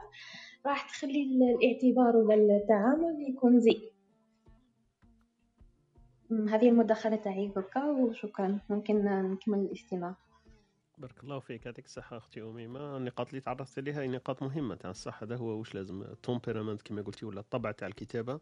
[0.66, 3.80] راح تخلي الاعتبار ولا التعامل يكون زي
[6.30, 8.58] هذه المداخلة تاعي بركا وشكرا.
[8.70, 10.14] ممكن نكمل الاستماع.
[10.98, 11.66] بارك الله فيك.
[11.66, 15.46] يعطيك الصحة أختي أميمة النقاط اللي تعرضت لها هي نقاط مهمة تاع الصح هذا هو
[15.46, 18.40] واش لازم ال tempérament كما قلتي ولا الطبع تاع الكتابة.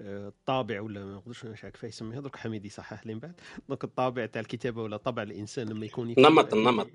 [0.00, 3.40] آه، الطابع ولا ما نقدرش نعرف كيف يسميها درك حميد يصحح لي من بعد.
[3.68, 6.88] دونك الطابع تاع الكتابة ولا طبع الإنسان لما يكون نمط النمط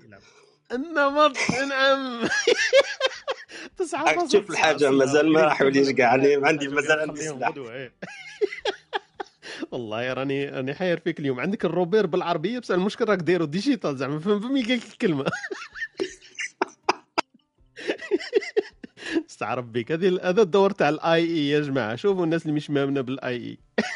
[0.72, 1.36] النمط
[1.68, 2.28] نعم.
[3.78, 7.52] تسعة تشوف الحاجة مازال ما راح يولي كاع عندي مازال عندي سلاح
[9.72, 14.18] والله راني راني حاير فيك اليوم عندك الروبير بالعربية بس المشكل راك دايرو ديجيتال زعما
[14.18, 15.24] فهم فهمي قال الكلمة.
[19.30, 21.96] استعرف بك هذه هذا الدور تاع ال AI يا جماعة.
[21.96, 23.58] شوفوا الناس اللي مش مامنه بال AI.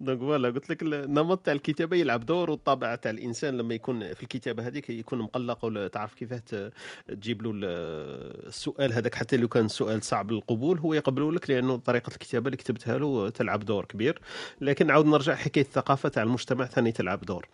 [0.00, 4.22] donc voilà قلت لك النمط تاع الكتابة يلعب دور والطابع تاع الإنسان لما يكون في
[4.22, 6.72] الكتابة هذيك يكون مقلق ولا تعرف كيفاه
[7.08, 9.14] تجيب له السؤال هذاك.
[9.14, 13.28] حتى لو كان سؤال صعب القبول هو يقبله لك لأنه طريقة الكتابة اللي كتبتها له
[13.28, 14.20] تلعب دور كبير.
[14.60, 17.46] لكن عاود نرجع حكاية الثقافة تاع المجتمع ثاني تلعب دور.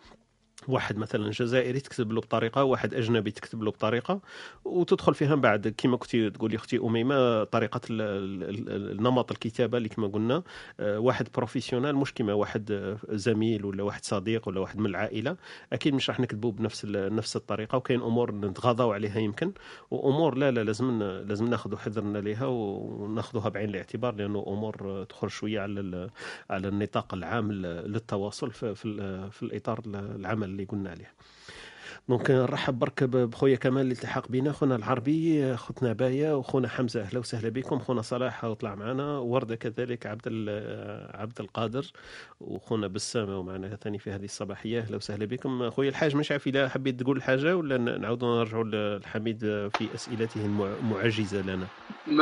[0.67, 4.21] واحد مثلا جزائري تكتب له بطريقة واحد أجنبي تكتب له بطريقة
[4.65, 5.67] وتدخل فيها من بعد.
[5.77, 10.43] كما كنتي تقولي أختي أميمة طريقة النمط الكتابة اللي كما قلنا.
[10.79, 15.37] آه، واحد بروفيسيونال مش كما واحد زميل ولا واحد صديق ولا واحد من العائلة.
[15.73, 19.51] أكيد مش راح نكتبوا بنفس نفس الطريقة وكاين أمور نتغاضوا عليها يمكن
[19.91, 25.59] وأمور لا لا لازم لازم ناخذ حذرنا لها وناخذها بعين الاعتبار لأنه أمور تخرج شوية
[25.59, 26.09] على
[26.49, 30.52] على النطاق العام للتواصل في, في, في الإطار العمل.
[30.53, 31.13] اللي قلنا عليه.
[32.09, 37.19] دونك نرحب برك بخويا كمال اللي التحق بنا خونا العربي خوتنا بايا وخونا حمزة أهلا
[37.19, 37.79] وسهلا بكم.
[37.79, 40.27] خونا صلاح وطلع معنا ورده كذلك عبد
[41.13, 41.85] عبد القادر
[42.39, 44.79] وخونا بسامة ومعنا ثاني في هذه الصباحية.
[44.79, 45.69] أهلا وسهلا بكم.
[45.69, 49.39] خويا الحاج مش عارف إذا حبيت تقول حاجة ولا نعاودوا نرجعوا للحميد
[49.77, 51.67] في أسئلته المعجزة لنا؟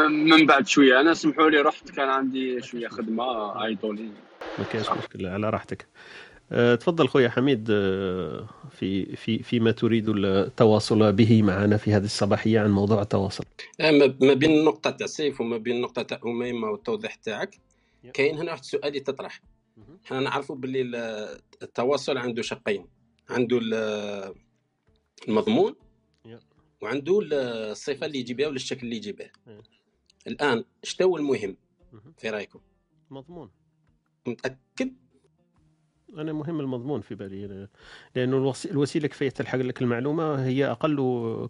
[0.10, 1.02] من بعد شوية.
[1.02, 4.10] أنا سمحوا لي رحت كان عندي شوية خدمة ايضولي
[4.60, 5.88] ما كاينش مشكل على راحتك.
[6.52, 12.72] تفضل خويا حميد آه، في في فيما تريد التواصل به معنا في هذه الصباحية عن
[12.72, 13.44] موضوع التواصل.
[13.80, 13.92] آه،
[14.22, 17.60] ما بين النقطه تاع سيف وما بين النقطه تاع أميمة والتوضيح تاعك
[18.14, 19.42] كاين هنا واحد السؤال يتطرح.
[20.06, 20.82] حنا نعرفوا باللي
[21.64, 22.86] التواصل عنده شقين.
[23.30, 23.60] عنده
[25.28, 25.76] المضمون
[26.82, 29.30] وعنده الصفة اللي يجي بها ولا الشكل اللي يجي به
[30.28, 31.58] الآن شنو المهم؟
[32.18, 32.60] في رأيكم؟
[33.10, 33.50] مضمون.
[34.28, 34.58] متأكد؟
[36.18, 37.68] أنا مهم المضمون في بالي
[38.16, 40.96] لأنه الوسيلة كيفيه تلحق لك المعلومة هي أقل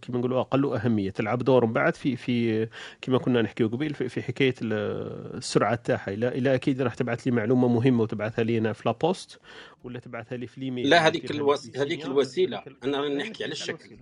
[0.02, 1.10] كما نقولوا أقل أهمية.
[1.10, 2.68] تلعب دور من بعد في في
[3.02, 6.14] كما كنا نحكيو قبيل في حكاية السرعة تاعها.
[6.14, 9.40] إلا إلا أكيد راح تبعث لي معلومة مهمة وتبعثها لي أنا في la poste
[9.84, 11.78] ولا تبعثها لي في l'email لا هذيك الوس...
[11.78, 12.64] هذيك الوسيلة.
[12.84, 13.98] أنا راني نحكي على الشكل.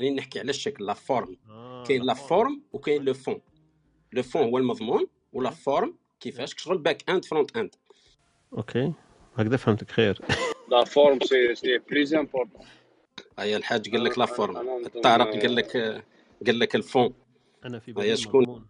[0.00, 3.40] راني نحكي على الشكل la forme آه كاين la forme وكاين le fond
[4.12, 7.74] le fond هو المضمون ولا فورم كيفاش؟ شغل back end front end
[8.52, 8.92] OK.
[9.36, 10.20] هكذا فهمتك خير.
[10.68, 12.66] la forme سي سي بليز امبورطون
[13.38, 14.56] هيا الحاج قال لك la forme
[14.86, 15.76] الطارق قال لك
[16.46, 17.14] قال لك ال fond
[17.64, 18.66] أنا في بالي شكون؟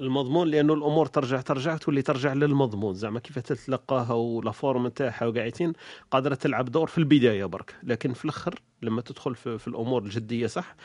[0.00, 2.94] المضمون لأنه الأمور ترجع ترجع تولي ترجع للمضمون.
[2.94, 5.72] زعما كيف تتلقاها و la forme تاعها وقاعدين
[6.10, 7.74] قادرة تلعب دور في البداية برك.
[7.82, 10.76] لكن في الأخر لما تدخل في, في الأمور الجدية صح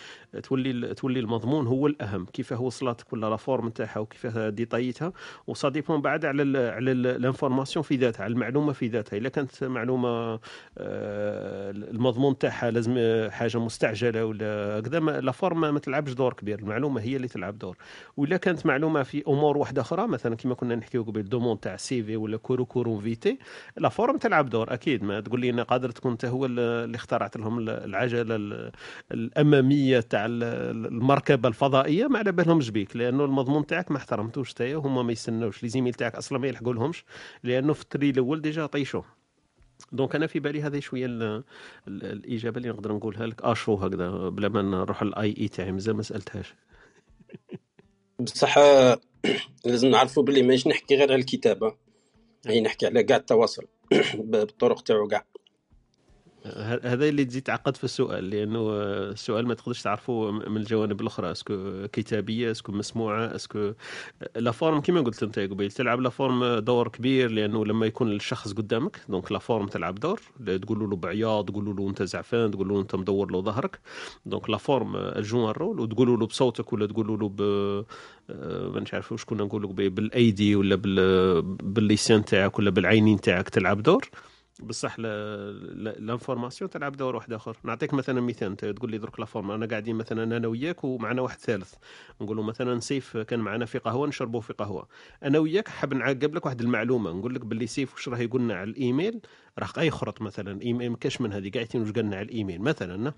[0.43, 2.26] تولي تولي المضمون هو الأهم.
[2.26, 5.13] كيفاه وصلتك ولا la forme تاعها وكيفاه ديطايتها
[5.47, 9.18] و ça dépend بعد على ال على ال information في ذاتها على المعلومة في ذاتها.
[9.18, 10.39] إلا كانت معلومة
[10.78, 12.95] آه، المضمون تاعها لازم
[13.32, 16.59] حاجة مستعجلة ولا كذا la forme ما تلعبش دور كبير.
[16.59, 17.78] المعلومة هي اللي تلعب دور.
[18.18, 22.17] ولا كانت معلومة في أمور واحدة أخرى مثلا كما كنا نحكيو قبل demande تاع CV
[22.17, 23.39] ولا courrier courrier فيتي
[23.77, 25.03] la forme تلعب دور أكيد.
[25.03, 28.71] ما تقول لي قادر تكون انت هو اللي اخترعت لهم العجلة
[29.11, 35.03] الأمامية تاع المركبة الفضائية ما على بالهمش بيك لأنه المضمون تاعك ما احترمتوش تايا هما
[35.03, 37.05] ما يستناوش les e-mails تاعك أصلا ما يلحقوا لهمش
[37.43, 39.01] لأنه في ال tri الأول déjà طيشوا
[39.91, 41.05] donc أنا في بالي هذه شوية
[41.87, 43.41] الإجابة اللي نقدر نقولها لك.
[43.41, 46.55] آشو هكذا بلا ما نروح ال AI تاعي مازال ما سألتهاش.
[48.20, 48.55] بصح
[49.66, 51.76] لازم نعرفوا باللي ماش نحكي غير على الكتابة.
[52.45, 53.68] يعني نحكي على كاع التواصل.
[54.16, 55.26] بالطرق تاعو كاع.
[56.83, 58.69] هذا اللي تزيد تعقد في السؤال لأنه
[59.11, 61.31] السؤال ما تقدرش تعرفه من الجوانب الأخرى.
[61.31, 63.71] est-ce que كتابية est-ce que مسموعة est-ce que
[64.36, 68.53] la forme كما قلت أنت قبيل تلعب la forme دور كبير لأنه لما يكون الشخص
[68.53, 70.21] قدامك donc la forme تلعب دور.
[70.61, 73.79] تقول له بعياط تقول له أنت زعفان تقول له أنت مدور له ظهرك.
[74.25, 77.41] donc la forme elle joue rôle وتقول له بصوتك ولا تقول له ب
[78.29, 81.41] آه، ما نعرف واش كنا نقول بالأيدي ولا بال...
[81.41, 84.09] باللسان تاعك ولا بالعينين تاعك تلعب دور.
[84.59, 87.57] بصح l'information تلعب دور واحد آخر.
[87.63, 88.47] نعطيك مثلا مثال.
[88.47, 91.73] أنت تقول لي درك la forme أنا قاعدين مثلا أنا وياك ومعنا واحد ثالث.
[92.21, 94.87] نقولوا مثلا سيف كان معنا في قهوة نشربوا في قهوة.
[95.23, 97.11] أنا وياك حاب نعقب لك واحد المعلومة.
[97.11, 99.21] نقول لك باللي سيف واش راه يقول لنا على الإيميل؟
[99.59, 100.61] راه يخرط مثلا.
[100.61, 101.51] إيميل كاش من هذه.
[101.51, 103.13] قاعدين واش قالنا على الإيميل؟ مثلا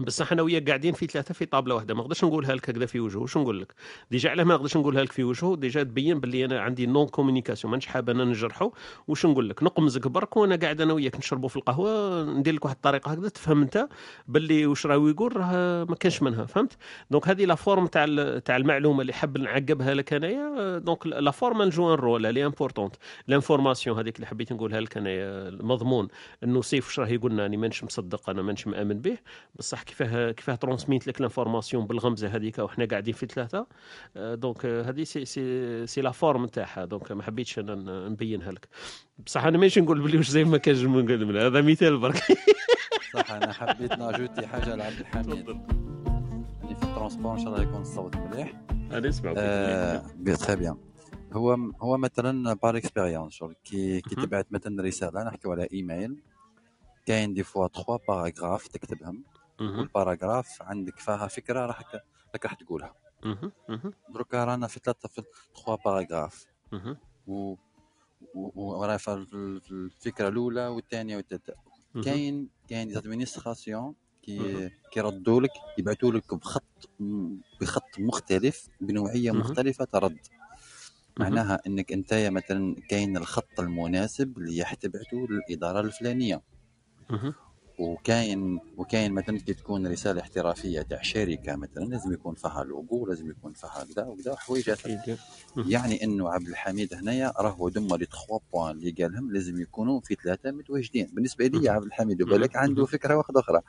[0.00, 1.94] بصح أنا وياك قاعدين في ثلاثة في طابلة واحدة.
[1.94, 3.18] ما نقدرش نقولها لك هكذا في وجهه.
[3.18, 3.74] واش نقول لك؟
[4.10, 5.56] déjà علاه ما نقدرش نقولها لك في وجهه.
[5.56, 8.72] déjà تبين باللي أنا عندي non communication مانيش حاب أنا نجرحه.
[9.08, 12.22] واش نقول لك؟ نقمزك برك وأنا قاعد أنا وياك نشربوا في القهوة.
[12.24, 13.28] ندير لك واحد الطريقة هكذا.
[13.28, 13.88] تفهم أنت؟
[14.28, 16.44] باللي واش راه يقول؟ راه ما كانش منها.
[16.46, 16.76] فهمت؟
[17.10, 20.78] donc هذه la forme تاع تاع المعلومة اللي حاب نعقبها لك أنايا.
[20.78, 22.96] donc la forme joue un rôle l'importante
[23.28, 25.48] l'information هذيك اللي حبيت نقولها لك أنايا.
[25.48, 26.08] المضمون.
[26.44, 28.30] انه سيف واش راه يقول لنا أنا مانيش مصدق.
[28.30, 29.18] أنا مانيش مآمن به.
[29.58, 33.66] بصح كيفاه كيفاه ترونسميت لك l'information بالغمزة هذيك وحنا قاعدين في ثلاثة.
[34.16, 38.52] آه، donc آه، هذه c'est c'est c'est la forme تاعها donc ما حبيتش أنا نبينها
[38.52, 38.68] لك.
[39.26, 42.22] بصح أنا ماشي نقول بلي واش زي ما كانش نقول هذا مثال برك.
[43.14, 45.48] صح أنا حبيت ن ajouter حاجة لعبد الحميد.
[46.62, 48.52] يعني في ال transport إن شاء الله يكون الصوت مليح.
[48.70, 50.02] أنا نسمع آه
[50.34, 50.76] très bien
[51.32, 53.54] هو هو مثلا par expérience شغل.
[53.64, 54.14] كي كي.
[54.14, 56.16] تبعت مثلا رسالة نحكيو على إيميل.
[57.06, 59.24] كاين des fois 3 paragraphes تكتبهم.
[59.60, 59.78] مهم.
[59.78, 61.82] وال paragraphe عندك فيها فكرة راح
[62.34, 62.94] راك راح تقولها.
[64.08, 65.22] دروكا رانا في ثلاثة في
[65.54, 66.96] 3 paragraphes مهم.
[67.26, 67.54] و
[68.34, 71.54] ورانا في ال- في الفكرة الأولى والثانية والثالثة.
[72.04, 74.70] كاين كاين administration كي.
[74.92, 76.88] كيردوا لك يبعثوا لك بخط
[77.60, 79.30] بخط مختلف بنوعية.
[79.40, 80.18] مختلفة ترد.
[81.18, 86.42] معناها إنك أنت مثلا كاين الخط المناسب اللي راح للاداره الفلانية.
[87.78, 93.30] وكاين وكاين مثلا كي تكون رسالة احترافية تاع شركة مثلا لازم يكون فيها لوجو لازم
[93.30, 94.70] يكون فيها كذا وكذا حوايج.
[95.56, 100.16] يعني إنه عبد الحميد هنايا راهو دما لي 3 بوان اللي قالهم لازم يكونوا في
[100.24, 101.68] ثلاثة متواجدين بالنسبة لي.
[101.68, 102.22] عبد الحميد.
[102.22, 102.86] وبالك عنده.
[102.86, 103.60] فكرة واحدة أخرى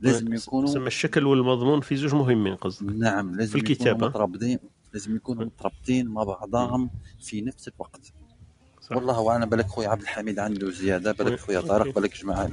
[0.00, 3.72] لازم يكونوا سما الشكل والمضمون في زوج مهمين قصدك نعم لازم في.
[3.72, 4.58] يكونوا مترابطين
[4.92, 8.12] لازم يكونوا مترابطين مع بعضهم في نفس الوقت
[8.82, 8.96] صح.
[8.96, 11.60] والله اعلم بالك خويا عبد الحميد عنده زيادة بالك خويا.
[11.60, 12.48] طارق بالك جماعة.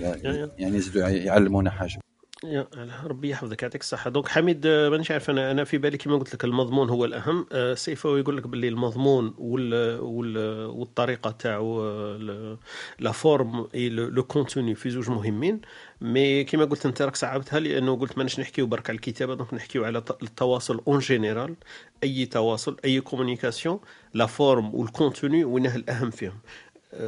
[0.58, 2.00] يعني يزيدوا يعلمونا حاجة
[2.44, 2.68] يا
[3.06, 3.64] ربي يحفظك.
[3.64, 4.10] يعطيك الصحة.
[4.10, 7.46] donc حميد آه، مانيش عارف أنا أنا في بالي كما قلت لك المضمون هو الأهم.
[7.52, 12.58] آه، سيف هو يقول لك باللي المضمون وال وال والطريقة تاعو آه،
[13.00, 15.62] la forme et le contenu في زوج مهمين.
[16.02, 19.86] mais كما قلت أنت راك صعبتها لأنه قلت ماناش نحكيو برك على الكتابة donc نحكيو
[19.86, 21.56] على التواصل en général
[22.04, 23.80] أي تواصل أي communication
[24.14, 26.40] la forme وال contenu وينه الأهم فيهم.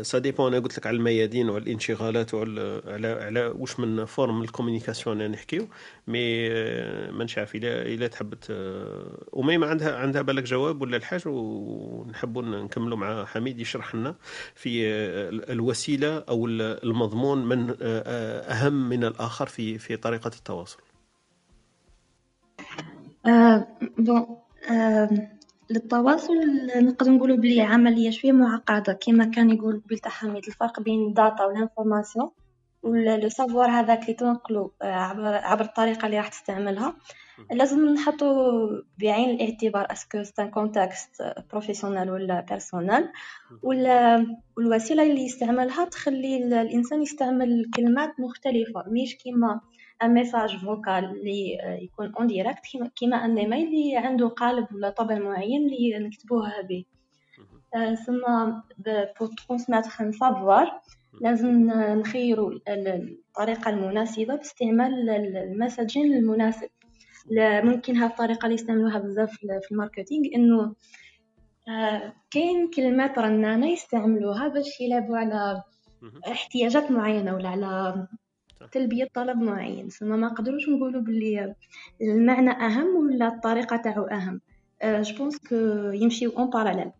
[0.01, 4.41] ça dépend أنا قلت لك على الميادين وعلى الانشغالات وعلى على على واش من forme
[4.41, 5.67] ال communication نحكيو.
[6.07, 8.47] mais آه، ما عارف الا إلا تحب ت-
[9.34, 14.15] وأميمة عندها عندها بالك جواب ولا الحاج ونحبوا نكملوا مع حميد يشرح لنا
[14.55, 20.79] في آه، الوسيلة أو المضمون من آه، أهم من الآخر في في طريقة التواصل.
[23.97, 24.38] bon
[24.71, 25.09] آه،
[25.72, 26.34] للتواصل
[26.76, 31.15] نقدر نقولوا بلي عملية شوية معقدة كما كان يقول قبيل تاع حميد الفرق بين ال
[31.15, 32.32] data وال information
[32.84, 34.86] le savoir هذاك اللي تنقلو آه،
[35.43, 36.95] عبر الطريقة اللي راح تستعملها.
[37.51, 38.25] لازم نحطو
[38.99, 43.07] بعين الاعتبار est-ce que c'est un contexte professionnel ولا personnel
[43.63, 44.25] ولا
[44.57, 49.61] والوسيلة اللي يستعملها تخلي ال- الإنسان يستعمل كلمات مختلفة مش كيما
[50.03, 52.59] un message vocal اللي يكون en direct
[52.95, 56.85] كيما un e-mail اللي عنده قالب ولا طابع معين اللي نكتبوه به.
[57.75, 58.21] آه، ثم
[59.19, 60.82] pour transmettre un savoir
[61.21, 66.69] لازم نخيروا ال- ال- الطريقة المناسبة باستعمال ال- المسجين المناسب.
[67.63, 70.76] ممكن هذه الطريقة اللي يستعملوها بزاف في ال marketing إنه
[71.67, 75.63] آه، كاين كلمات رنانة يستعملوها باش يلعبوا على
[76.32, 78.07] احتياجات معينة ولا على
[78.59, 78.65] صح.
[78.65, 81.55] تلبية طلب معين ثم ما نقدروش نقولوا باللي
[82.01, 84.41] المعنى أهم ولا الطريقة تاعو أهم
[84.84, 85.55] je pense que
[85.93, 86.91] يمشيو en parallèle.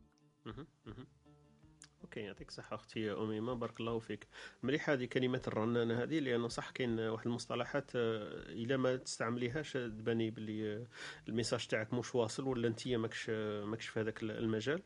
[2.12, 4.28] OK يعطيك الصحة أختي أميمة بارك الله فيك.
[4.64, 10.30] مليحة هذه كلمة الرنانة هذه لأنه صح كاين واحد المصطلحات آه، إلا ما تستعمليهاش تباني
[10.32, 10.86] باللي آه،
[11.30, 14.82] ال message تاعك مش واصل ولا أنت ماكش آه، ماكش في هذاك المجال.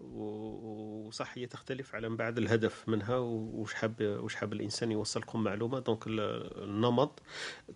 [0.00, 5.78] وصح هي تختلف على من بعد الهدف منها وش حاب وش حاب الإنسان يوصلكم معلومة.
[5.78, 6.20] دونك ال-
[6.64, 7.22] النمط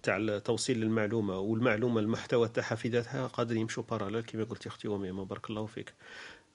[0.02, 5.24] تاع توصيل المعلومه والمعلومة المحتوى تاعها في ذاتها قادر يمشوا باراليل كما قلت أختي وميمه
[5.24, 5.94] بارك الله فيك.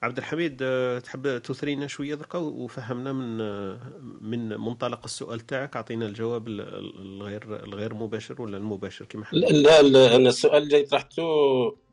[0.02, 3.80] عبد الحميد آه، تحب تثرينا شوية دركا وفهمنا من آه،
[4.20, 9.42] من منطلق السؤال تاعك؟ أعطينا الجواب ال- ال- الغير الغير مباشر ولا المباشر كما حبيت
[9.42, 11.22] لا لا, لا أنا السؤال اللي طرحته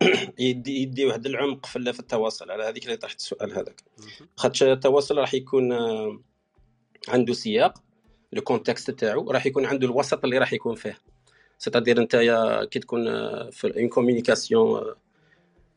[0.39, 3.83] يدي يدي واحد العمق في ال- في التواصل على هذيك اللي طرحت السؤال هذاك.
[4.37, 6.19] خاطش التواصل راح يكون آه،
[7.07, 7.83] عنده سياق
[8.33, 10.97] le contexte تاعو راح يكون عنده الوسط اللي راح يكون فيه.
[11.57, 12.15] c'est-à-dire أنت
[12.71, 13.05] كي تكون
[13.51, 14.81] في en communication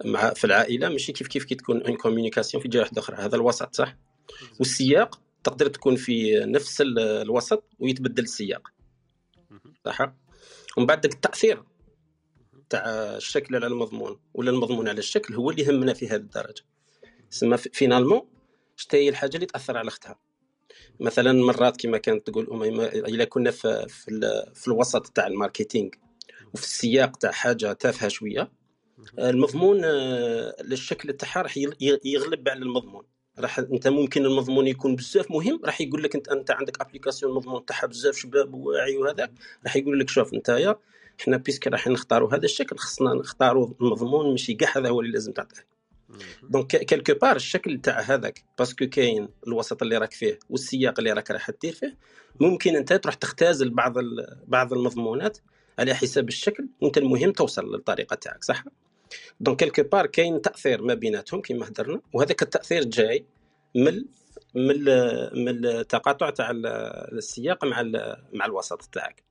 [0.05, 3.17] مع في العائلة ماشي كيف كيف كي تكون en communication في جهة واحدة أخرى.
[3.17, 3.97] هذا الوسط صح؟
[4.59, 8.69] والسياق تقدر تكون في نفس ال- الوسط ويتبدل السياق.
[9.85, 10.13] صح؟
[10.77, 11.63] ومن بعد التأثير
[12.71, 12.85] تاع
[13.17, 14.21] الشكل على المضمون.
[14.35, 16.63] ولا المضمون على الشكل هو اللي يهمنا في هذه الدرجة.
[17.31, 18.23] سما finalement
[18.77, 20.19] شتا هي الحاجة اللي تأثر على أختها.
[21.01, 24.21] مثلا مرات كما كانت تقول اميمه اذا كنا في في,
[24.55, 25.89] في الوسط تاع ال marketing
[26.55, 28.53] وفي السياق تاع حاجة تافهة شوية
[29.19, 33.05] المضمون آه، الشكل تاعها راح يغ- يغلب على المضمون.
[33.39, 37.65] راح أنت ممكن المضمون يكون بزاف مهم راح يقول لك أنت أنت عندك application المضمون
[37.65, 39.31] تاعها بزاف شباب وواعي وهذا
[39.65, 40.77] راح يقول لك شوف انت
[41.21, 45.33] إحنا puisque راح نختاروا هذا الشكل خصنا نختاروا المضمون ماشي كاع هذا هو اللي لازم
[45.33, 45.67] تعطيه.
[46.51, 51.13] donc quelque part الشكل تاع هذاك parce que كاين الوسط اللي راك فيه والسياق اللي
[51.13, 51.97] راك راح دير فيه
[52.41, 53.95] ممكن أنت تروح تختازل بعض
[54.47, 55.39] بعض المضمونات
[55.79, 58.65] على حساب الشكل وأنت المهم توصل للطريقة تاعك صح؟
[59.41, 63.25] donc quelque part كاين تاثير ما بيناتهم كما هدرنا وهذاك التاثير جاي
[63.75, 64.05] من
[64.55, 64.85] من
[65.45, 66.67] من التقاطع تاع ال-
[67.19, 67.83] السياق مع
[68.33, 69.23] مع الوسط تاعك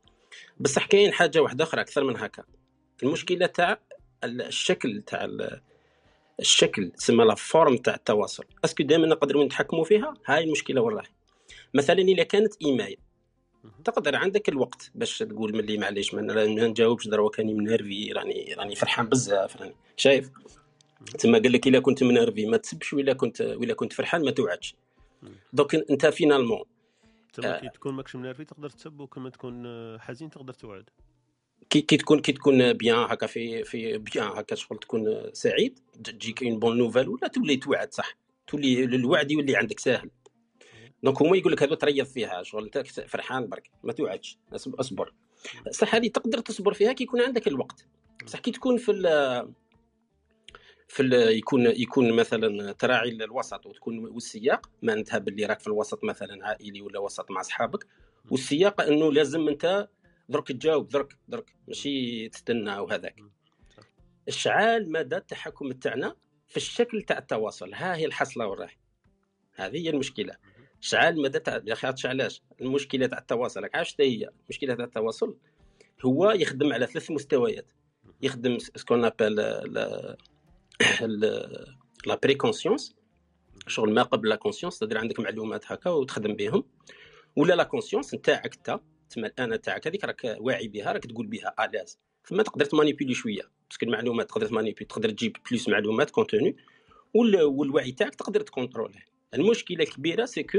[0.59, 2.43] بصح كاين حاجة واحدة أخرى أكثر من هكا
[3.03, 3.79] المشكلة تاع
[4.23, 5.61] ال- الشكل تاع ال-
[6.39, 10.97] الشكل تسمى la forme تاع التواصل est-ce que دائما نقدروا نتحكموا فيها هاي المشكلة وين
[10.97, 11.07] راهي
[11.73, 12.97] مثلا اذا كانت ايميل
[13.83, 19.09] تقدر عندك الوقت باش تقول ملي معليش ما نجاوبش دروا كاني منرفي راني راني فرحان
[19.09, 20.29] بزاف راني شايف.
[21.19, 24.75] تما قال لك إلا كنت منرفي ما تسبش ولا كنت ولا كنت فرحان ما توعدش.
[25.53, 26.63] donc أنت finalement.
[27.33, 30.89] تما كي تكون ماكش منرفي تقدر تسب وكما تكون آه، حزين تقدر توعد.
[31.69, 36.43] كي كي تكون كي تكون bien هكا في في bien هكا شغل تكون سعيد تجيك
[36.43, 38.17] une bonne nouvelle ولا تولي توعد صح.
[38.47, 40.09] تولي الوعد يولي عندك ساهل.
[41.03, 44.37] donc هما يقول لك هذا تريض فيها شغل انت فرحان برك ما توعدش.
[44.55, 45.13] أصبر.
[45.71, 47.85] صح هذه تقدر تصبر فيها كي يكون عندك الوقت.
[48.25, 49.03] بصح كي تكون في ال
[50.87, 54.69] في ال يكون يكون مثلا تراعي الوسط وتكون والسياق.
[54.81, 57.87] معناتها باللي راك في الوسط مثلا عائلي ولا وسط مع أصحابك.
[58.31, 59.89] والسياق إنه لازم أنت
[60.29, 61.55] درك تجاوب درك درك.
[61.67, 63.15] ماشي تستنى وهذاك.
[64.27, 66.15] اشعال مدى التحكم تاعنا
[66.47, 67.73] في الشكل تاع التواصل.
[67.73, 68.75] ها هي الحصلة وراهي.
[69.55, 70.35] هذه هي المشكلة.
[70.81, 75.35] اشعال مدى تاع يا أخي علاش؟ المشكلة تاع التواصل راك عارف هي المشكلة تاع التواصل
[76.05, 77.65] هو يخدم على ثلاث مستويات.
[78.21, 79.35] يخدم سكون ابل
[82.05, 82.95] لا بري كونسيونس
[83.67, 86.63] شغل ما قبل لا كونسيونس تدير عندك معلومات هكا وتخدم بهم.
[87.35, 91.53] ولا لا كونسيونس نتاعك انت تسمى الانا تاعك هذيك راك واعي بها راك تقول بها
[91.65, 96.55] الاز ثم تقدر تمانيبيلي شوية باسكو المعلومات تقدر تمانيبيلي تقدر تجيب بلوس معلومات كونتوني
[97.15, 99.05] وال- والوعي تاعك تقدر تكونتروليه.
[99.33, 100.57] المشكلة الكبيره سي كو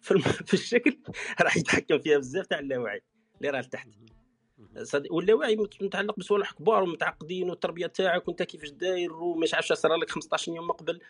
[0.00, 0.20] في, الم...
[0.48, 0.98] في الشكل
[1.40, 3.02] راح يتحكم فيها بزاف تاع اللاوعي
[3.38, 3.88] اللي راه لتحت.
[5.10, 10.10] واللاوعي مت- متعلق بصوالح كبار ومتعقدين والتربية تاعك وانت كيفاش داير ومش عارف صار لك
[10.10, 11.00] 15 يوم قبل.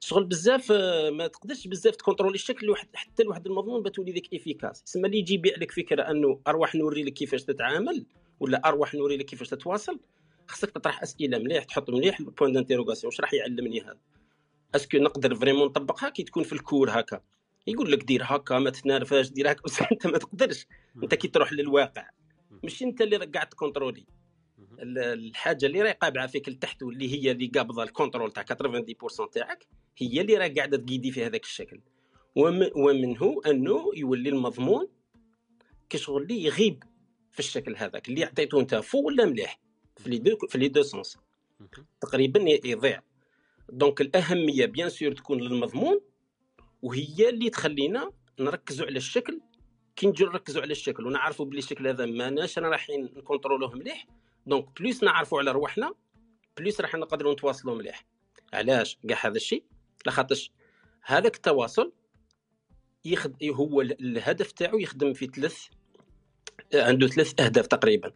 [0.00, 5.06] شغل بزاف آه، ما تقدرش بزاف تكونترولي الشكل حتى لواحد المضمون بتولي ذيك efficace يسمى
[5.06, 8.06] اللي يجي يبيع لك فكرة أنه أرواح نوري لك كيفاش تتعامل
[8.40, 10.00] ولا أرواح نوري لك كيفاش تتواصل.
[10.48, 13.96] خصك تطرح أسئلة مليح تحط مليح ال point d'interrogation واش راح يعلمني هذا؟
[14.74, 17.20] est-ce que نقدر vraiment نطبقها كي تكون في ال cours هكا.
[17.66, 20.66] يقول لك دير هكا ما تتنرفاش دير هكا بس انت ما تقدرش.
[21.02, 22.08] انت كي تروح للواقع.
[22.64, 24.06] مش انت اللي قاعد تكونترولي
[24.78, 29.26] ال- الحاجة اللي راهي قابعه فيك لتحت واللي هي اللي قابضة ال contrôle تاع 90%
[29.32, 29.66] تاعك
[29.98, 31.80] هي اللي راك قاعدة تقيدي في هذاك الشكل.
[32.36, 34.88] وم- ومنه أنه يولي المضمون
[35.90, 36.84] كشغل اللي يغيب
[37.32, 39.60] في الشكل هذاك اللي عطيته أنت فوق ولا مليح؟
[39.96, 41.18] في les deux في les deux sens.
[42.00, 43.02] تقريبا يضيع.
[43.68, 46.00] donc الأهمية bien sûr تكون للمضمون
[46.82, 49.40] وهي اللي تخلينا نركزوا على الشكل.
[49.96, 54.06] كي نجي نركزوا على الشكل ونعرفوا بلي الشكل هذا ماناش رايحين نكونترولوه مليح.
[54.46, 55.94] donc plus نعرفوا على رواحنا
[56.56, 58.06] plus راح نقدروا نتواصلوا مليح.
[58.52, 59.64] علاش؟ كاع هذا الشيء.
[60.06, 60.50] لخاطرش
[61.02, 61.92] هذاك التواصل
[63.04, 63.44] يخد...
[63.44, 65.66] هو ال- الهدف تاعو يخدم في ثلاث
[66.74, 68.12] عنده ثلاث أهداف تقريبا.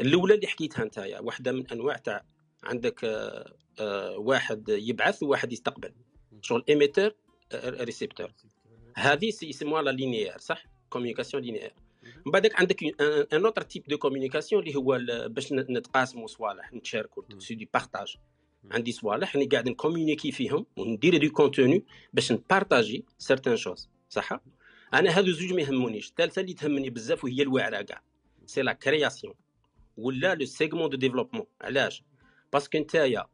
[0.00, 2.24] الأولى اللي حكيتها انت واحدة من أنواع تاع
[2.64, 5.92] عندك آه، آه، واحد يبعث وواحد يستقبل.
[6.40, 7.14] شغل émetteur
[7.54, 8.32] récepteur.
[8.96, 11.74] هذه يسموها la linéaire صح؟ communication linéaire.
[12.26, 12.82] من بعدك عندك
[13.32, 18.16] un autre type de communication اللي هو باش نتقاسموا صوالح نتشاركوا c'est des partages.
[18.70, 24.40] عندي صوالح راني قاعد نكومونيكي فيهم وندير des contenus باش نبارطاجي certaines choses صح؟
[24.94, 26.08] أنا هذو زوج ما يهمونيش.
[26.08, 28.02] الثالثه اللي تهمني بزاف وهي الوعره كاع.
[28.46, 29.34] سي لا كرياسيون
[29.96, 32.02] ولا لو سيغمون دو ديفلوبمون علاش؟
[32.52, 33.26] باسكو نتايا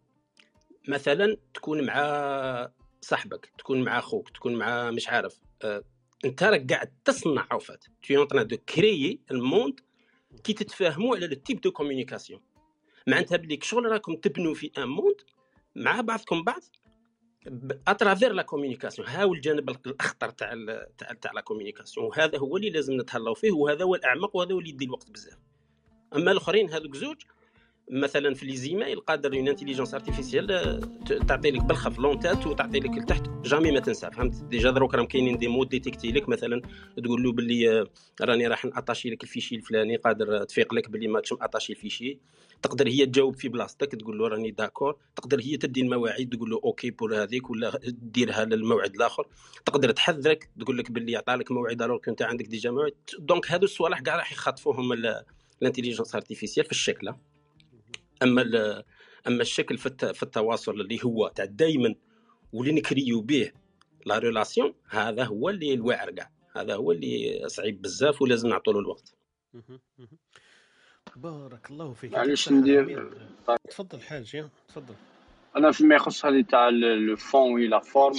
[0.89, 2.71] مثلا تكون مع
[3.01, 5.85] صاحبك تكون مع خوك تكون مع مش عارف آه،
[6.25, 9.81] انت راك قاعد تصنع عفات en train de créer الموند
[10.45, 12.41] كي تتفاهموا على لو تيب دو كوميونيكاسيون
[13.07, 15.17] معناتها بلي شغل راكم تبنوا في ان موند
[15.77, 16.63] مع بعضكم بعض
[17.89, 20.55] à travers la communication ها هو الجانب الأخطر تاع
[20.99, 24.59] تاع تاع la communication وهذا هو اللي لازم نتهلاو فيه وهذا هو الأعمق وهذا هو
[24.59, 25.39] اللي يدي الوقت بزاف.
[26.17, 27.23] أما الآخرين هذوك زوج
[27.91, 30.47] مثلا في les emails قادر une intelligence artificielle
[31.29, 35.39] تعطي لك بالخف l'en-tête وتعطي لك لتحت jamais ما تنسى فهمت؟ déjà دروك راهم كاينين
[35.39, 36.63] des modes ديتيكتي لك مثلا
[37.05, 37.87] تقول له باللي آه،
[38.21, 42.19] راني راح ناتاشي لك ال fichier الفلاني قادر تفيق لك باللي ماكش ماتاشي ال fichier.
[42.63, 44.97] تقدر هي تجاوب في بلاصتك تقول له راني d'accord.
[45.17, 49.27] تقدر هي تدي المواعيد تقول له OK pour هذيك ولا ديرها للموعد الآخر.
[49.65, 52.95] تقدر تحذرك تقول لك باللي عطالك موعد alors كنت عندك déjà موعد.
[53.19, 55.23] donc هادو الصوالح كاع راح يخاطفوهم ال-
[55.63, 57.13] ال intelligence artificielle في الشكل.
[58.23, 58.85] أما ال-
[59.27, 61.95] أما الشكل في الت- في التواصل اللي هو تاع دائما
[62.53, 63.53] واللي نكريو به
[64.07, 68.81] la relation هذا هو اللي الواعر كاع هذا هو اللي صعيب بزاف ولازم نعطوا له
[68.81, 69.15] الوقت.
[71.17, 72.13] بارك الله فيك.
[72.13, 73.13] معليش ندير
[73.71, 74.95] تفضل حاج يا تفضل.
[75.57, 78.17] أنا فيما يخص هذه تاع le fond و la forme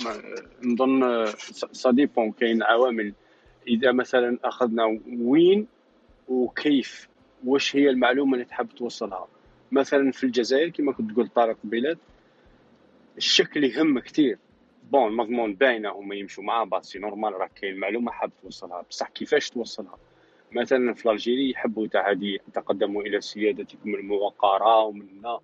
[0.63, 1.25] نظن
[1.71, 3.13] ça dépend كاين عوامل.
[3.67, 5.67] إذا مثلا أخذنا وين
[6.27, 7.09] وكيف
[7.45, 9.27] واش هي المعلومة اللي تحب توصلها.
[9.71, 11.97] مثلا في الجزائر كما كنت تقول طارق بلاد
[13.17, 14.37] الشكل يهم كثير
[14.91, 18.85] bon المضمون باينة هما يمشوا مع بعض c'est normal راه كاين معلومة حاب توصلها.
[18.89, 19.97] بصح كيفاش توصلها؟
[20.51, 25.39] مثلا في l'Algérie يحبوا تاع هذه تقدموا إلى سيادتكم الموقرة ومنا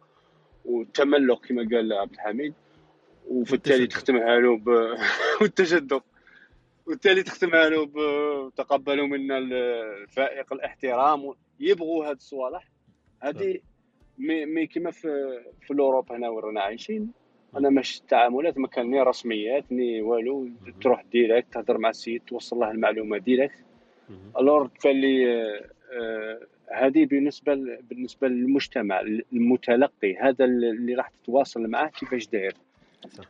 [0.66, 2.54] والتملق كما قال عبد الحميد
[3.28, 3.88] وفي التالي.
[3.88, 4.70] تختمها له ب...
[5.42, 6.02] والتجدد.
[6.86, 7.96] والتالي تختمها له ب...
[8.56, 12.68] تقبلوا منا الفائق الاحترام يبغوا هاد الصوالح.
[13.22, 13.60] هذه
[14.18, 17.12] مي, مي كما في في ال Europe هنا وين رانا عايشين.
[17.58, 20.50] أنا مش تعاملات ما كان ni رسميات ni والو.
[20.82, 23.64] تروح direct تهضر مع السيد توصل له المعلومة direct.
[24.40, 26.40] alors تبان لي آه، آه،
[26.72, 27.56] هذه بالنسبة
[27.90, 29.00] بالنسبة للمجتمع
[29.34, 32.56] المتلقي هذا اللي راح تتواصل معاه كيفاش داير.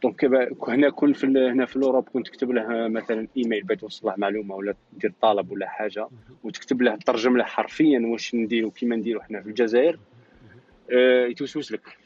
[0.04, 0.26] donc
[0.68, 4.14] هنا كون في هنا في ال Europe كنت تكتب له مثلا إيميل باش توصل له
[4.18, 6.08] معلومة ولا دير طلب ولا حاجة
[6.44, 10.00] وتكتب له ترجم له حرفيا واش نديرو كيما نديرو حنا في الجزائر.
[11.30, 11.98] يتوسوس لك.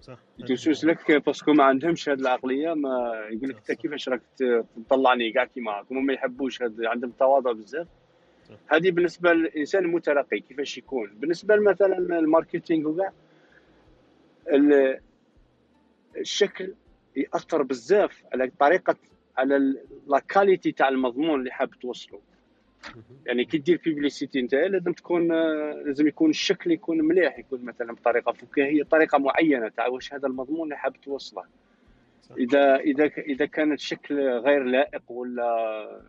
[0.00, 4.22] صح يتوسوس لك parce que ما عندهمش هذه العقلية ما يقول لك أنت كيفاش راك
[4.88, 7.86] تطلعني كاع كيما هما ما يحبوش هذا عندهم تواضع بزاف.
[8.68, 13.12] هذه بالنسبة للإنسان المتلقي كيفاش يكون بالنسبة مثلا ال marketing وكاع
[14.52, 15.00] ال-
[16.16, 16.74] الشكل
[17.16, 18.96] يأثر بزاف على طريقة
[19.38, 19.74] على
[20.06, 22.20] la qualité تاع المضمون اللي حاب توصله.
[23.26, 27.92] يعني كي دير publicité انت لازم تكون آه، لازم يكون الشكل يكون مليح يكون مثلا
[27.92, 31.44] بطريقة فكاهيه طريقة معينة تاع واش هذا المضمون اللي حاب توصله.
[32.38, 36.02] إذا إذا إذا كان الشكل غير لائق ولا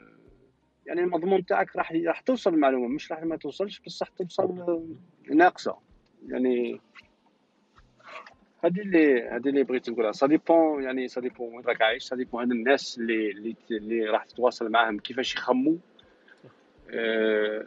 [0.85, 4.83] يعني المضمون تاعك راح راح توصل المعلومة مش راح ما توصلش بصح توصل آه،
[5.29, 5.77] ناقصة.
[6.27, 6.81] يعني
[8.63, 10.11] هذه اللي هذه اللي بغيت نقولها.
[10.11, 14.05] ça dépend يعني ça dépend وين راك عايش ça dépend هاد الناس اللي اللي, اللي
[14.05, 15.75] راح تتواصل معاهم كيفاش يخموا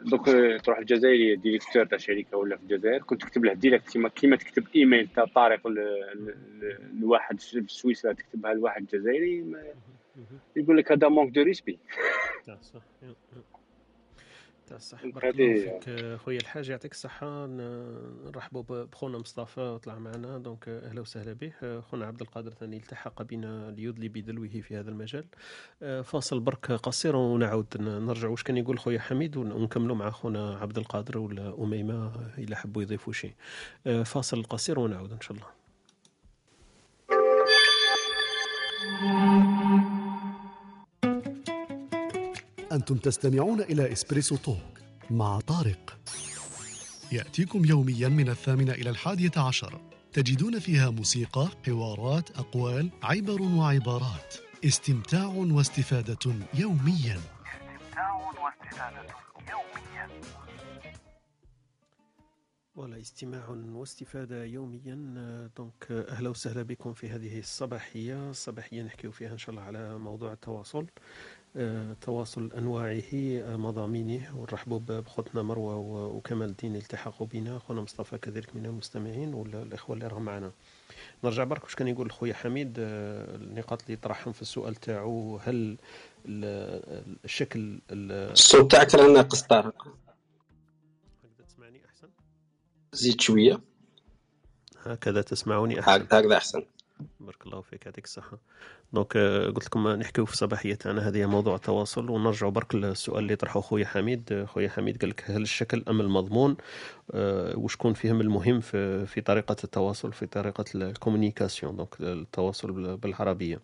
[0.05, 4.09] دوك آه، تروح الجزائري directeur تاع شركة ولا في الجزائر كنت تكتب له direct كيما
[4.09, 5.67] كيما تكتب ايميل تاع طارق
[7.01, 9.45] لواحد في سويسرا تكتبها لواحد جزائري.
[10.55, 11.79] يقول لك هذا manque de respect
[14.67, 17.45] تاع donc بارك الله فيك خويا الحاج يعطيك الصحة.
[17.45, 20.37] نرحبوا بخونا مصطفى طلع معنا.
[20.37, 21.81] donc أهلا وسهلا به.
[21.81, 25.25] خونا عبد القادر ثاني التحق بنا ليدلي بدلوه في هذا المجال.
[26.03, 28.27] فاصل برك قصير ونعود نرجع.
[28.27, 32.81] واش كان يقول خويا حميد؟ ون- ونكملوا مع خونا عبد القادر ولا أميمة إلا حبوا
[32.81, 33.33] يضيفوا شيء
[34.05, 35.47] فاصل قصير ونعود إن شاء الله.
[42.75, 44.57] أنتم تستمعون إلى إسبريسو توك
[45.09, 45.97] مع طارق.
[47.11, 49.81] يأتيكم يوميا من الثامنة إلى الحادية عشر.
[50.13, 54.35] تجدون فيها موسيقى، حوارات، أقوال، عبر وعبارات.
[54.65, 57.19] استمتاع واستفادة يوميا.
[57.19, 59.15] استمتاع واستفادة
[59.49, 60.09] يوميا
[62.75, 64.95] ولا استماع واستفادة يوميا.
[65.57, 68.29] دونك أهلا وسهلا بكم في هذه الصباحية.
[68.29, 70.85] الصباحية نحكيو فيها إن شاء الله على موضوع التواصل.
[71.55, 73.03] التواصل أنواعه
[73.57, 75.75] مضامينه ونرحبوا بخوتنا مروة
[76.07, 77.59] وكمال الدين التحقوا بنا.
[77.59, 80.51] خونا مصطفى كذلك من المستمعين والإخوة اللي راهم معنا.
[81.23, 85.77] نرجع برك واش كان يقول خويا حميد آه، النقاط اللي طرحهم في السؤال تاعو هل
[86.25, 87.59] ال- الشكل
[87.91, 89.87] ال- الصوت تاعك راه ناقص طارق
[91.23, 92.07] هكذا تسمعني أحسن؟
[92.93, 93.61] زيد شوية.
[94.83, 95.91] هكذا تسمعوني أحسن.
[95.91, 96.63] هك- هكذا أحسن.
[97.19, 98.37] بارك الله فيك يعطيك الصحة.
[98.93, 103.35] donc آه، قلت لكم نحكيو في الصباحية تاعنا هذه موضوع التواصل ونرجعوا برك للسؤال اللي
[103.35, 104.29] طرحه خويا حميد.
[104.31, 106.57] آه، خويا حميد قال لك هل الشكل أم المضمون؟
[107.13, 112.97] آه، وشكون فيهم المهم في في طريقة التواصل في طريقة ال communication donc التواصل بال-
[112.97, 113.59] بالعربية.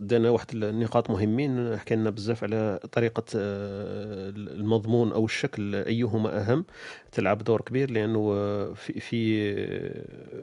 [0.00, 6.64] دانا واحد النقاط مهمين حكى لنا بزاف على طريقة آه، المضمون أو الشكل أيهما أهم.
[7.12, 9.50] تلعب دور كبير لأنه آه، في, في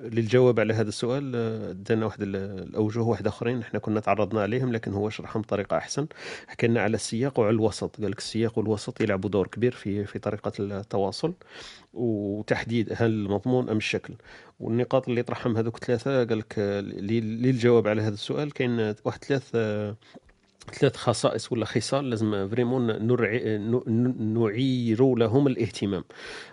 [0.03, 1.31] للجواب على هذا السؤال
[1.83, 6.07] دانا واحد ال- الأوجه واحد آخرين إحنا كنا تعرضنا عليهم لكن هو شرحهم بطريقة أحسن.
[6.47, 8.01] حكى لنا على السياق وعلى الوسط.
[8.01, 11.33] قال لك السياق والوسط يلعبوا دور كبير في في طريقة التواصل
[11.93, 14.13] وتحديد هل المضمون أم الشكل.
[14.59, 18.53] والنقاط اللي طرحهم هذوك ثلاثة قال لك للجواب على هذا السؤال.
[18.53, 19.55] كاين واحد ثلاث
[20.71, 23.57] ثلاث خصائص ولا خصال لازم vraiment نرعي
[24.19, 26.03] نعير لهم الاهتمام.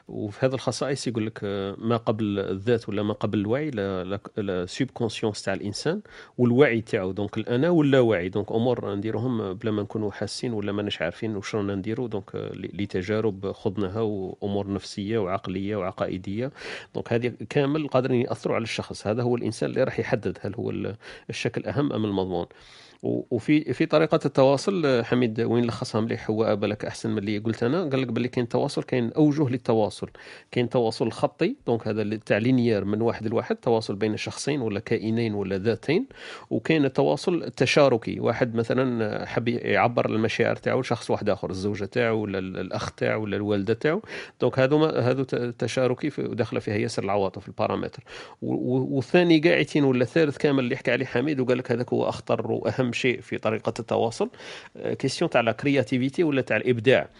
[0.08, 5.42] وفي هذه الخصائص يقول لك آه، ما قبل الذات ولا ما قبل الوعي la subconscience
[5.42, 6.00] تاع الإنسان
[6.38, 7.12] والوعي تاعو.
[7.12, 11.74] donc الأنا واللاوعي donc أمور نديروهم بلا ما نكونوا حاسين ولا ماناش عارفين واش رانا
[11.74, 16.52] نديروا donc آه، لتجارب خضناها وأمور نفسية وعقلية وعقائدية.
[16.94, 19.06] donc هذه كامل قادرين يأثروا على الشخص.
[19.06, 20.96] هذا هو الإنسان اللي راح يحدد هل هو ال-
[21.30, 22.46] الشكل أهم أم المضمون.
[23.02, 27.82] وفي في طريقة التواصل حميد وين لخصها مليح؟ هو بالك أحسن من اللي قلت أنا.
[27.82, 30.09] قال لك باللي كاين تواصل كاين أوجه للتواصل.
[30.51, 35.35] كاين تواصل خطي donc هذا تاع linéaire من واحد لواحد تواصل بين شخصين ولا كائنين
[35.35, 36.06] ولا ذاتين.
[36.51, 42.39] وكاين التواصل التشاركي واحد مثلا حب يعبر المشاعر تاعو لشخص واحد آخر الزوجة تاعو ولا
[42.39, 44.02] ال- الأخ تاعو ولا الوالدة تاعو.
[44.40, 45.24] donc هذو هذو
[45.59, 48.02] تشاركي في- وداخله فيها ياسر العواطف البارامتر.
[48.43, 52.89] والثاني قاعدين ولا الثالث كامل اللي يحكي عليه حميد وقال لك هذاك هو أخطر وأهم
[52.92, 54.30] شيء في طريقة التواصل.
[54.76, 57.10] question تاع la créativité ولا تاع الإبداع؟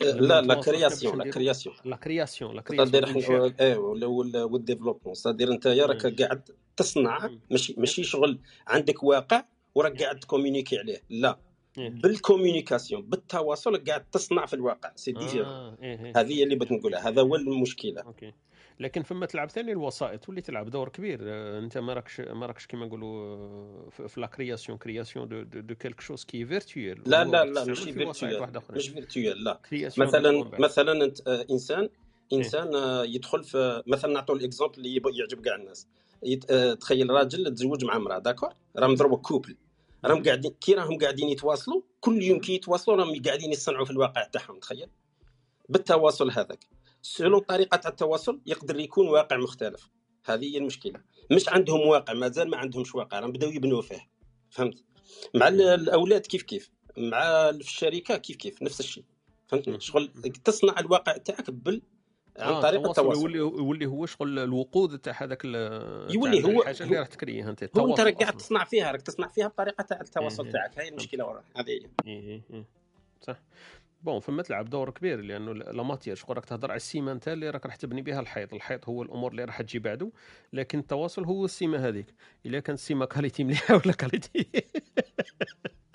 [0.00, 5.52] لا la création la création la création la création إيه وال développement ça veut dire
[5.52, 6.42] أنت راك قاعد
[6.76, 9.44] تصنع ماشي ماشي شغل عندك واقع
[9.74, 11.02] وراك قاعد تcommuniquer عليه.
[11.10, 11.38] لا.
[11.78, 11.88] إيه.
[11.88, 14.92] بال communication بالتواصل قاعد تصنع في الواقع.
[14.96, 16.12] c'est différent آه، إيه، إيه.
[16.16, 17.08] هذه هي اللي بغيت نقولها.
[17.08, 18.02] هذا هو المشكلة.
[18.02, 18.32] OK.
[18.80, 21.20] لكن فما تلعب ثاني الوسائط واللي تلعب دور كبير.
[21.22, 25.60] آه، أنت ما راكش ما راكش كيما نقولوا آه، في la création création de de,
[25.60, 29.60] de quelque chose qui est virtuel لا لا لا ماشي virtuel مش virtuel لا.
[29.98, 31.88] مثلا مثلا أنت آه، انسان
[32.32, 35.86] إنسان آه، يدخل في مثلا نعطوا ال exemple اللي يعجب كاع الناس.
[36.80, 39.56] تخيل راجل تزوج مع امرأة d'accord؟ راهم ضربوا couple.
[40.04, 44.24] راهم قاعدين كي راهم قاعدين يتواصلوا كل يوم كي يتواصلوا راهم قاعدين يصنعوا في الواقع
[44.24, 44.88] تاعهم تخيل؟
[45.68, 46.66] بالتواصل هذاك.
[47.02, 49.90] selon طريقة تاع التواصل يقدر يكون واقع مختلف.
[50.24, 51.00] هذه هي المشكلة.
[51.32, 54.08] مش عندهم واقع مازال ما عندهمش واقع راهم بداو يبنوا فيه.
[54.50, 54.84] فهمت؟
[55.34, 59.04] مع ال- الأولاد كيف كيف؟ مع في الشركة كيف كيف؟ نفس الشيء.
[59.48, 60.08] فهمتني شغل
[60.44, 61.82] تصنع الواقع تاعك بال
[62.38, 67.06] عن طريق التواصل يولي يولي هو شغل الوقود تاع هذاك يولي هو- الحاجة اللي راح
[67.06, 68.36] تكريها أنت هو أنت راك قاعد.
[68.36, 70.50] تصنع فيها راك تصنع فيها بطريقة تاع التواصل.
[70.52, 70.78] تاعك.
[70.78, 71.80] هاي المشكلة وراه هذه هي.
[72.06, 72.64] إيه إيه إيه.
[73.20, 73.36] صح.
[74.02, 77.50] bon فما تلعب دور كبير لأنه la matière شغل راك تهضر على السيما انت اللي
[77.50, 78.54] راك راح تبني بها الحيط.
[78.54, 80.10] الحيط هو الأمور اللي راح تجي بعده
[80.52, 82.14] لكن التواصل هو السيما هذيك.
[82.46, 84.50] إلا كانت السيمة qualité مليحة ولا qualité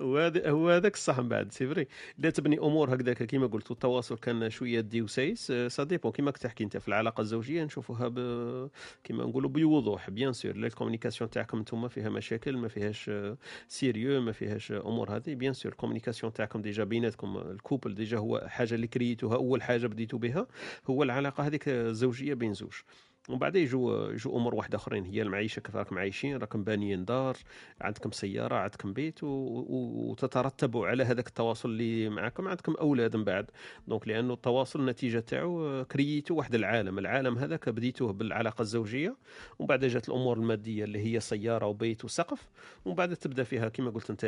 [0.00, 1.86] وهذا هو هذاك الصح من بعد c'est vrai.
[2.18, 6.64] لا تبني أمور هكذاك كيما قلت التواصل كان شوية دي وسايس ça dépend كيما تحكي
[6.64, 8.18] أنت في العلاقة الزوجية نشوفوها ب...
[9.04, 13.10] كيما نقولوا بوضوح bien sûr ال communication تاعكم أنتم فيها مشاكل ما فيهاش
[13.68, 15.34] sérieux ما فيهاش أمور هذه.
[15.34, 19.62] bien sûr ال communication تاعكم déjà بيناتكم ال couple déjà هو حاجة اللي créيتوها أول
[19.62, 20.46] حاجة بديتوا بها
[20.86, 22.74] هو العلاقة هذيك الزوجية بين زوج.
[23.28, 27.36] ومن بعد يجوا يجوا أمور واحدة أخرين هي المعيشة كيف راكم عايشين راكم بانيين دار
[27.80, 29.26] عندكم سيارة عندكم بيت و...
[29.26, 30.10] و...
[30.10, 33.50] وتترتبوا على هذاك التواصل اللي معكم عندكم أولاد من بعد.
[33.88, 36.98] donc لأنه التواصل النتيجه تاعو créيتو واحد العالم.
[36.98, 39.16] العالم هذاك بديتوه بالعلاقة الزوجية
[39.58, 42.48] ومن بعد جات الأمور المادية اللي هي سيارة وبيت وسقف
[42.84, 44.26] ومن بعد تبدأ فيها كما قلت أنت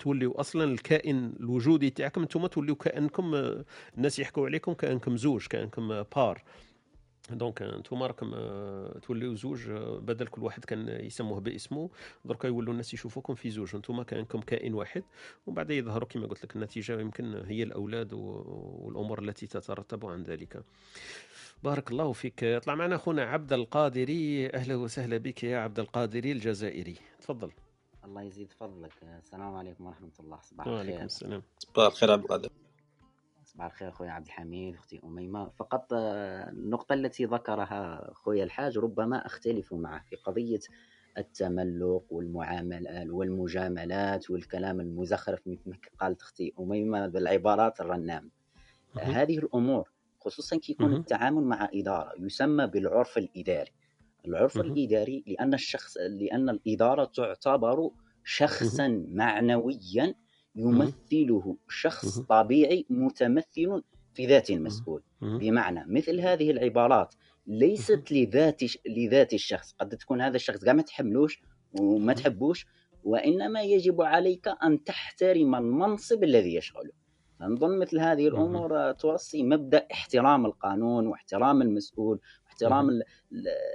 [0.00, 3.54] توليو أصلا الكائن الوجودي تاعكم أنتم توليو كأنكم
[3.96, 6.42] الناس يحكوا عليكم كأنكم زوج كأنكم بار.
[7.30, 11.90] donc انتوما راكم آه، توليو زوج آه، بدل كل واحد كان يسموه باسمه
[12.24, 13.74] دركا يولوا الناس يشوفوكم في زوج.
[13.74, 15.02] انتوما كانكم كائن واحد
[15.46, 20.62] ومن بعد يظهروا كما قلت لك النتيجة يمكن هي الأولاد والأمور التي تترتب عن ذلك.
[21.62, 22.42] بارك الله فيك.
[22.42, 24.50] يطلع معنا أخونا عبد القادري.
[24.50, 26.96] أهلا وسهلا بك يا عبد القادري الجزائري.
[27.20, 27.52] تفضل.
[28.04, 28.92] الله يزيد فضلك.
[29.02, 30.38] السلام عليكم ورحمة الله.
[30.42, 31.04] صباح وعليكم الخير.
[31.04, 31.42] السلام.
[31.58, 32.48] صباح الخير عبد القادر.
[33.54, 39.26] صباح الخير خويا عبد الحميد أختي أميمة فقط آه، النقطة التي ذكرها خويا الحاج ربما
[39.26, 40.60] أختلف معه في قضية
[41.18, 48.30] التملق والمعاملات والمجاملات والكلام المزخرف مثل ما قالت أختي أميمة بالعبارات الرنام.
[48.98, 50.94] هذه الأمور خصوصا كي يكون.
[50.94, 53.72] التعامل مع إدارة يسمى بالعرف الإداري
[54.26, 54.66] العرف مهم.
[54.66, 57.90] الإداري لأن الشخص لأن الإدارة تعتبر
[58.24, 60.14] شخصا معنويا
[60.56, 62.18] يمثله شخص.
[62.18, 63.82] طبيعي متمثل
[64.14, 65.02] في ذات المسؤول.
[65.38, 67.14] بمعنى مثل هذه العبارات
[67.46, 69.72] ليست لذات لذات الشخص.
[69.72, 71.42] قد تكون هذا الشخص كاع ما تحملوش
[71.80, 72.66] وما تحبوش
[73.04, 76.92] وإنما يجب عليك أن تحترم المنصب الذي يشغله.
[77.40, 82.20] فنظن مثل هذه الأمور توصي مبدأ احترام القانون واحترام المسؤول
[82.62, 83.02] ال-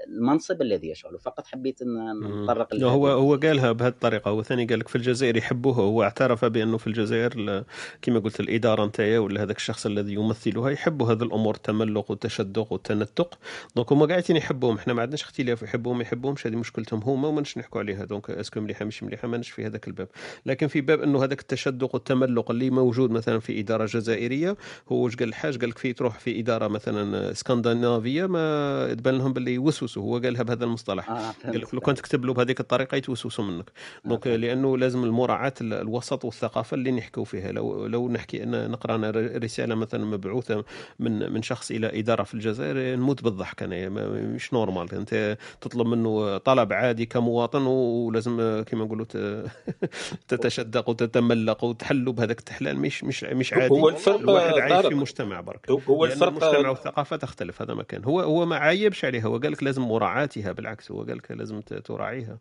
[0.08, 1.18] المنصب الذي يشغله.
[1.18, 4.96] فقط حبيت إن نتطرق لا، هو هو قالها بهذه الطريقة هو ثاني قال لك في
[4.96, 7.66] الجزائر يحبوه هو اعترف بأنه في الجزائر ال-
[8.02, 13.40] كما قلت الإدارة نتايا ولا هذاك الشخص الذي يمثلها يحبوا هذه الأمور التملق والتشدق والتنتق
[13.76, 14.76] donc هما قاعدين يحبوهم.
[14.76, 16.48] إحنا ما عندناش اختلاف يحبوهم ما يحبوهمش.
[16.48, 18.06] هذه مشكلتهم هما وما نش نحكوا عليها.
[18.06, 20.08] donc est-ce que مليحة مش مليحة ما نش في هذاك الباب.
[20.46, 24.58] لكن في باب إنه هذاك التشدق والتملق اللي موجود مثلا في إدارة جزائرية
[24.92, 28.67] هو واش قال الحاج؟ قال لك في تروح في إدارة مثلا اسكندنافيه ما
[28.98, 30.04] تبان لهم باللي يوسوسوا.
[30.04, 31.10] هو قالها بهذا المصطلح.
[31.10, 33.72] آه قال لك لو كان تكتب له بهذيك الطريقة يتوسوسوا منك.
[34.06, 34.38] donc فهمت.
[34.40, 37.52] لأنه لازم المراعاة ال- الوسط والثقافة اللي نحكوا فيها.
[37.52, 40.64] لو لو نحكي أنا نقرا رسالة مثلا مبعوثة
[41.00, 43.90] من من شخص إلى إدارة في الجزائر نموت بالضحك أنا.
[43.90, 44.94] ما- مش نورمال.
[44.96, 49.06] أنت تطلب منه طلب عادي كمواطن ولازم كما نقولوا
[50.28, 53.74] تتشدق وتتملق وتحلوا بهذاك التحلال مش مش مش عادي.
[53.74, 55.72] هو الفرق الواحد عايش في مجتمع برك.
[55.72, 57.62] هو- الفرق المجتمع والثقافة تختلف.
[57.62, 59.24] هذا مكان هو هو ما عايبش عليها.
[59.24, 62.40] هو قال لك لازم مراعاتها بالعكس هو قال لك لازم تراعيها.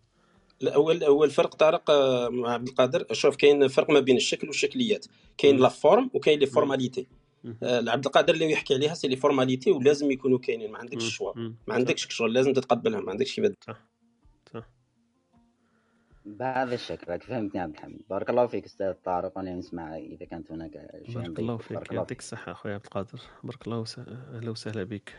[0.63, 3.07] الأول اول فرق طارق آه، مع عبد القادر.
[3.13, 5.07] شوف كاين فرق ما بين الشكل والشكليات.
[5.39, 7.07] كاين la forme وكاين les formalités.
[7.63, 10.71] آه، عبد القادر اللي يحكي عليها c'est les formalités ولازم يكونوا كاينين.
[10.71, 11.07] ما عندكش.
[11.07, 11.33] le choix.
[11.37, 13.05] ما عندكش شغل لازم تتقبلهم.
[13.05, 13.53] ما عندكش كيف
[16.27, 18.01] بهذا الشكل راك فهمتني عبد الحميد.
[18.11, 22.09] بارك الله فيك أستاذ طارق وأنا نسمع إذا كانت هناك شيء بارك الله فيك يعطيك
[22.09, 22.19] فيك.
[22.19, 23.21] الصحة أخويا عبد القادر.
[23.45, 23.99] بارك الله وس...
[24.35, 25.13] أهلا وسهلا بك.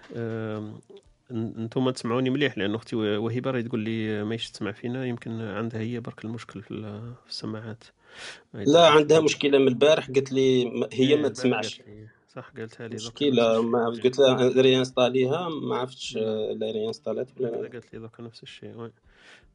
[1.31, 5.99] أنتم تسمعوني مليح لأن أختي وهبة راهي تقول لي ماهيش تسمع فينا يمكن عندها هي
[5.99, 7.83] برك المشكل في ال- في السماعات.
[8.53, 11.81] لا عندها مشكلة من البارح قالت لي هي إيه ما تسمعش.
[12.29, 16.17] صح قالتها لي مشكلة ما قلت لها réinstallيها ما عرفتش.
[16.17, 18.75] آه، لا réinstallات ولا قالت لي دوكا نفس الشيء.
[18.75, 18.91] Oui.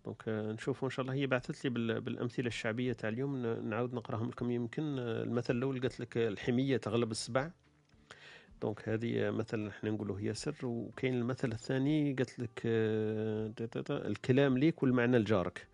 [0.04, 1.14] donc آه، نشوفوا إن شاء الله.
[1.14, 3.46] هي بعثت لي بال- بالأمثلة الشعبية تاع اليوم.
[3.46, 4.50] نعاود نقراهم لكم.
[4.50, 7.50] يمكن آه، المثل الأول قالت لك الحمية تغلب السبع
[8.62, 13.52] donc هذه مثل إحنا نقولوا هي سر وكاين المثل الثاني قالت لك آه،
[13.90, 15.66] الكلام ليك والمعنى لجارك.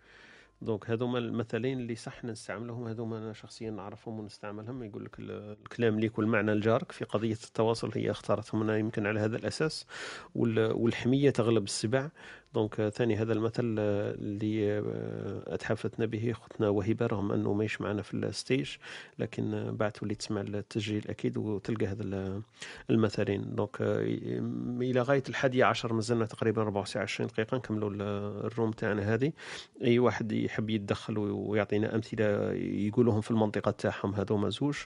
[0.62, 4.82] donc هذوما المثلين اللي صح نستعملهم هذوما أنا شخصيا نعرفهم ونستعملهم.
[4.82, 9.20] يقول لك ال- الكلام ليك والمعنى لجارك في قضية التواصل هي اختارتهم أنا يمكن على
[9.20, 9.86] هذا الأساس.
[10.34, 12.10] وال- والحمية تغلب السبع
[12.54, 14.82] donc آه، ثاني هذا المثل آه، اللي آه،
[15.54, 18.70] أتحفتنا به اختنا وهبه رغم أنه ماهيش معنا في ال stage
[19.18, 22.42] لكن بعد تولي تسمع التسجيل أكيد وتلقى هذا ال-
[22.90, 23.54] المثلين.
[23.54, 28.02] donc إلى غاية الحادية عشر مازلنا تقريبا 24 دقيقة نكملوا ال-
[28.46, 29.32] ال room تاعنا هذه.
[29.84, 34.76] أي واحد يحب يتدخل ويعطينا أمثلة يقولوهم في المنطقة تاعهم هذوما زوج.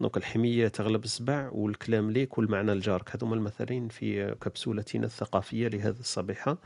[0.00, 6.58] donc الحمية تغلب السبع والكلام ليك والمعنى لجارك هذوما المثلين في كبسولتنا الثقافية لهذه الصبيحة.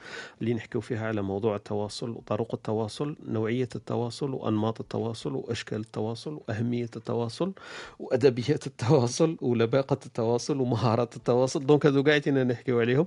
[0.47, 6.90] اللي نحكيو فيها على موضوع التواصل وطرق التواصل نوعية التواصل وأنماط التواصل وأشكال التواصل وأهمية
[6.97, 7.52] التواصل
[7.98, 11.66] وأدبيات التواصل ولباقة التواصل ومهارات التواصل.
[11.66, 13.06] donc هذو قاعدين نحكيو عليهم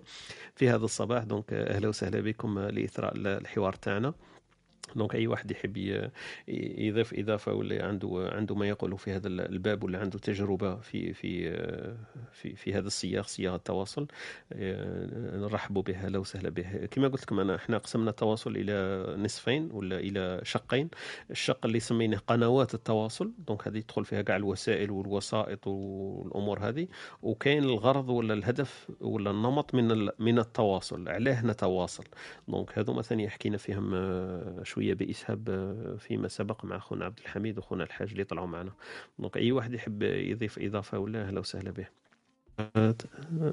[0.56, 1.24] في هذا الصباح.
[1.24, 4.14] donc أهلا وسهلا بكم لإثراء الحوار تاعنا.
[4.96, 5.78] donc أي واحد يحب
[6.48, 11.52] يضيف إضافة ولا عنده عنده ما يقوله في هذا الباب ولا عنده تجربة في في
[12.32, 14.08] في في هذا السياق سياق التواصل
[14.54, 16.86] آه، نرحب به أهلا وسهلا به.
[16.86, 20.90] كما قلت لكم انا إحنا قسمنا التواصل إلى نصفين ولا إلى شقين.
[21.32, 26.88] الشق اللي سميناه قنوات التواصل donc هذه تدخل فيها كاع الوسائل والوسائط والأمور هذه.
[27.22, 32.04] وكاين الغرض ولا الهدف ولا النمط من من التواصل علاه نتواصل.
[32.48, 37.58] donc هذو مثلا حكينا فيهم آه، شوية بإسهاب آه، فيما سبق مع أخونا عبد الحميد
[37.58, 38.72] وأخونا الحاج اللي طلعوا معنا
[39.20, 41.88] donc أي واحد يحب يضيف إضافة ولا أهلا وسهلا به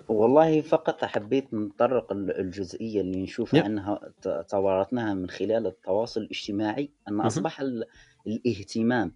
[0.09, 3.55] والله فقط حبيت نطرق ال- الجزئية اللي نشوف.
[3.55, 6.91] عنها ت- توارثناها من خلال التواصل الاجتماعي.
[7.09, 7.85] أصبح ال-
[8.27, 9.13] الاهتمام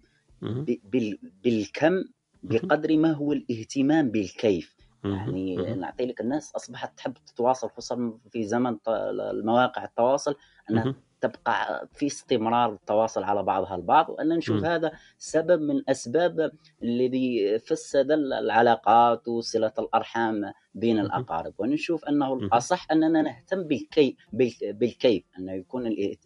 [1.43, 2.03] بالكم
[2.43, 5.55] بقدر ما هو الاهتمام بالكيف يعني.
[5.75, 10.35] نعطي لك الناس أصبحت تحب تتواصل خصوصا في زمن المواقع التواصل
[10.69, 10.95] مهم.
[11.21, 14.65] تبقى في استمرار التواصل على بعضها البعض وأن نشوف مم.
[14.65, 16.51] هذا سبب من أسباب
[16.83, 21.05] الذي فسد العلاقات وصلة الأرحام بين مهم.
[21.05, 22.43] الأقارب ونشوف أنه مهم.
[22.45, 24.15] الأصح أننا نهتم بالكيف
[24.63, 26.17] بالكيف أنه يكون ال-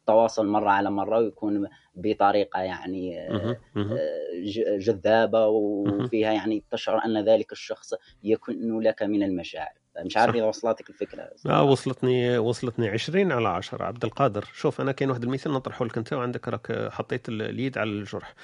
[0.00, 3.56] التواصل مرة على مرة ويكون بطريقة يعني مهم.
[3.74, 3.98] مهم.
[4.44, 5.38] ج- جذابة
[5.84, 6.04] مهم.
[6.04, 7.94] وفيها يعني تشعر أن ذلك الشخص
[8.24, 10.34] يكون لك من المشاعر مش عارف.
[10.34, 11.62] إذا وصلتك الفكرة آه.
[11.62, 16.12] وصلتني وصلتني 20 على 10 عبد القادر شوف أنا كاين واحد المثال نطرحه لك أنت
[16.12, 18.34] وعندك راك حطيت ال- اليد على الجرح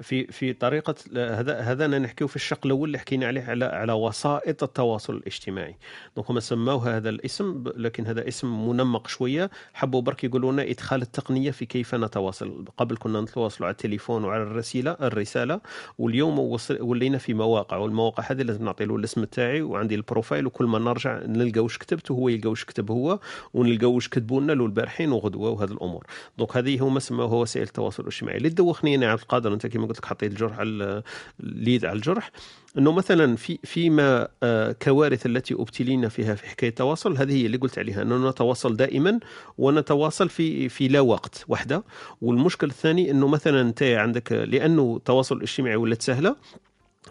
[0.00, 4.62] في في طريقة هذا هذا نحكيو في الشق الأول اللي حكينا عليه على على وسائط
[4.62, 5.76] التواصل الاجتماعي.
[6.16, 9.50] دونك هم سموه هذا الاسم لكن هذا اسم منمق شوية.
[9.74, 12.64] حبوا برك يقولوا لنا إدخال التقنية في كيف نتواصل.
[12.76, 15.60] قبل كنا نتواصلوا على التليفون وعلى الرسيلة الرسالة
[15.98, 17.76] واليوم ولينا في مواقع.
[17.76, 21.78] والمواقع هذه لازم نعطي له الاسم تاعي وعندي ال profile وكل ما نرجع نلقى واش
[21.78, 23.18] كتبت وهو يلقى واش كتب هو
[23.54, 26.06] ونلقى واش كتبوا لنا البارحين وغدوة وهذه الأمور.
[26.38, 28.36] donc هذه هما سموها وسائل التواصل الاجتماعي.
[28.36, 31.02] اللي دوخني أنا عبد القادر أنت كما قلت لك حطيت الجرح على
[31.40, 32.30] اليد على الجرح.
[32.78, 37.56] إنه مثلا في فيما آه، كوارث التي أبتلينا فيها في حكاية التواصل هذه هي اللي
[37.56, 39.20] قلت عليها إنه نتواصل دائما
[39.58, 41.84] ونتواصل في في لا وقت وحده.
[42.22, 46.36] والمشكل الثاني إنه مثلا أنت عندك لأنه التواصل الاجتماعي ولات سهلة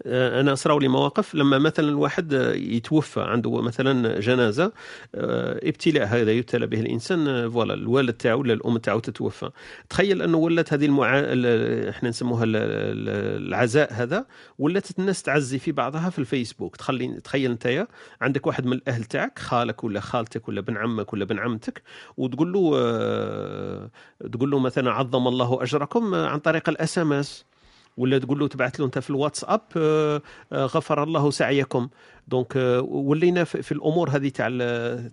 [0.05, 4.71] أنا صراو لي مواقف لما مثلا الواحد آه، يتوفى عنده مثلا جنازة
[5.15, 9.49] آه، ابتلاء هذا يبتلى به الإنسان آه، فوالا الوالد تاعو ولا الأم تاعو تتوفى.
[9.89, 11.19] تخيل أنه ولات هذه المعا...
[11.25, 14.25] ال- إحنا نسموها ال- ال- العزاء هذا
[14.59, 16.75] ولات الناس تعزي في بعضها في الفيسبوك.
[16.75, 17.87] تخلي تخيل أنت
[18.21, 21.81] عندك واحد من الأهل تاعك خالك ولا خالتك ولا بن عمك ولا بن عمتك
[22.17, 23.89] وتقول له آه،
[24.33, 27.45] تقول له مثلا عظم الله أجركم آه، عن طريق ال SMS.
[27.97, 31.89] ولا تقول له تبعث له انت في الواتساب آه، آه، غفر الله سعيكم.
[32.27, 34.47] donc آه، ولينا في الأمور هذه تاع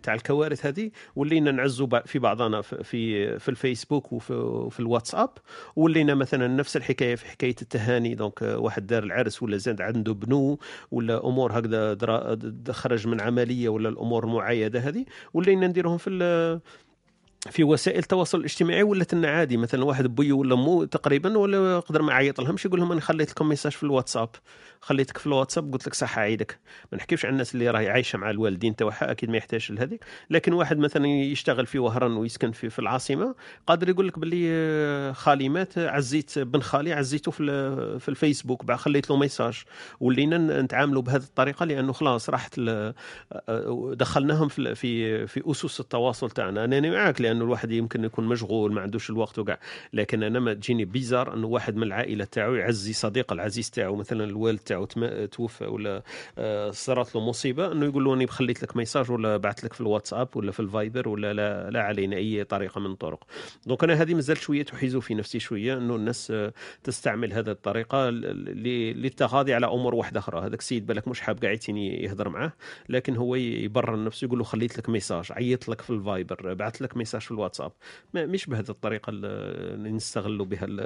[0.02, 5.30] تاع الكوارث هذه ولينا نعزوا في بعضنا في في, في الفيسبوك وفي, الواتساب.
[5.76, 8.14] ولينا مثلا نفس الحكاية في حكاية التهاني.
[8.14, 10.58] donc واحد دار العرس ولا زاد عنده بنو
[10.90, 15.04] ولا أمور هكذا خرج من عملية ولا الأمور المعايده هذه
[15.34, 16.60] ولينا نديرهم في
[17.50, 22.02] في وسائل التواصل الاجتماعي ولات لنا عادي مثلا واحد بوي ولا مو تقريبا ولا قدر
[22.02, 24.28] ما يعيط لهمش يقول لهم أنا خليت لكم message في الواتساب.
[24.84, 26.58] خليتك في الواتساب قلت لك صح عيدك
[26.92, 30.04] ما نحكيش على الناس اللي راهي عايشة مع الوالدين تاعها أكيد ما يحتاجش لهذيك.
[30.30, 33.34] لكن واحد مثلا يشتغل في وهران ويسكن في, في العاصمة
[33.66, 37.42] قادر يقول لك باللي آه، خالي مات عزيت بن خالي عزيته في
[38.00, 39.62] في الفيسبوك بعد خليت له message.
[40.00, 42.94] ولينا نتعاملوا بهذه الطريقة لأنه خلاص راحت ال-
[43.48, 46.64] آه، دخلناهم في في في أسس التواصل تاعنا.
[46.64, 49.58] أنا معاك لأنه الواحد يمكن يكون مشغول ما عندوش الوقت وكاع
[49.92, 54.24] لكن أنا ما تجيني bizarre أنه واحد من العائلة تاعو يعزي صديق العزيز تاعو مثلا
[54.24, 56.02] الوالد تاعو توفى ولا
[56.38, 59.80] آه، صارت له مصيبة إنه يقول له أني خليت لك message ولا بعثت لك في
[59.80, 63.24] الواتساب ولا في الفايبر ولا لا, لا علينا أي طريقة من الطرق
[63.66, 66.52] donc أنا هذه مازال شوية تحز في نفسي شوية إنه الناس آه،
[66.84, 70.40] تستعمل هذه الطريقة للتغاضي على أمور واحدة أخرى.
[70.40, 72.52] هذاك السيد بالك مش حاب قاعد يهضر معاه
[72.88, 76.96] لكن هو يبرر نفسه يقول له خليت لك message عيط لك في الفايبر بعثت لك
[76.96, 77.72] message في الواتساب.
[78.14, 80.66] ما مش بهذه الطريقة اللي نستغلوا بها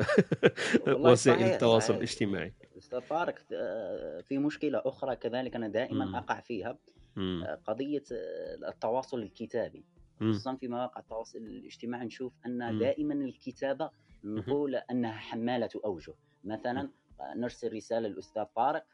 [0.86, 1.94] وسائل التواصل.
[1.94, 2.52] الاجتماعي.
[2.78, 6.16] أستاذ طارق آه، في مشكلة أخرى كذلك أنا دائما مم.
[6.16, 6.78] أقع فيها
[7.16, 7.44] مم.
[7.46, 9.84] آه، قضية آه، التواصل الكتابي.
[10.20, 12.78] خصوصا في مواقع التواصل الاجتماعي نشوف أن مم.
[12.78, 13.90] دائما الكتابة
[14.24, 16.90] نقول أنها حمالة أوجه مثلا
[17.36, 18.84] نرسل رسالة للأستاذ طارق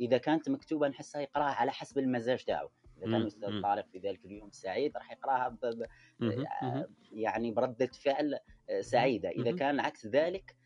[0.00, 2.68] إذا كانت مكتوبة نحسها يقراها على حسب المزاج تاعو
[2.98, 3.62] إذا كان مم.
[3.62, 5.86] طارق في ذلك اليوم سعيد راح يقراها ب-.
[7.12, 8.38] يعني بردة فعل
[8.80, 9.56] سعيدة إذا مهم.
[9.56, 10.56] كان عكس ذلك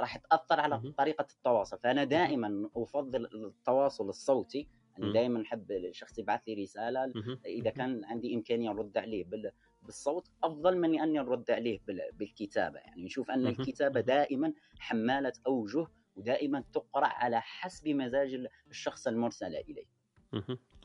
[0.00, 0.92] راح تأثر على مهم.
[0.92, 4.68] طريقة التواصل فأنا دائما أفضل التواصل الصوتي.
[4.98, 7.38] يعني دائما نحب الشخص يبعث لي رسالة مهم.
[7.46, 9.52] إذا كان عندي إمكانية نرد عليه بال-
[9.82, 13.30] بالصوت أفضل من أني نرد عليه بال- بالكتابة يعني نشوف.
[13.30, 14.06] الكتابة مهم.
[14.06, 15.86] دائما حمالة أوجه
[16.16, 19.86] ودائما تقرأ على حسب مزاج الشخص المرسل إليه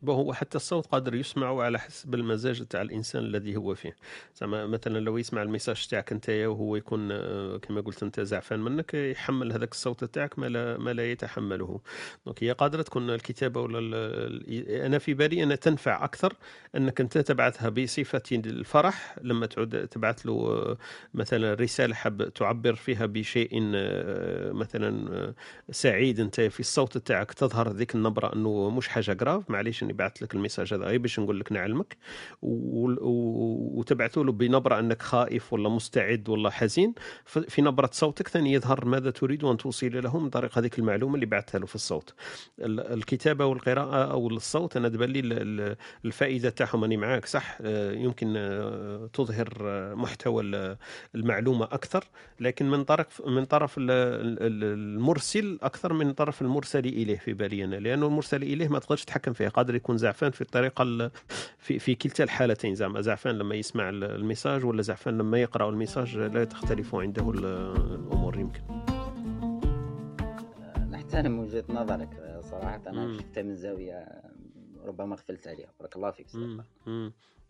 [0.02, 0.06] مهم.
[0.06, 3.96] bon هو حتى الصوت قادر يسمع على حسب المزاج تاع الإنسان الذي هو فيه
[4.36, 8.60] زعما مثلا لو يسمع ال message تاعك أنت وهو يكون آه، كما قلت أنت زعفان
[8.60, 11.80] منك يحمل هذاك الصوت تاعك ما لا, ما لا يتحمله
[12.26, 13.80] donc هي قادرة تكون الكتابة ولا
[14.86, 16.34] أنا في بالي انها تنفع أكثر
[16.76, 20.78] أنك أنت تبعثها بصفة الفرح لما تعود تبعث له آه،
[21.14, 25.34] مثلا رسالة حاب تعبر فيها بشيء آه، مثلا
[25.72, 30.24] سعيد أنت في الصوت تاعك تظهر ذيك النبرة أنه مش حاجة grave معليش اني بعث
[30.24, 31.98] لك ال message هذا غير باش نقول لك نعلمك.
[33.78, 36.94] وتبعثوا له بنبرة أنك خائف ولا مستعد ولا حزين.
[37.26, 41.26] في نبرة صوتك ثاني يظهر ماذا تريد ان توصل له من طريق هذيك المعلومة اللي
[41.26, 42.14] بعثتها له في الصوت.
[42.60, 45.76] ال- الكتابة والقراءة أو الصوت أنا تبان
[46.06, 50.78] الفائدة تاعهم أني معاك صح؟ آه، يمكن آه، تظهر آه، محتوى ال-
[51.16, 52.04] المعلومة أكثر.
[52.40, 57.34] لكن من طرف من طرف ال- ال- ال- المرسل أكثر من طرف المرسل إليه في
[57.34, 57.76] بالي أنا.
[57.76, 61.12] لأنه المرسل إليه ما تقدرش تتحكم فيه قادر يكون زعفان في الطريقة ال-
[61.58, 62.76] في في كلتا الحالتين.
[62.76, 66.96] زعما زعفان لما يسمع ال- ال message ولا زعفان لما يقرأ ال message لا تختلف
[66.96, 67.46] عنده ال-
[67.94, 68.62] الأمور يمكن.
[70.92, 72.82] نحترم وجهة نظرك صراحة.
[72.88, 73.18] أنا مم.
[73.18, 74.08] شفتها من زاوية
[74.86, 75.70] ربما غفلت عليها.
[75.80, 76.28] بارك الله فيك.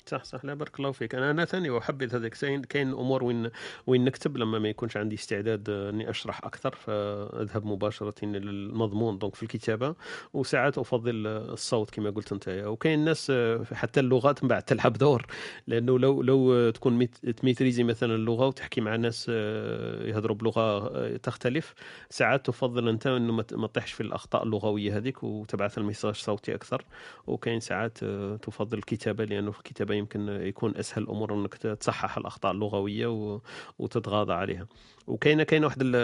[0.10, 0.46] صح صح.
[0.46, 1.16] لا بارك الله فيك.
[1.16, 2.32] أنا أنا ثاني أحبذ هذاك
[2.70, 3.50] كاين أمور وين
[3.88, 9.36] وين نكتب لما ما يكونش عندي استعداد آه، إني أشرح أكثر فأذهب مباشرة للمضمون donc
[9.36, 9.96] في الكتابة.
[10.34, 12.50] وساعات أفضل آه، الصوت كما قلت أنت.
[12.50, 15.26] وكاين ناس آه، حتى اللغات من بعد تلعب دور.
[15.68, 20.88] لأنه لو لو تكون ميت- تميتريزي مثلا اللغة وتحكي مع ناس يهضروا بلغة
[21.18, 21.74] تختلف
[22.10, 26.86] ساعات تفضل أنت إنه ما تطيحش في الأخطاء اللغوية هذيك وتبعث ال message صوتي أكثر.
[27.28, 27.98] وكاين ساعات
[28.42, 33.42] تفضل الكتابة لأنه في الكتابة يمكن يكون أسهل الأمور أنك تصحح الأخطاء اللغوية و-
[33.80, 34.68] وتتغاضى عليها.
[35.08, 35.96] وكاينه كاينة واحد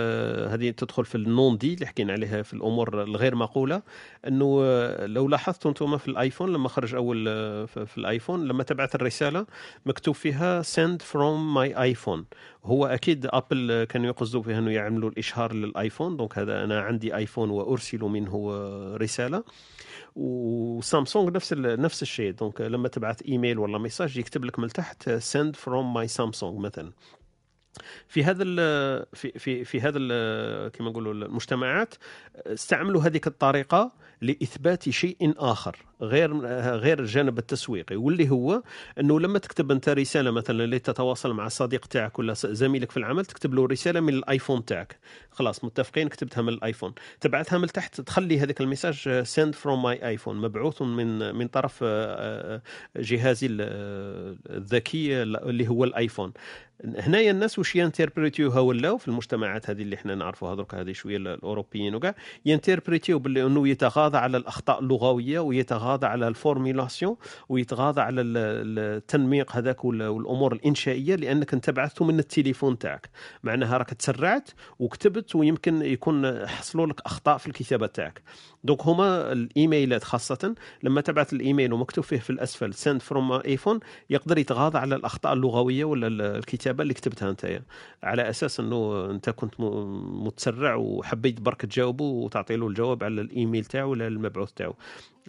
[0.51, 3.81] هذه تدخل في ال non-dit اللي حكينا عليها في الأمور الغير مقولة
[4.27, 4.61] إنه
[5.05, 7.25] لو لاحظتوا أنتم في الآيفون لما خرج أول
[7.67, 9.45] في الآيفون لما تبعث الرسالة
[9.85, 12.23] مكتوب فيها send from my iphone.
[12.65, 17.49] هو أكيد ابل كانوا يقصدوا فيها إنه يعملوا الإشهار للآيفون donc هذا أنا عندي آيفون
[17.49, 18.51] وارسل منه
[18.95, 19.43] رسالة.
[20.15, 22.31] وسامسونج نفس نفس الشيء.
[22.31, 26.91] donc لما تبعث إيميل ولا message يكتب لك من تحت send from my سامسونج مثلا.
[28.07, 28.43] في هذا
[29.13, 29.99] في في في هذا
[30.69, 31.95] كما نقولوا المجتمعات
[32.35, 35.77] استعملوا هذيك الطريقة لإثبات شيء آخر.
[36.01, 36.37] غير
[36.77, 38.63] غير الجانب التسويقي واللي هو
[38.99, 43.53] إنه لما تكتب أنت رسالة مثلا لتتواصل مع صديق تاعك ولا زميلك في العمل تكتب
[43.53, 44.99] له رسالة من الآيفون تاعك.
[45.31, 46.93] خلاص متفقين كتبتها من الآيفون.
[47.21, 51.79] تبعثها من تحت تخلي هذاك ال message send from my iPhone مبعوث من من طرف
[51.83, 52.61] آه، آه،
[53.01, 56.33] جهازي ال- الذكي اللي هو الآيفون.
[56.97, 60.91] هنايا الناس واش ي interpréter وها ولاو في المجتمعات هذه اللي إحنا نعرفوها درك هذه
[60.91, 62.15] شوية الأوروبيين وكاع
[62.45, 67.15] ي interpréter و باللي إنه يتغاضى على الأخطاء اللغوية ويتغاضى على ال formulation
[67.49, 73.09] ويتغاضى على ال- ال- التنميق هذاك وال- والأمور الإنشائية لأنك أنت بعثته من التليفون تاعك.
[73.43, 74.49] معناها راك تسرعت
[74.79, 78.21] وكتبت ويمكن يكون حصلوا لك أخطاء في الكتابة تاعك.
[78.63, 84.37] donc هما الإيميلات خاصة لما تبعث الإيميل ومكتوب فيه في الأسفل send from iPhone يقدر
[84.37, 87.61] يتغاضى على الأخطاء اللغوية ولا ال- الكتابة اللي كتبتها أنت.
[88.03, 93.91] على أساس إنه أنت كنت متسرع وحبيت برك تجاوبه وتعطي له الجواب على الإيميل تاعو
[93.91, 94.75] ولا المبعوث تاعو.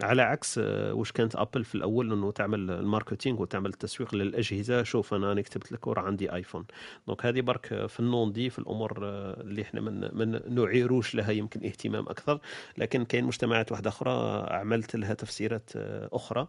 [0.01, 4.83] على عكس آه، واش كانت ابل في الأول إنه تعمل ال marketing وتعمل التسويق للأجهزة
[4.83, 6.65] شوف أنا راني كتبت لك وراه عندي ايفون
[7.07, 11.31] donc هذه برك في النون دي في الأمور آه، اللي إحنا من من نعيروش لها
[11.31, 12.41] يمكن اهتمام أكثر.
[12.79, 16.49] لكن كاين مجتمعات واحدة أخرى عملت لها تفسيرات آه، أخرى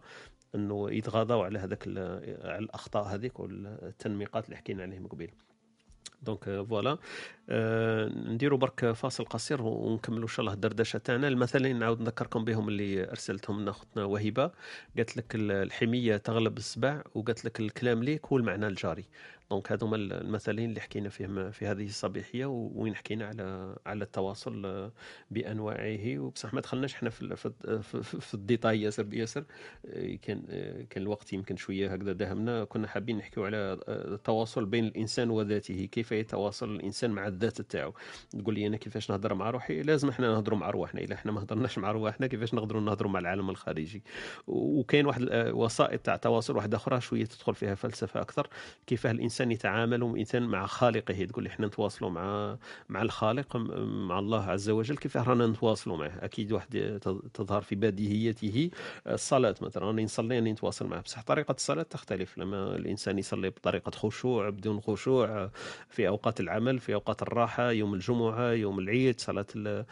[0.56, 5.32] إنه يتغاضوا على هذاك على الأخطاء هذيك والتنميقات اللي حكينا عليهم قبيل.
[6.22, 6.98] donc voilà
[8.32, 11.28] نديروا برك فاصل قصير ونكملوا إن شاء الله الدردشة تاعنا.
[11.28, 14.52] المثلين نعاود نذكركم بهم اللي أرسلتهم لنا أختنا وهبه
[14.98, 19.06] قالت لك ال- الحمية تغلب السباع وقالت لك الكلام ليك هو المعنى الجاري.
[19.52, 24.92] donc هذوما المثلين اللي حكينا فيهم في هذه الصبيحيه وين حكينا على على التواصل آه،
[25.32, 26.20] بأنواعه.
[26.20, 27.36] وبصح ما دخلناش إحنا في
[28.04, 29.44] في ال détail ياسر بياسر.
[29.86, 32.64] آه، كان آه، كان الوقت يمكن شوية هكذا داهمنا.
[32.64, 35.86] كنا حابين نحكيو على التواصل بين الإنسان وذاته.
[35.92, 37.94] كيف يتواصل الإنسان مع الذات تاعو؟
[38.40, 41.42] تقول لي أنا كيفاش نهضر مع روحي؟ لازم إحنا نهضروا مع رواحنا إلا إحنا ما
[41.42, 44.04] هضرناش مع رواحنا كيفاش نقدروا نهضروا مع العالم الخارجي؟
[44.48, 48.48] وكاين واحد الوسائط تاع تواصل واحدة أخرى شوية تدخل فيها فلسفة أكثر.
[48.88, 51.26] كيف الانسان يتعامل الانسان مع خالقه.
[51.26, 52.58] تقول لي إحنا نتواصلوا مع
[52.90, 53.58] مع الخالق
[54.08, 57.00] مع الله عز وجل كيف رانا نتواصلوا معه؟ أكيد واحد
[57.34, 58.70] تظهر في بديهيته
[59.08, 59.84] الصلاة مثلا.
[59.86, 61.02] راني نصلي راني نتواصل معه.
[61.02, 62.38] بصح طريقة الصلاة تختلف.
[62.38, 65.50] لما الإنسان يصلي بطريقة خشوع بدون خشوع
[65.90, 69.86] في أوقات العمل في أوقات الراحة يوم الجمعة يوم العيد صلاة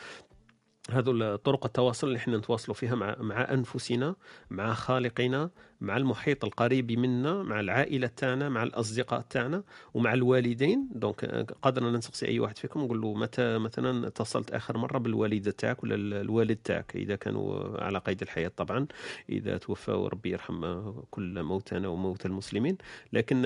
[0.91, 4.15] هذو طرق التواصل اللي إحنا نتواصلوا فيها مع مع أنفسنا
[4.49, 5.49] مع خالقنا.
[5.81, 9.63] مع المحيط القريب منا مع العائلة تاعنا مع الأصدقاء تاعنا
[9.93, 10.89] ومع الوالدين.
[10.95, 11.25] donc
[11.61, 15.95] قادر نسقسي أي واحد فيكم نقول له متى مثلا اتصلت آخر مرة بالوالدة تاعك ولا
[15.95, 18.87] الوالد تاعك؟ إذا كانوا على قيد الحياة طبعا
[19.29, 20.81] إذا توفوا ربي يرحم
[21.11, 22.77] كل موتانا وموتى المسلمين.
[23.13, 23.41] لكن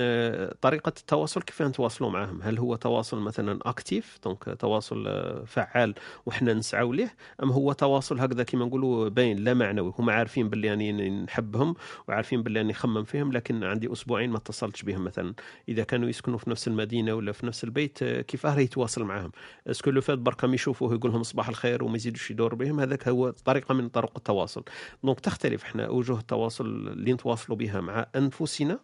[0.60, 5.06] طريقة التواصل كيف نتواصلوا معهم هل هو تواصل مثلا actif؟ donc تواصل
[5.46, 5.94] فعال
[6.26, 10.66] وحنا نسعوا ليه أم هو تواصل هكذا كما نقولوا باين لا معنوي؟ هم عارفين باللي
[10.66, 11.74] يعني نحبهم
[12.08, 15.34] وعارفين باللي اني نخمم فيهم لكن عندي أسبوعين ما اتصلتش بهم مثلا.
[15.68, 19.30] إذا كانوا يسكنوا في نفس المدينة ولا في نفس البيت كيف راه يتواصل معهم؟
[19.66, 22.80] est-ce que لو فات بركا يشوفوه يقول لهم صباح الخير وما يزيدوش يدور بهم.
[22.80, 24.62] هذاك هو طريقة من طرق التواصل.
[25.04, 28.78] donc تختلف إحنا اوجه التواصل اللي نتواصلوا بها مع أنفسنا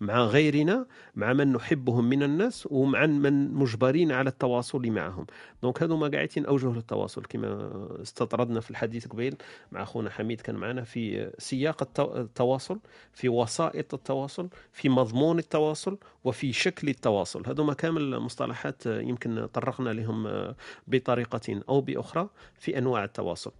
[0.00, 5.26] مع غيرنا مع من نحبهم من الناس ومع من مجبرين على التواصل معهم.
[5.62, 7.70] donc هذو ما قاعدين اوجه للتواصل كما
[8.02, 9.36] استطردنا في الحديث قبيل
[9.72, 12.78] مع أخونا حميد كان معنا في سياق التواصل
[13.12, 17.46] في وسائط التواصل في مضمون التواصل وفي شكل التواصل.
[17.46, 20.54] هذوما كامل مصطلحات يمكن طرقنا لهم
[20.86, 22.28] بطريقة أو بأخرى
[22.58, 23.52] في أنواع التواصل.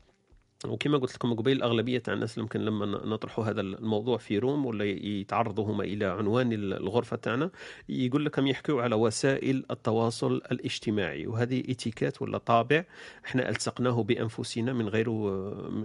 [0.66, 4.84] وكما قلت لكم قبيل أغلبية تاع الناس يمكن لما نطرحوا هذا الموضوع في room ولا
[4.84, 7.50] يتعرضوا هما إلى عنوان الغرفة تاعنا
[7.88, 11.26] يقول لكم يحكوا على وسائل التواصل الاجتماعي.
[11.26, 12.84] وهذه étiquette ولا طابع
[13.26, 15.10] إحنا ألصقناه بأنفسنا من غير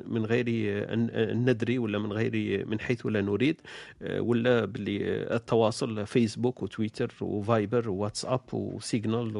[0.08, 0.46] من غير
[0.94, 3.62] ان ندري ولا من غير من حيث لا نريد
[4.18, 4.98] ولا باللي
[5.36, 9.38] التواصل فيسبوك وتويتر وفايبر وواتساب وسيجنال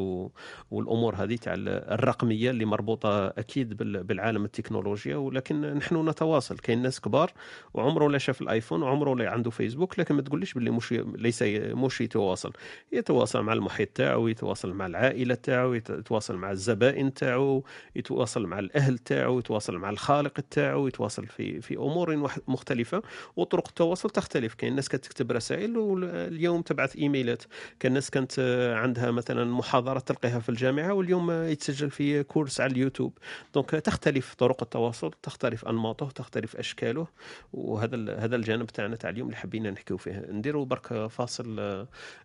[0.72, 5.25] والأمور هذه تاع الرقمية اللي مربوطة أكيد بالعالم التكنولوجيا.
[5.26, 6.58] ولكن نحن نتواصل.
[6.58, 7.32] كاين ناس كبار
[7.74, 12.02] وعمره لا شاف الآيفون وعمره لا عنده فيسبوك لكن ما تقوليش باللي مش ليس مش
[12.02, 12.54] يتواصل.
[12.92, 17.64] يتواصل مع المحيط تاعو يتواصل مع العائلة تاعو يتواصل مع الزبائن تاعو
[17.96, 23.02] يتواصل مع الأهل تاعو يتواصل مع الخالق تاعو يتواصل في في أمور مختلفة.
[23.36, 24.54] وطرق التواصل تختلف.
[24.54, 27.44] كاين ناس كتكتب رسائل واليوم تبعث إيميلات.
[27.80, 28.40] كان ناس كانت
[28.78, 33.18] عندها مثلا محاضرة تلقيها في الجامعة واليوم يتسجل في كورس على اليوتيوب.
[33.54, 35.12] donc تختلف طرق التواصل.
[35.24, 37.08] تختلف أنماطه تختلف أشكاله
[37.54, 40.26] وهذا هذا الجانب تاعنا تاع اليوم اللي حبينا نحكيو فيه.
[40.32, 41.60] نديروا برك فاصل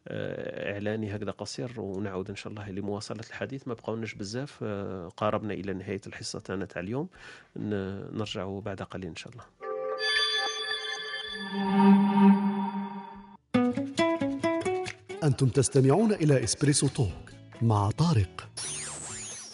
[0.08, 3.68] إعلاني هكذا قصير ونعود إن شاء الله لمواصلة الحديث.
[3.68, 4.64] ما بقاوناش بزاف
[5.16, 7.08] قاربنا إلى نهاية الحصة تاعنا تاع اليوم.
[7.56, 9.44] نرجعوا بعد قليل إن شاء الله.
[15.24, 17.30] أنتم تستمعون إلى إسبريسو توك
[17.62, 18.48] مع طارق.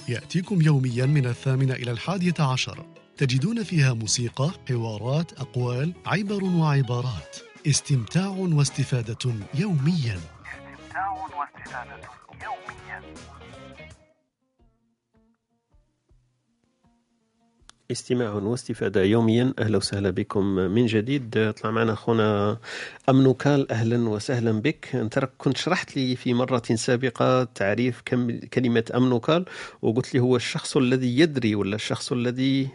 [0.09, 2.87] يأتيكم يوميا من الثامنة إلى الحادية عشر.
[3.19, 7.37] تجدون فيها موسيقى، حوارات، أقوال، عبر وعبارات.
[7.67, 10.21] استمتاع واستفادة يوميا.
[10.21, 12.01] استمتاع واستفادة
[12.45, 13.03] يوميا.
[17.91, 19.55] استماع واستفادة يوميا.
[19.59, 21.53] أهلا وسهلا بكم من جديد.
[21.53, 22.59] طلع معنا أخونا
[23.09, 24.95] أمنوكال أهلا وسهلا بك.
[24.95, 28.01] أنت كنت شرحت لي في مرة سابقة تعريف
[28.53, 29.45] كلمة أمنوكال
[29.83, 32.69] وقلت لي هو الشخص الذي يدري ولا الشخص الذي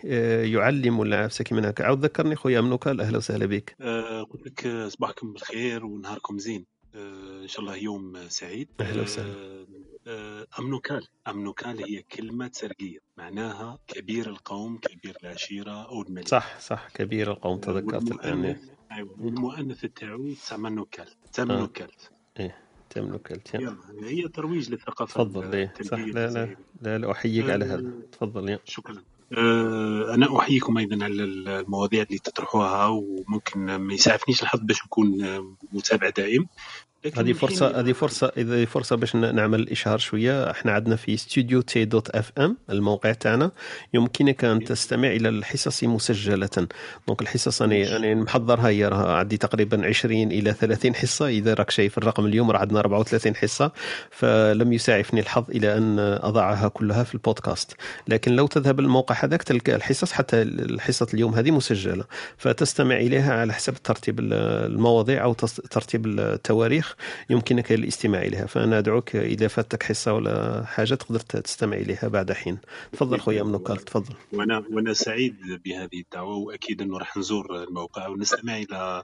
[0.53, 3.75] يعلم ولا عفسك من هكا عاود ذكرني خويا أمنوكال أهلا وسهلا بك.
[3.81, 6.65] أه قلت لك صباحكم بالخير ونهاركم زين.
[6.95, 8.67] أه إن شاء الله يوم سعيد.
[8.79, 9.29] أهلا وسهلا.
[9.29, 9.65] أه
[10.59, 12.99] أمنوكال أمنوكال هي كلمة سرقية.
[13.17, 16.27] معناها كبير القوم كبير العشيرة أو الملك.
[16.27, 16.87] صح صح.
[16.93, 18.57] كبير القوم تذكرت الآن.
[18.91, 22.57] أيوة والمؤنث تاعو تمنوكال تمنوكالت إيه
[22.89, 25.55] تمنوكالت يلا هي ترويج للثقافة تفضل.
[25.55, 25.97] إيه صح.
[25.97, 27.91] لا لا لا, لا أحييك على هذا.
[28.11, 28.49] تفضل.
[28.49, 28.59] يا.
[28.65, 29.03] شكرا.
[30.13, 35.07] أنا أحييكم أيضا على المواضيع اللي تطرحوها وممكن ما يسعفنيش الحظ باش نكون
[35.73, 36.47] متابع دائم.
[37.17, 41.85] هذه فرصة هذه فرصة هذه فرصة باش نعمل إشهار شوية إحنا عندنا في استوديو تي
[41.85, 43.51] dot FM الموقع تاعنا.
[43.93, 46.67] يمكنك أن تستمع إلى الحصص مسجلة.
[47.07, 51.27] دونك الحصص أنا أنا محضرها هي راه عندي تقريبا 20 إلى 30 حصة.
[51.27, 53.71] إذا راك شايف الرقم اليوم راه عندنا 34 حصة.
[54.11, 57.75] فلم يسعفني الحظ إلى أن أضعها كلها في البودكاست.
[58.07, 62.03] لكن لو تذهب الموقع هذاك تلقى الحصص حتى الحصة اليوم هذه مسجلة.
[62.37, 66.90] فتستمع إليها على حسب ترتيب المواضيع أو ترتيب التواريخ.
[67.29, 68.45] يمكنك الاستماع إليها.
[68.45, 72.57] فأنا أدعوك إذا فاتك حصة ولا حاجة تقدر تستمع إليها بعد حين.
[72.91, 74.15] تفضل خويا منوكال تفضل.
[74.33, 79.03] وأنا وأنا سعيد بهذه الدعوة وأكيد أنه راح نزور الموقع ونستمع إلى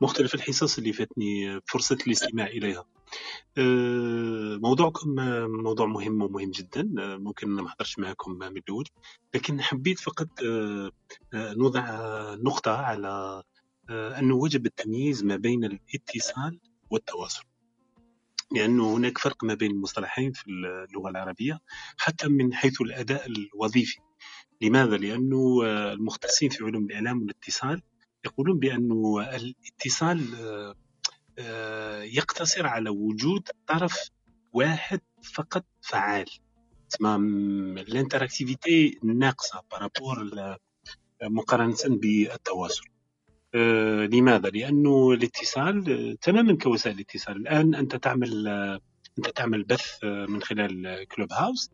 [0.00, 2.84] مختلف الحصص اللي فاتني فرصة الاستماع إليها.
[4.58, 5.14] موضوعكم
[5.62, 6.88] موضوع مهم ومهم جدا.
[6.96, 8.84] ممكن ما حضرش معكم من الأول
[9.34, 10.28] لكن حبيت فقط
[11.34, 11.84] نوضع
[12.34, 13.42] نقطة على
[13.90, 16.58] أنه وجب التمييز ما بين الاتصال
[16.90, 17.44] والتواصل.
[18.52, 21.60] لأنه هناك فرق ما بين المصطلحين في اللغة العربية
[21.98, 23.98] حتى من حيث الأداء الوظيفي.
[24.60, 25.62] لماذا؟ لأنه
[25.92, 27.82] المختصين في علوم الإعلام والاتصال
[28.24, 30.74] يقولون بأنه الاتصال آه،
[31.38, 34.10] آه، يقتصر على وجود طرف
[34.52, 35.00] واحد
[35.34, 36.30] فقط فعال.
[36.90, 37.14] تسمى
[37.80, 40.30] ال interactivité ناقصة par rapport
[41.22, 42.84] مقارنة بالتواصل.
[43.54, 47.36] آه، لماذا؟ لأنه الاتصال آه، تماما كوسائل الاتصال.
[47.36, 48.80] الآن أنت تعمل آه،
[49.18, 51.70] أنت تعمل بث من خلال كلوب هاوس.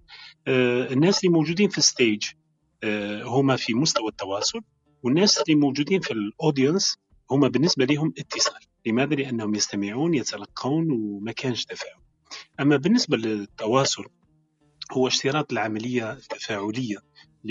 [0.49, 2.25] الناس اللي موجودين في ال stage
[3.23, 4.61] هما في مستوى التواصل
[5.03, 6.99] والناس اللي موجودين في ال audience
[7.31, 8.61] هما بالنسبة لهم اتصال.
[8.87, 12.01] لماذا؟ لأنهم يستمعون يتلقون وما كانش تفاعل.
[12.61, 14.05] أما بالنسبة للتواصل
[14.93, 16.97] هو اشتراط العملية التفاعلية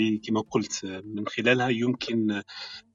[0.00, 2.42] اللي كما قلت من خلالها يمكن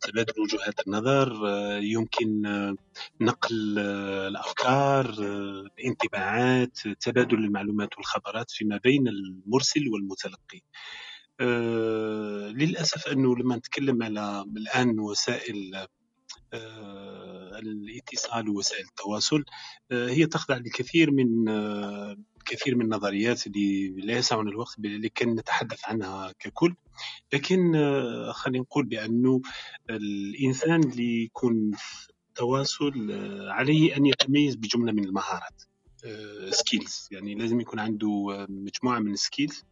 [0.01, 1.33] تبادل وجهات النظر
[1.81, 2.41] يمكن
[3.21, 3.79] نقل
[4.27, 10.61] الأفكار آه، الانطباعات تبادل المعلومات والخبرات فيما بين المرسل والمتلقي.
[11.39, 15.87] آه، للأسف أنه لما نتكلم على الآن وسائل
[16.53, 17.30] آه،
[17.61, 19.43] الاتصال ووسائل التواصل
[19.91, 25.79] آه، هي تخضع لكثير من آه، كثير من النظريات اللي لا يسعنا الوقت لكي نتحدث
[25.85, 26.75] عنها ككل.
[27.33, 29.41] لكن آه، خلينا نقول بأنه
[29.89, 35.63] الإنسان اللي يكون في التواصل آه، عليه أن يتميز بجملة من المهارات
[36.49, 39.63] skills يعني لازم يكون عنده آه، مجموعة من ال skills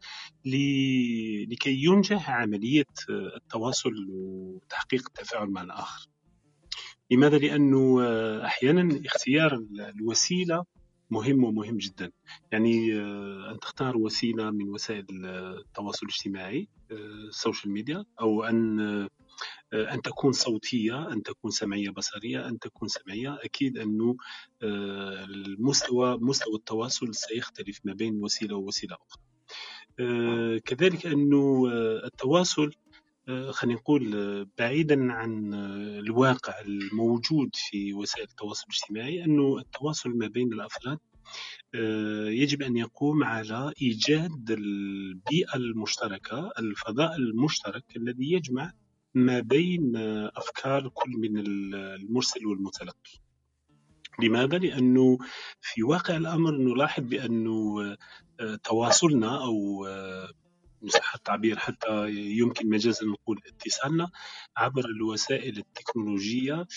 [0.46, 6.08] لكي ينجح عملية آه، التواصل وتحقيق التفاعل مع الآخر.
[7.12, 10.64] لماذا؟ لأنه آه، أحيانا اختيار ال- الوسيلة
[11.12, 12.12] مهم ومهم جدا.
[12.52, 18.80] يعني آه، أن تختار وسيلة من وسائل آه، التواصل الاجتماعي آه، السوشيال ميديا أو أن
[19.74, 23.38] آه، أن تكون صوتية أن تكون سمعية بصرية أن تكون سمعية.
[23.44, 24.16] أكيد أنه
[24.64, 29.22] آه، المستوى مستوى التواصل سيختلف ما بين وسيلة ووسيلة أخرى.
[30.00, 32.89] آه، كذلك أنه آه، التواصل آه،
[33.52, 40.28] خلينا نقول آه، بعيدا عن آه، الواقع الموجود في وسائل التواصل الاجتماعي أنه التواصل ما
[40.28, 40.98] بين الأفراد
[41.76, 48.74] آه، يجب أن يقوم على إيجاد البيئة المشتركة الفضاء المشترك الذي يجمع
[49.14, 53.12] ما بين آه، أفكار كل من ال- المرسل والمتلقي
[54.24, 55.18] لماذا؟ لأنه
[55.62, 57.82] في واقع الأمر نلاحظ بأنه
[58.40, 60.30] آه، تواصلنا أو آه،
[60.88, 64.10] صح التعبير حتى يمكن مجازا نقول اتصالنا
[64.58, 66.68] عبر الوسائل التكنولوجية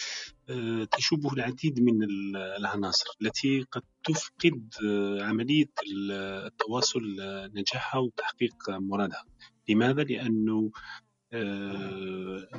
[0.50, 6.12] آه، تشوبه العديد من ال- العناصر التي قد تفقد آه، عملية ال-
[6.46, 9.24] التواصل آه، نجاحها وتحقيق مرادها
[9.68, 10.70] لماذا؟ لأنه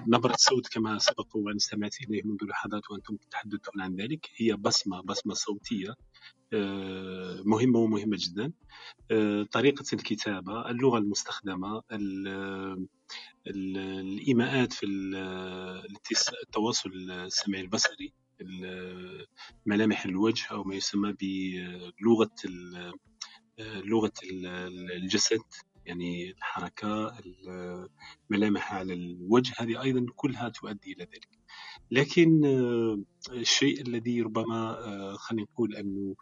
[0.07, 5.02] نبرة صوت كما سبق وأن استمعت إليه منذ لحظات وأنتم تتحدثون عن ذلك هي بصمة
[5.02, 5.95] بصمة صوتية
[6.53, 8.53] آه، مهمة ومهمة جدا.
[9.11, 12.88] آه، طريقة الكتابة اللغة المستخدمة ال-
[13.47, 14.85] ال- الإيماءات في
[16.43, 19.25] التواصل السمعي البصري ال-
[19.65, 21.13] ملامح الوجه أو ما يسمى
[23.85, 25.41] لغة ال- الجسد
[25.85, 27.17] يعني الحركة
[28.31, 31.43] الملامح على الوجه هذه أيضا كلها تؤدي إلى ذلك.
[31.91, 32.99] لكن آه،
[33.31, 36.15] الشيء الذي ربما آه، خلينا نقول أنه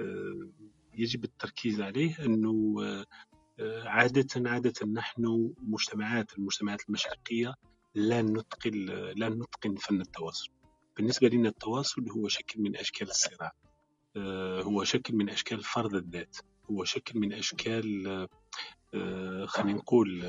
[0.00, 0.48] آه،
[0.94, 2.16] يجب التركيز عليه
[3.60, 7.54] آه، عادة عادة نحن مجتمعات المجتمعات المشرقية
[7.94, 8.72] لا نتقن
[9.16, 10.48] لا نتقن فن التواصل.
[10.96, 13.52] بالنسبة لنا التواصل هو شكل من أشكال الصراع
[14.62, 16.36] هو شكل من أشكال فرض الذات
[16.70, 18.28] هو شكل من أشكال
[19.46, 20.22] خلينا نقول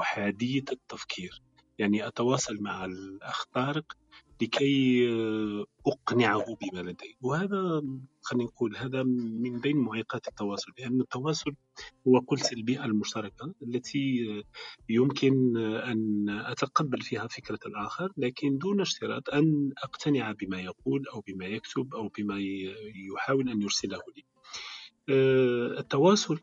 [0.00, 1.42] أحادية التفكير.
[1.78, 3.96] يعني أتواصل مع الأخ طارق
[4.42, 7.82] لكي آه، أقنعه بما لدي وهذا
[8.22, 11.54] خلينا نقول هذا من بين معيقات التواصل لأن التواصل
[12.08, 14.42] هو قلت البيئة المشتركة التي آه،
[14.88, 21.20] يمكن آه، أن أتقبل فيها فكرة الآخر لكن دون اشتراط أن أقتنع بما يقول أو
[21.20, 22.36] بما يكتب أو بما
[23.14, 24.24] يحاول أن يرسله لي.
[25.78, 26.40] التواصل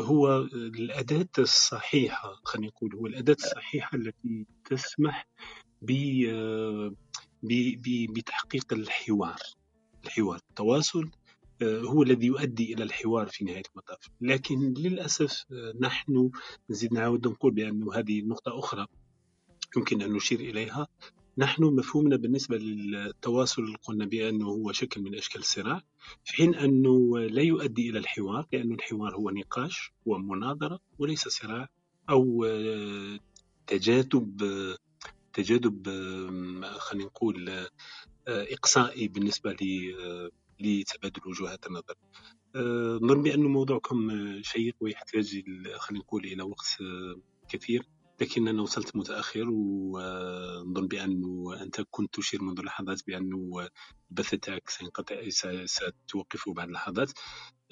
[0.00, 5.26] هو الأداة الصحيحة خلينا نقول هو الأداة الصحيحة التي تسمح
[5.82, 5.90] ب
[6.28, 6.92] آه،
[8.16, 9.38] بتحقيق الحوار.
[10.04, 11.10] الحوار التواصل
[11.62, 13.98] آه، هو الذي يؤدي إلى الحوار في نهاية المطاف.
[14.20, 16.30] لكن للأسف آه، نحن
[16.70, 18.86] نزيد نعود نقول بأن هذه نقطة أخرى
[19.76, 20.86] يمكن أن نشير إليها.
[21.40, 25.82] نحن مفهومنا بالنسبة للتواصل قلنا بأنه هو شكل من أشكال الصراع
[26.24, 31.68] في حين أنه لا يؤدي إلى الحوار لأن الحوار هو نقاش ومناظرة وليس صراع
[32.10, 32.46] أو
[33.66, 34.42] تجاذب
[35.32, 35.88] تجاذب
[36.78, 37.66] خلينا نقول
[38.28, 39.56] إقصائي بالنسبة
[40.60, 41.94] لتبادل وجهات النظر.
[43.06, 44.10] نظن بأن موضوعكم
[44.42, 45.42] شيق ويحتاج
[45.76, 46.76] خلينا نقول إلى وقت
[47.48, 47.82] كثير.
[48.20, 53.68] لكن أنا وصلت متأخر ونظن بأنه أنت كنت تشير منذ لحظات بأنه
[54.10, 55.28] البث تاعك سينقطع
[55.66, 57.12] ستوقف بعد لحظات.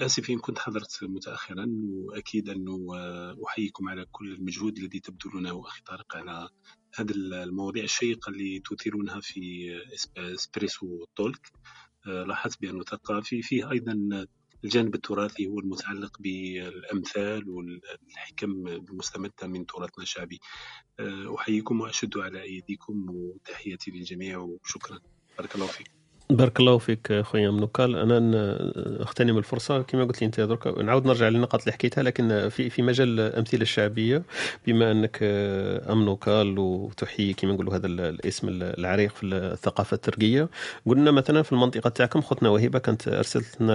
[0.01, 2.79] اسف إن كنت حضرت متاخرا وأكيد أنه
[3.47, 6.49] أحييكم على كل المجهود الذي تبذلونه أخي طارق على
[6.95, 9.41] هذه المواضيع الشيقة اللي تثيرونها في
[9.97, 11.53] إسب- إسبريسو تولك
[12.07, 14.27] لاحظت بأنه ثقافي فيه أيضا
[14.65, 20.41] الجانب التراثي هو المتعلق بالأمثال والحكم المستمده من تراثنا الشعبي.
[21.01, 25.01] أه، أحييكم واشد على أيديكم وتحياتي للجميع وشكرا.
[25.39, 25.98] بارك الله فيك.
[26.31, 27.97] بارك الله فيك خويا منوكال.
[27.97, 28.19] أنا
[29.03, 29.83] اغتنم الفرصة.
[29.83, 33.63] كما قلت لي أنت درك نعاود نرجع للنقاط اللي حكيتها لكن في في مجال الأمثلة
[33.63, 34.23] الشعبية
[34.67, 40.49] بما أنك آه، أم نوكال وتحيي كما نقولوا هذا ال- الاسم العريق في الثقافة التركية.
[40.87, 43.75] قلنا مثلا في المنطقة تاعكم خوتنا وهبه كانت ارسلت لنا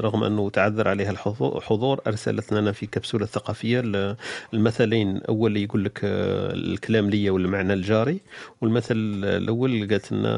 [0.00, 4.16] رغم أنه تعذر عليها الحضور حضور ارسلت لنا في كبسولة ثقافية ال-
[4.54, 5.20] المثلين.
[5.28, 8.20] أول اللي يقول لك آه، الكلام لي والمعنى الجاري
[8.60, 8.94] والمثل
[9.24, 10.30] الأول قالت لنا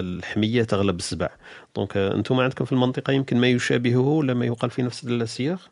[0.00, 1.28] الحمية تغلب السبع
[1.76, 5.70] دونك آه، أنتم عندكم في المنطقة يمكن ما يشابهه ولا ما يقال في نفس السياق؟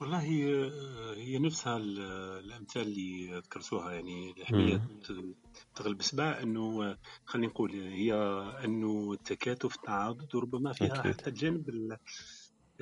[0.00, 0.70] والله هي
[1.16, 2.00] هي نفسها ال-
[2.44, 4.82] الأمثال اللي ذكرتوها يعني الحمية
[5.74, 8.14] تغلب سبع إنه خلينا نقول هي
[8.64, 11.12] إنه التكاتف التعاضد وربما فيها أكيد.
[11.12, 11.96] حتى الجانب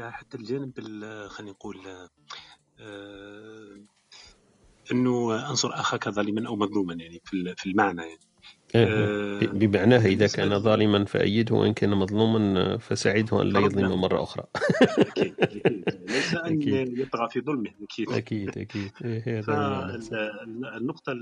[0.00, 1.80] حتى الجانب ال- خلينا نقول
[2.80, 3.80] آه،
[4.92, 8.12] إنه أنصر أخاك ظالما أو مظلوما يعني في ال- في المعنى يعني.
[8.12, 8.35] آه، آه،
[8.74, 14.04] بمعناه إذا بالنسبة كان لي- ظالما فأيده وإن كان مظلوما آه، فساعده أن لا يظلم
[14.22, 14.44] أخرى
[14.98, 16.98] أكيد أكيد ليس أن أكيد.
[16.98, 19.46] يطغى في ظلمه أكيد أكيد أكيد إيه، صح.
[19.46, 21.12] فالنقطة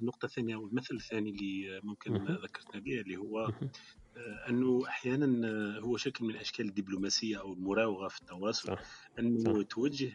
[0.00, 2.14] النقطة الثانية أو المثل الثاني اللي ممكن.
[2.14, 3.52] ذكرتنا به اللي هو.
[4.16, 8.82] آه، أنه أحيانا آه، هو شكل من أشكال الدبلوماسية أو المراوغة في التواصل صح
[9.44, 10.12] صح توجه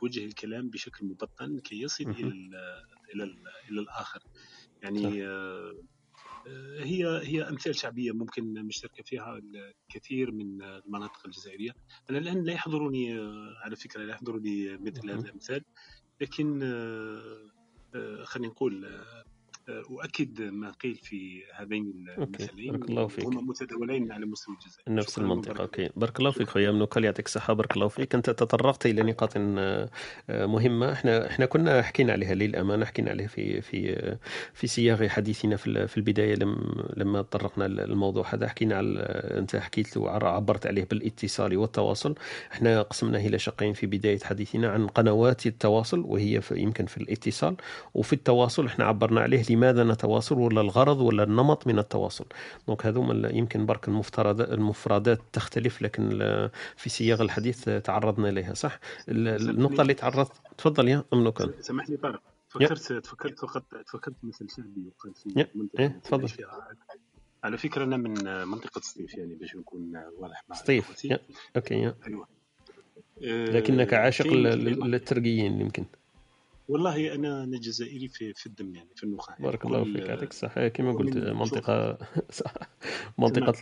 [0.00, 2.28] توجه الكلام بشكل مبطن كي يصل إلى مهم.
[2.32, 2.54] ال-
[3.14, 3.38] إلى ال-
[3.70, 4.26] إلى الآخر صح
[4.82, 5.72] يعني آه، آه،
[6.80, 9.40] هي هي أمثال شعبية ممكن مشتركة فيها
[9.88, 11.70] الكثير من المناطق الجزائرية
[12.10, 15.18] أنا الآن لا يحضرني آه، على فكرة لا يحضرني مثل مهم.
[15.18, 15.64] هذه الأمثال
[16.20, 17.50] لكن آه،
[17.94, 19.00] آه، خلينا نقول
[19.68, 23.24] أؤكد ما قيل في هذين أوكي المثلين بارك الله فيك.
[23.26, 24.82] وهما متداولين على مستوى الجزائر.
[24.88, 25.90] نفس وبارك أوكي.
[25.96, 28.14] بارك الله فيك خويا منوكل يعطيك الصحة بارك الله فيك.
[28.14, 29.90] أنت تطرقت إلى نقاط آه،
[30.30, 30.92] آه، مهمة.
[30.92, 34.18] إحنا إحنا كنا حكينا عليها للأمانة حكينا عليها في في آه،
[34.52, 36.56] في سياق حديثنا في ال- في البداية لم
[36.96, 38.48] لما تطرقنا للموضوع هذا.
[38.48, 39.00] حكينا على
[39.38, 42.14] أنت حكيت وعبرت عليه بالاتصال والتواصل.
[42.52, 47.56] إحنا قسمناه إلى شقين في بداية حديثنا عن قنوات التواصل وهي في يمكن في الاتصال
[47.94, 52.24] وفي التواصل إحنا عبرنا عليه لماذا نتواصل ولا الغرض ولا النمط من التواصل.
[52.66, 56.08] donc هذوما يمكن برك المفترضات المفردات تختلف لكن
[56.76, 58.78] في سياق الحديث تعرضنا إليها صح؟
[59.08, 62.22] ال- النقطة اللي تعرضت تفضل يا تمنوكالت سامحني طارق
[62.60, 62.66] يا.
[62.66, 65.38] فكرت تفكرت فقط تفكرت مثل شعبي يقال في
[65.78, 66.28] إيه التي تفضل
[67.44, 68.14] على فكرة أنا من
[68.48, 71.06] منطقة سطيف يعني باش نكون واضح مع سطيف
[71.56, 71.94] okay يا.
[72.06, 72.28] أيوة.
[73.54, 75.84] لكنك عاشق للترقيين يمكن.
[76.68, 79.46] والله أنا أنا جزائري في, في الدم يعني في النخاع يعني.
[79.46, 80.68] بارك الله فيك يعطيك الصحة.
[80.68, 81.98] كما قلت منطقة
[82.30, 82.54] صح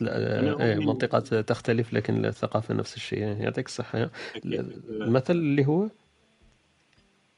[0.03, 3.19] أنا إيه منطقة تختلف لكن الثقافة نفس الشيء.
[3.19, 4.11] يعطيك الصحة.
[4.37, 4.55] أكيد.
[4.55, 4.61] آه،
[4.91, 5.89] المثل اللي هو؟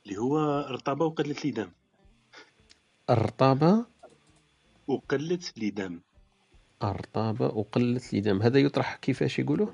[0.07, 1.73] اللي هو رطابة وقلة ليدام
[3.11, 3.85] الرطابة
[4.87, 6.01] وقلة ليدام
[6.83, 9.69] الرطابة وقلة الإدام هذا يطرح كيفاش يقولوا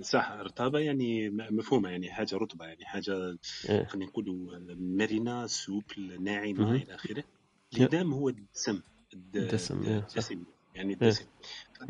[0.00, 3.38] صح رطابة يعني م- مفهومة يعني حاجة رطبة يعني حاجة
[3.68, 3.84] إيه.
[3.84, 6.28] خلينا نقولوا مرنة سوبل.
[6.28, 7.24] إلى آخره يا.
[7.72, 8.80] ليدام هو الدسم
[9.14, 10.42] الد- الدسم الد- إيه، الدسم
[10.74, 10.94] يعني إيه.
[10.94, 11.24] الدسم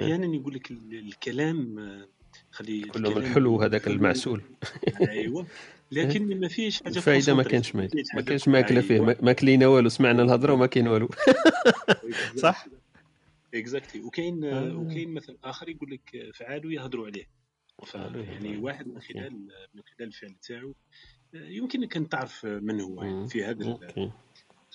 [0.01, 0.05] إيه.
[0.07, 1.77] أحيانا يقول لك ال- الكلام
[2.51, 4.43] خلي يقول لهم الكلام الحلو هذاك المعسول
[5.01, 5.47] إيه.
[5.93, 7.87] لكن ما فيش حاجة الفائدة ما كانش ما
[8.27, 11.09] كانش ماكلة فيه أيوة ما ما كلينا والو سمعنا الهضرة وما كاين والو
[12.37, 12.67] صح
[13.55, 14.77] اكزاكتلي وكاين آه.
[14.77, 17.25] وكاين مثل آخر يقول لك فعالوا يهضروا عليه
[17.85, 19.33] فعلوا فيعني يهضروا واحد من خلال
[19.75, 20.75] من خلال الفعل تاعو
[21.35, 23.29] يمكنك ان تعرف من هو يعني.
[23.29, 23.79] في هذا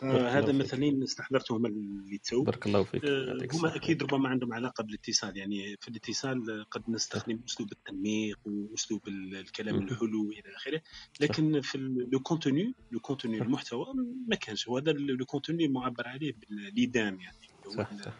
[0.02, 0.56] فهذا فيك.
[0.56, 3.06] مثلين استحضرتهم اللي تو بارك الله فيك.
[3.06, 5.38] آه، هما أكيد ربما عندهم علاقة بالاتصال.
[5.38, 9.76] يعني في الاتصال قد نستخدم أسلوب التنميق وأسلوب ال- الكلام.
[9.76, 10.82] الحلو إلى آخره.
[11.20, 11.78] لكن في
[12.12, 13.86] le contenu le contenu المحتوى
[14.28, 14.68] ما كانش.
[14.68, 17.38] وهذا le contenu معبر عليه بالليدام يعني
[17.70, 18.14] صح صح.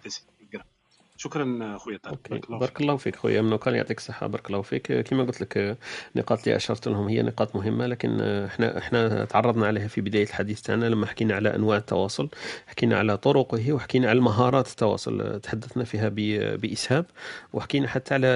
[1.22, 2.18] شكرا خويا طارق.
[2.30, 4.28] بارك الله بارك فيك الله فيك خويا منو كان يعطيك الصحة.
[4.28, 4.94] بارك الله فيك.
[5.02, 5.78] كما قلت لك
[6.16, 10.62] النقاط اللي أشرت لهم هي نقاط مهمة لكن إحنا إحنا تعرضنا عليها في بداية الحديث
[10.62, 10.86] تاعنا.
[10.86, 12.30] لما حكينا على أنواع التواصل
[12.68, 16.10] حكينا على طرقه وحكينا على مهارات التواصل تحدثنا فيها
[16.56, 17.06] بإسهاب.
[17.54, 18.28] وحكينا حتى على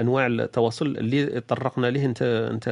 [0.00, 2.68] أنواع التواصل اللي طرقنا له أنت أنت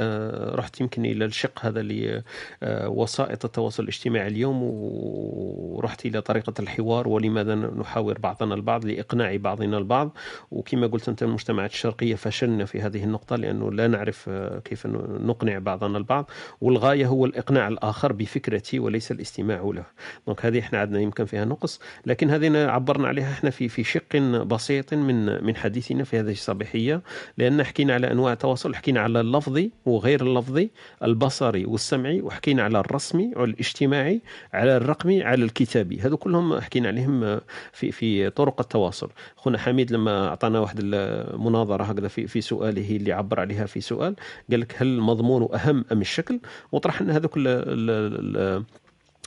[0.54, 2.22] رحت يمكن إلى الشق هذا اللي
[2.62, 9.78] آه، وسائط التواصل الاجتماعي اليوم ورحت إلى طريقة الحوار ولماذا نحاور بعضنا البعض لإقناع بعضنا
[9.78, 10.16] البعض.
[10.50, 14.86] وكما قلت أنت المجتمعات الشرقية فشلنا في هذه النقطة لأنه لا نعرف آه، كيف
[15.20, 16.30] نقنع بعضنا البعض.
[16.60, 19.84] والغاية هو الإقناع الآخر بفكرتي وليس الاستماع له.
[20.26, 21.80] دونك هذه إحنا عندنا يمكن فيها نقص.
[22.06, 27.02] لكن هذه عبرنا عليها إحنا في في شق بسيط من من حديثنا في هذه الصباحية.
[27.38, 30.70] لأن حكينا على أنواع التواصل حكينا على اللفظي وغير اللفظي
[31.02, 34.20] البصري والسمعي وحكينا على الرسمي والاجتماعي
[34.52, 36.00] على الرقمي على الكتابي.
[36.00, 37.40] هذو كلهم حكينا عليهم
[37.72, 39.10] في في طرق التواصل.
[39.48, 44.16] خونا حميد لما أعطانا واحد المناظرة هكذا في في سؤاله اللي عبر عليها في سؤال
[44.50, 46.40] قال لك هل المضمون أهم أم الشكل؟
[46.72, 47.32] وطرح لنا هذوك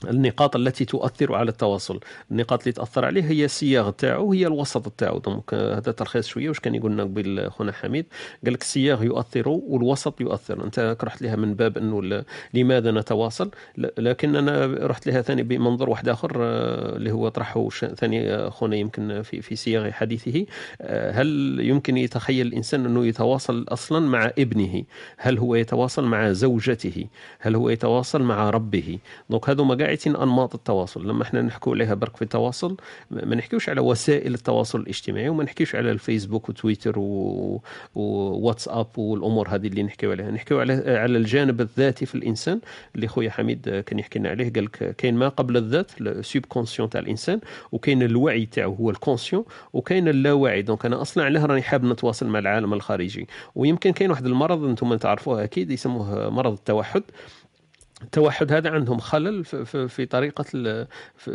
[0.04, 2.00] النقاط التي تؤثر على التواصل.
[2.30, 5.18] النقاط اللي تأثر عليه هي الصياغ تاعو هي الوسط تاعو.
[5.18, 6.48] دونك هذا تلخيص شوية.
[6.48, 8.06] واش كان يقول لنا قبل خونا حميد؟
[8.44, 10.64] قال لك الصياغ يؤثر والوسط يؤثر.
[10.64, 12.24] أنت رحت لها من باب إنه
[12.54, 18.34] لماذا نتواصل؟ لكن أنا رحت لها ثاني بمنظور واحد آخر آه، اللي هو طرحه ثاني
[18.34, 20.46] آه، خونا يمكن في في صياغ حديثه.
[20.80, 24.84] آه، هل يمكن يتخيل الإنسان أنه يتواصل أصلا مع ابنه؟
[25.16, 27.06] هل هو يتواصل مع زوجته؟
[27.38, 28.98] هل هو يتواصل مع ربه؟
[29.30, 31.08] دونك هذو مقاعد أنماط التواصل.
[31.08, 32.76] لما إحنا نحكوا عليها برك في التواصل
[33.10, 36.94] ما نحكيوش على وسائل التواصل الاجتماعي وما نحكيوش على الفيسبوك وتويتر.
[37.94, 40.30] وواتساب والأمور هذه اللي نحكيو عليها.
[40.30, 42.60] نحكيو على على الجانب الذاتي في الإنسان
[42.94, 46.90] اللي خويا حميد كان يحكي لنا عليه قال لك كاين ما قبل الذات ال subconscient
[46.90, 47.40] تاع الإنسان
[47.72, 50.62] وكاين الوعي تاعو هو ال conscient وكاين اللاوعي.
[50.62, 53.26] donc أنا أصلا علاه راني حاب نتواصل مع العالم الخارجي.
[53.54, 57.02] ويمكن كاين واحد المرض أنتم تعرفوه أكيد يسموه مرض التوحد.
[58.02, 60.86] التوحد هذا عندهم خلل في, في, في طريقة في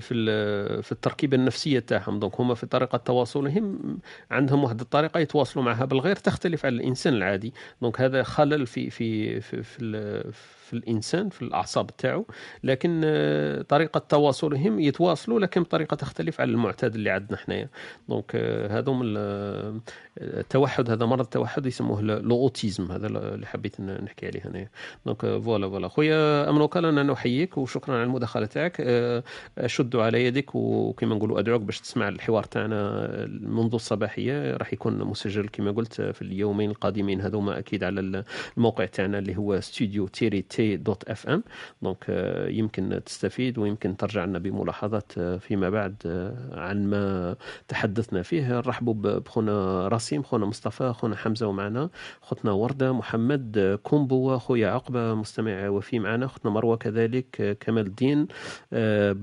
[0.02, 2.20] في, ال في التركيبة النفسية تاعهم.
[2.20, 4.00] donc هما في طريقة تواصلهم
[4.32, 7.54] عندهم واحد الطريقة يتواصلوا معها بالغير تختلف عن الإنسان العادي.
[7.82, 10.34] donc هذا خلل في في في في, ال-
[10.68, 12.26] في الإنسان في الأعصاب تاعو
[12.64, 17.70] لكن آه، طريقة تواصلهم يتواصلوا لكن بطريقة تختلف عن المعتاد اللي عندنا حنايا.
[18.10, 19.80] donc آه، هذوم ال-
[20.18, 24.68] التوحد هذا مرض التوحد يسموه ال- ال autisme هذا اللي حبيت نحكي عليه هنا
[25.06, 25.88] donc آه، voilà voilà.
[25.88, 28.78] خويا أمنوكال أنا نحييك وشكرا على المداخلة تاعك.
[28.80, 29.24] آه،
[29.58, 33.08] أشد على يدك وكما نقولوا أدعوك باش تسمع الحوار تاعنا
[33.42, 34.58] منذ الصباحية.
[34.58, 37.22] راح يكون مسجل كما قلت في اليومين القادمين.
[37.22, 38.24] هذوما أكيد على
[38.58, 41.44] الموقع تاعنا اللي هو ستوديو تيري تي دوت اف ام
[41.82, 42.06] donc
[42.50, 47.36] يمكن تستفيد ويمكن ترجع لنا بملاحظات آه، فيما بعد آه، عن ما
[47.68, 48.58] تحدثنا فيه.
[48.58, 51.90] نرحبوا بخونا راسيم خونا مصطفى خونا حمزة ومعنا
[52.22, 58.28] خوتنا وردة محمد آه، كومبو خويا عقبة مستمع وفي معنا خوتنا مروة كذلك كمال الدين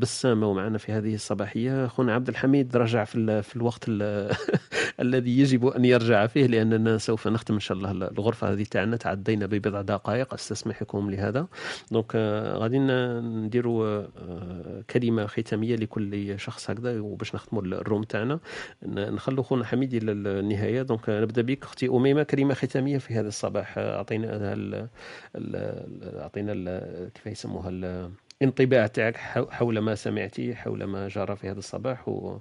[0.01, 1.87] بسامة ومعنا في هذه الصباحية.
[1.87, 4.35] خونا عبد الحميد رجع في في الوقت ال-
[5.05, 9.47] الذي يجب أن يرجع فيه لأننا سوف نختم إن شاء الله الغرفة هذه تاعنا تعدينا
[9.47, 10.35] ببضع دقائق.
[10.35, 11.47] أستسمحكم لهذا.
[11.91, 18.39] donc آه، غادي نديروا آه، كلمة ختامية لكل شخص هكذا وباش نختموا ال room تاعنا.
[18.87, 20.83] نخلو خونا حميد إلى النهاية.
[20.83, 22.23] donc نبدأ بك أختي أميمة.
[22.23, 23.79] كلمة ختامية في هذا الصباح.
[23.79, 24.29] آه، أعطينا
[26.53, 27.71] ال- كيف يسموها
[28.43, 32.39] الانطباع تاعك حو- حول ما سمعتي حول ما جرى في هذا الصباح و...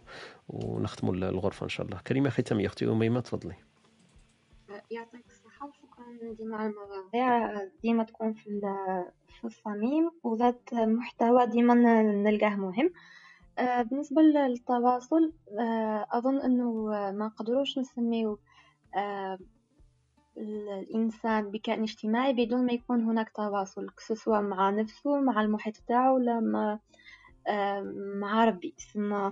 [0.49, 1.99] ونختم الغرفة إن شاء الله.
[2.07, 3.55] كلمه ختامية أختي أميمة تفضلي.
[4.91, 8.61] يعطيك الصحة وشكرا ديما على المواضيع ديما تكون في
[9.27, 12.93] في الصميم وذات محتوى ديما نلقاه مهم.
[13.89, 15.33] بالنسبة للتواصل
[16.11, 16.73] أظن أنه
[17.11, 18.39] ما نقدروش نسميو
[20.37, 25.75] آه، ال- الإنسان بكائن اجتماعي بدون ما يكون هناك تواصل سواء مع نفسه مع المحيط
[25.87, 26.79] تاعو ولا مع
[27.47, 27.81] آه،
[28.21, 28.73] مع ربي.
[28.93, 29.31] ثم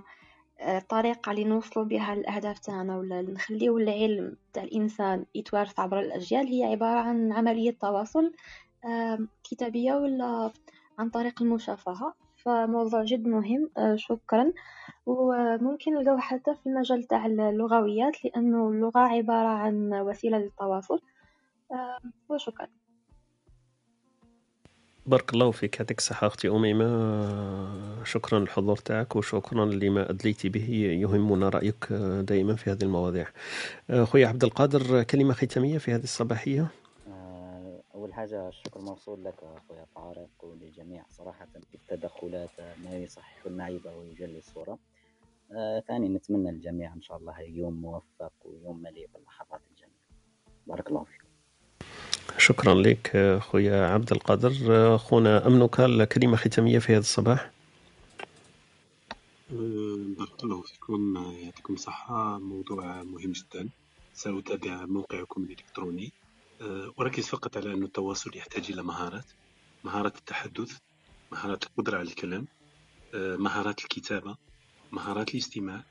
[0.60, 6.64] الطريقة اللي نوصلوا بها الأهداف تاعنا ولا نخليو العلم تاع الإنسان يتوارث عبر الأجيال هي
[6.64, 8.32] عبارة عن عملية تواصل
[8.84, 10.52] آم، كتابية ولا
[10.98, 12.14] عن طريق المشافهة.
[12.44, 14.52] فموضوع جد مهم آه، شكرا.
[15.06, 21.00] وممكن نلقاو حتى في المجال تاع اللغويات لأنه اللغة عبارة عن وسيلة للتواصل.
[21.72, 22.66] آم، وشكرا.
[25.06, 28.04] بارك الله فيك يعطيك الصحة أختي أميمة.
[28.04, 30.70] شكرا للحضور تاعك وشكرا لما أدليتي به
[31.00, 33.26] يهمنا رأيك دائما في هذه المواضيع.
[34.02, 36.81] خويا عبد القادر كلمة ختامية في هذه الصباحية؟ آه،
[38.02, 42.50] أول حاجة الشكر موصول لك أخويا طارق وللجميع صراحة في التدخلات
[42.84, 44.78] ما يصحح المعيبة ويجلي الصورة
[45.52, 49.96] آه، ثاني نتمنى للجميع إن شاء الله يوم موفق ويوم مليء باللحظات الجميلة.
[50.66, 51.24] بارك الله فيكم
[52.38, 54.52] شكرا لك آه، خويا عبد القادر.
[54.70, 57.50] آه، خونا أمنك الكلمة ختامية في هذا الصباح.
[59.52, 61.16] أه، بارك الله فيكم.
[61.42, 62.38] يعطيكم الصحة.
[62.38, 63.68] موضوع مهم جدا.
[64.14, 66.12] سأتابع موقعكم الإلكتروني.
[67.00, 69.30] أركز فقط على أن التواصل يحتاج إلى مهارات.
[69.84, 70.78] مهارات التحدث
[71.32, 72.48] مهارات القدرة على الكلام
[73.14, 74.36] أه، مهارات الكتابة
[74.92, 75.84] مهارات الاستماع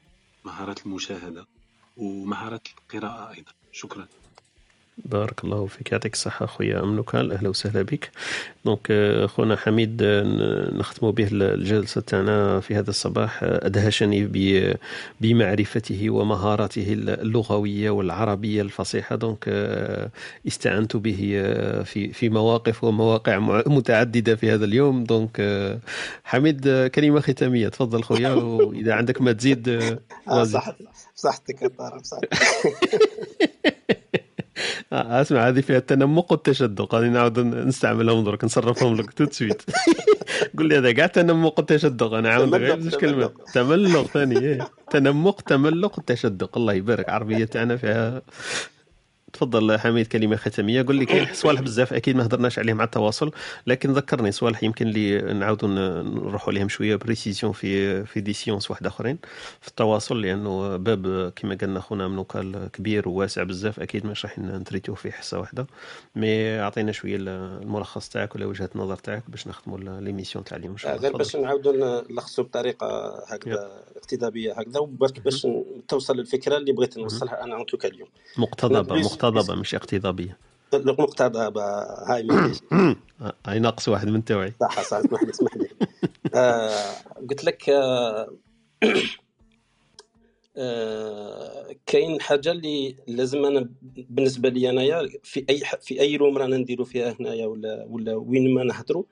[0.45, 1.45] مهارات المشاهدة
[1.95, 3.51] ومهارات القراءة أيضا.
[3.71, 4.07] شكرا.
[5.05, 5.91] بارك الله فيك.
[5.91, 8.09] يعطيك الصحة خويا أمنوكال أهلا وسهلا بك.
[8.65, 10.23] donc آه، خونا حميد آه،
[10.73, 14.25] نختم به الجلسة تاعنا في هذا الصباح آه، أدهشني
[15.21, 19.15] بمعرفته ومهاراته اللغوية والعربية الفصيحة.
[19.15, 19.47] donc
[20.47, 21.15] استعنت به
[21.85, 25.03] في في مواقف ومواقع متعددة في هذا اليوم.
[25.03, 25.41] donc
[26.23, 27.67] حميد كلمة ختامية.
[27.67, 29.69] تفضل خويا وإذا عندك ما تزيد
[30.43, 30.75] صحتك
[31.15, 32.29] صحتك يا طارق صحتك
[34.63, 39.61] آه اسمع هذه فيها التنمق والتشدق هذه نعاود نستعملهم درك نصرفهم لك تو سويت.
[40.57, 44.07] قول لي هذا كاع تنمق والتشدق أنا عاود غير زوج كلمات تملق.
[44.07, 44.39] ثاني.
[44.39, 44.67] إيه.
[44.91, 47.09] تنمق تملق والتشدق الله يبارك.
[47.09, 48.21] عربيه تاعنا فيها
[49.33, 50.85] تفضل حميد كلمة ختامية.
[50.85, 53.31] قول لي كاين صوالح بزاف أكيد ما هضرناش عليهم على التواصل
[53.67, 55.69] لكن ذكرني صوالح يمكن لي نعاودوا
[56.03, 59.17] نروحوا عليهم شوية précision في في des séances واحد آخرين.
[59.61, 64.95] في التواصل لأنه باب كما قالنا خونا أمنوكال كبير وواسع بزاف أكيد مش راح نتريتوه
[64.95, 65.67] في حصة واحدة.
[66.15, 70.75] mais أعطينا شوية الملخص تاعك ولا وجهة النظر تاعك باش نختموا l'émission تاع اليوم.
[70.85, 72.87] غير باش نعاودوا نلخصوا بطريقة
[73.27, 75.47] هكذا اقتضابيه هكذا وبرك باش
[75.87, 78.07] توصل الفكرة اللي بغيت نوصلها أنا اليوم.
[78.37, 78.95] مقتضبة
[79.25, 80.37] مقتضبه مش اقتضابية.
[80.73, 81.63] مقتضبه
[82.07, 82.27] هاي
[83.47, 84.53] هاي ناقص واحد من توعي.
[84.59, 85.67] صح صح اسمح لي اسمح لي.
[86.35, 86.95] آه
[87.29, 88.33] قلت لك آه
[90.57, 93.69] آه كاين حاجة اللي لازم أنا
[94.09, 98.53] بالنسبة لي أنايا في أي في أي room رانا نديرو فيها هنايا ولا ولا وين
[98.53, 99.03] ما نهضروا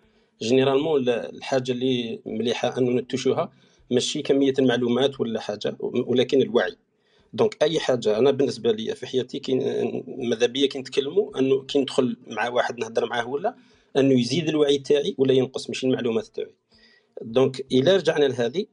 [0.42, 3.52] généralement الحاجة اللي مليحة انه نتوشوها
[3.92, 6.76] ماشي كمية المعلومات ولا حاجة ولكن الوعي.
[7.34, 9.56] donc أي حاجة أنا بالنسبة لي في حياتي كي
[10.08, 13.56] ماذا بيا كي نتكلموا أنه كي ندخل مع واحد نهضر معاه ولا
[13.98, 16.56] أنه يزيد الوعي تاعي ولا ينقص ماشي المعلومات تاعي.
[17.22, 18.66] donc إلى رجعنا لهذه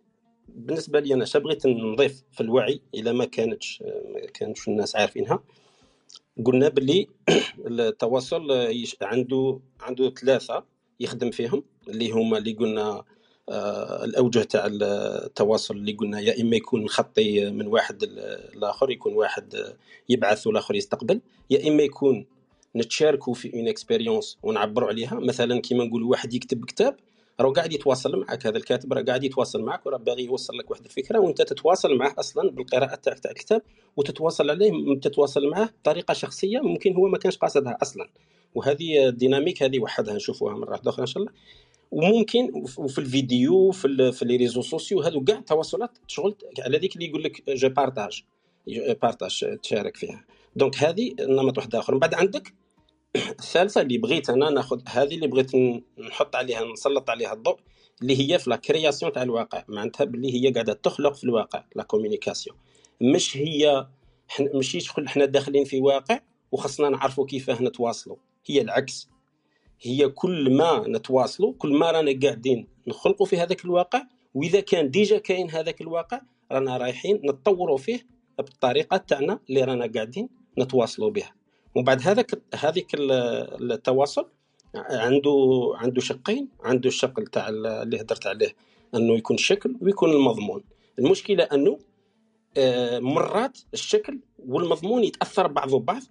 [0.49, 3.83] بالنسبة لي أنا بغيت نضيف في الوعي إلا ما كانتش
[4.15, 5.43] ما كانتش الناس عارفينها.
[6.45, 7.07] قلنا باللي
[7.67, 8.53] التواصل
[9.03, 10.65] عنده عنده ثلاثة
[11.01, 13.05] يخدم فيهم اللي هما اللي قلنا
[14.05, 18.05] الأوجه تاع التواصل اللي قلنا يا إما يكون خطي من واحد
[18.55, 19.75] لآخر يكون واحد
[20.09, 21.21] يبعث والآخر يستقبل
[21.51, 22.27] يا إما يكون
[22.77, 25.15] نتشاركوا في une expérience ونعبروا عليها.
[25.15, 26.97] مثلا كيما نقولوا واحد يكتب كتاب
[27.41, 30.85] راه قاعد يتواصل معك هذا الكاتب راه قاعد يتواصل معك وراه باغي يوصل لك واحد
[30.85, 33.63] الفكرة وأنت تتواصل معه أصلا بالقراءة تاعك تاع الكتاب
[33.97, 38.09] وتتواصل عليه تتواصل معه بطريقة شخصية ممكن هو ما كانش قاصدها أصلا.
[38.55, 41.33] وهذه ال dynamique هذه وحدها نشوفوها مره أخرى إن شاء الله.
[41.91, 47.07] وممكن وفي الفيديو في في les réseaux sociaux هذو كاع التواصلات شغل على ذيك اللي
[47.07, 48.23] يقول لك je partage
[49.03, 50.25] partage تشارك فيها.
[50.57, 51.95] donc هذه نمط واحد آخر.
[51.95, 52.55] من بعد عندك
[53.17, 55.51] الثالثة اللي بغيت أنا ناخذ هذه اللي بغيت
[55.99, 57.59] نحط عليها نسلط عليها الضوء
[58.03, 59.65] اللي هي في la création تاع الواقع.
[59.69, 62.57] معناتها باللي هي قاعدة تخلق في الواقع la communication
[63.01, 63.87] مش هي
[64.55, 66.21] ماشي شغل حنا داخلين في واقع
[66.53, 69.09] وخصنا نعرفوا كيفاه نتواصلوا هي العكس.
[69.81, 74.03] هي كل ما نتواصلوا كل ما رانا قاعدين نخلقوا في هذاك الواقع
[74.35, 76.21] وإذا كان ديجا كاين هذاك الواقع
[76.53, 78.07] رانا رايحين نتطوروا فيه
[78.39, 80.29] بالطريقة تاعنا اللي رانا قاعدين
[80.59, 81.35] نتواصلوا بها.
[81.75, 84.29] ومن بعد هذاك هذيك التواصل
[84.75, 88.57] عنده عنده شقين عنده الشق تاع اللي هدرت عليه
[88.95, 90.63] أنه يكون الشكل ويكون المضمون.
[90.99, 91.79] المشكلة أنه
[92.57, 96.03] آه، مرات الشكل والمضمون يتأثر بعضه بعض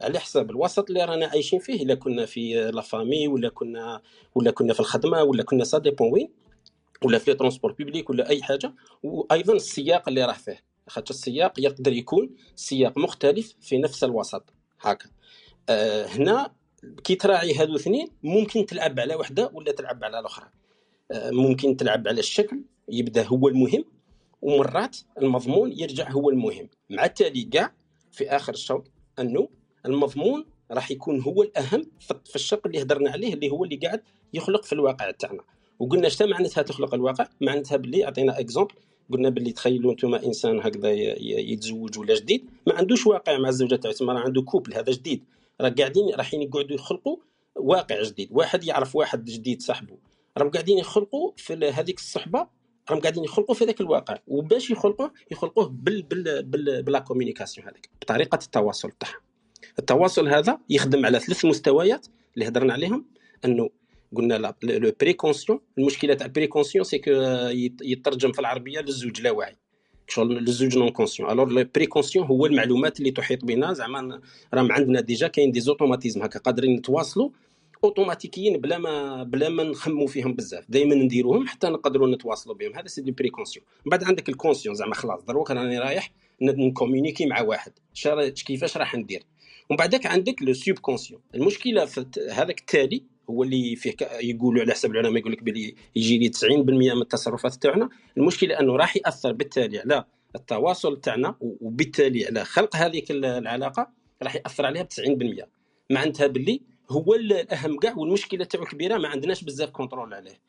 [0.00, 4.02] على حساب الوسط اللي رانا عايشين فيه إلا كنا في la famille ولا كنا
[4.34, 6.28] ولا كنا في الخدمة ولا كنا ça dépend وين
[7.04, 10.64] ولا في transport public ولا أي حاجة وأيضا السياق اللي راه فيه.
[10.88, 14.44] خاطر السياق يقدر يكون سياق مختلف في نفس الوسط.
[14.80, 15.10] هكا.
[15.68, 16.52] آه هنا
[17.04, 20.46] كي تراعي هذو اثنين ممكن تلعب على وحدة ولا تلعب على الأخرى.
[21.12, 23.84] آه ممكن تلعب على الشكل يبدأ هو المهم
[24.42, 26.68] ومرات المضمون يرجع هو المهم.
[26.90, 27.72] مع التالي كاع
[28.12, 29.48] في آخر الشوط أنه
[29.86, 31.86] المضمون راح يكون هو الأهم
[32.24, 34.02] في الشق اللي هضرنا عليه اللي هو اللي قاعد
[34.34, 35.42] يخلق في الواقع تاعنا.
[35.78, 38.74] وقلنا اش معناتها تخلق الواقع؟ معناتها باللي عطينا exemple
[39.12, 40.90] قلنا باللي تخيلوا أنتم إنسان هكذا
[41.20, 42.50] يتزوج ولا جديد.
[42.66, 45.24] ما عندوش واقع مع الزوجة تاعو راه عنده couple هذا جديد.
[45.60, 47.16] راه قاعدين رايحين يقعدوا يخلقوا
[47.56, 48.28] واقع جديد.
[48.32, 49.96] واحد يعرف واحد جديد صاحبه
[50.38, 52.46] راهم قاعدين يخلقوا في هذيك الصحبة
[52.90, 54.18] راهم قاعدين يخلقوا في ذاك الواقع.
[54.26, 59.29] وباش يخلقوه يخلقوه بال بال بال بلا هذيك بطريقة التواصل تاعها
[59.78, 63.04] التواصل هذا يخدم على ثلاث مستويات اللي هضرنا عليهم.
[63.44, 63.70] أنه
[64.16, 67.00] قلنا le préconscient المشكلة تاع préconscient c'est
[67.82, 69.56] يترجم في العربية للزوج لاواعي
[70.08, 73.72] شغل للزوج non conscient alors le préconscient هو المعلومات اللي تحيط بنا.
[73.72, 74.20] زعما
[74.54, 77.30] راهم عندنا déjà كاين des automatismes هكا قادرين نتواصلوا
[77.84, 80.64] automatiquement بلا ما بلا ما نخمو فيهم بزاف.
[80.68, 82.76] دائما نديروهم حتى نقدروا نتواصلوا بهم.
[82.76, 86.12] هذا c'est des préconscient من بعد عندك ال conscient زعما خلاص دروك راني رايح
[86.42, 87.72] ن communiquer مع واحد.
[88.46, 89.22] كيفاش راح ندير؟
[89.70, 94.90] ومن بعدك عندك le subconscient المشكلة في هذاك التالي هو اللي فيه يقولوا على حسب
[94.90, 96.44] العلماء يقول لك بلي يجي لي 90%
[96.94, 97.88] من التصرفات تاعنا.
[98.16, 100.04] المشكلة أنه راح يأثر بالتالي على
[100.36, 103.90] التواصل تاعنا وبالتالي على خلق هذيك العلاقة
[104.22, 104.88] راح يأثر عليها ب
[105.42, 105.44] 90%
[105.90, 106.60] معناتها باللي
[106.90, 110.40] هو الأهم كاع والمشكلة تاعو كبيرة ما عندناش بزاف contrôle عليه.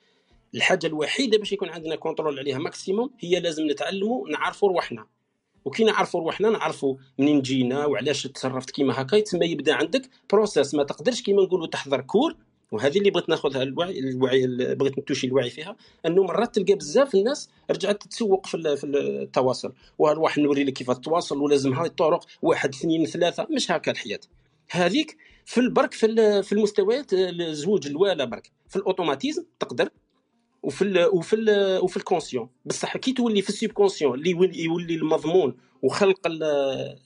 [0.56, 5.06] الحاجة الوحيدة باش يكون عندنا contrôle عليها maximum هي لازم نتعلموا نعرفوا رواحنا
[5.66, 10.84] وكي نعرفوا رواحنا نعرفوا منين جينا وعلاش تصرفت كيما هكا تما يبدا عندك processus ما
[10.84, 12.36] تقدرش كيما نقولوا تحضر cours.
[12.72, 15.76] وهذه اللي بغيت ناخذها الوعي الوعي بغيت ن toucher الوعي فيها
[16.06, 19.74] انه مرات تلقى بزاف الناس رجعت تتسوق في في التواصل.
[20.00, 20.92] وراح نوري لك كيف
[21.32, 24.20] ولازم هاي الطرق واحد اثنين ثلاثة مش هكا الحياة.
[24.72, 28.52] هذيك في البرك في المستويات الزوج الوالا برك.
[28.68, 29.90] في ال automatisme تقدر
[30.64, 32.50] وفي ال وفي ال وفي ال conscient.
[32.66, 34.30] بصح كي تولي في ال subconscient اللي
[34.64, 36.20] يولي المضمون وخلق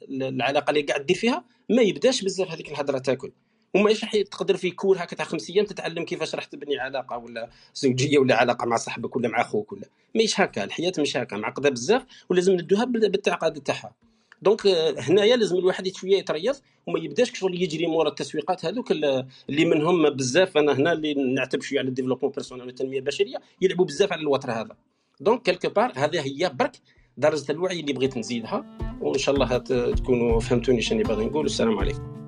[0.09, 3.31] العلاقة اللي قاعد دير فيها ما يبداش بزاف هذيك الهضرة تاكل.
[3.75, 7.49] وما راح تقدر في cours هكا تاع خمس أيام تتعلم كيفاش راح تبني علاقة ولا
[7.75, 9.87] زوجية ولا علاقة مع صاحبك ولا مع أخوك ولا.
[10.15, 13.91] ماهيش هكا الحياة مش هكا معقدة بزاف ولازم ندوها بالتعقاد تاعها.
[14.41, 14.67] donc
[14.97, 16.55] هنايا لازم الواحد شوية يتريض
[16.87, 20.57] وما يبداش شغل يجري مورا التسويقات هذوك اللي منهم بزاف.
[20.57, 24.51] أنا هنا اللي نعتب شوية على ال développement personnel والتنمية البشرية يلعبوا بزاف على الوتر
[24.51, 24.75] هذا.
[25.19, 26.71] donc quelque part هذه هي برك
[27.17, 28.77] درجة الوعي اللي بغيت نزيدها.
[29.01, 29.57] وإن شاء الله
[29.93, 31.45] تكونوا فهمتوني شنو باغي نقول.
[31.45, 32.24] السلام عليكم.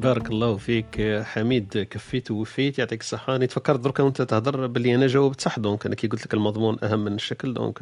[0.00, 3.36] بارك الله فيك حميد كفيت ووفيت يعطيك الصحة.
[3.36, 6.76] أنا تفكرت درك وأنت تهضر باللي أنا جاوبت صح donc أنا كي قلت لك المضمون
[6.82, 7.78] أهم من الشكل دونك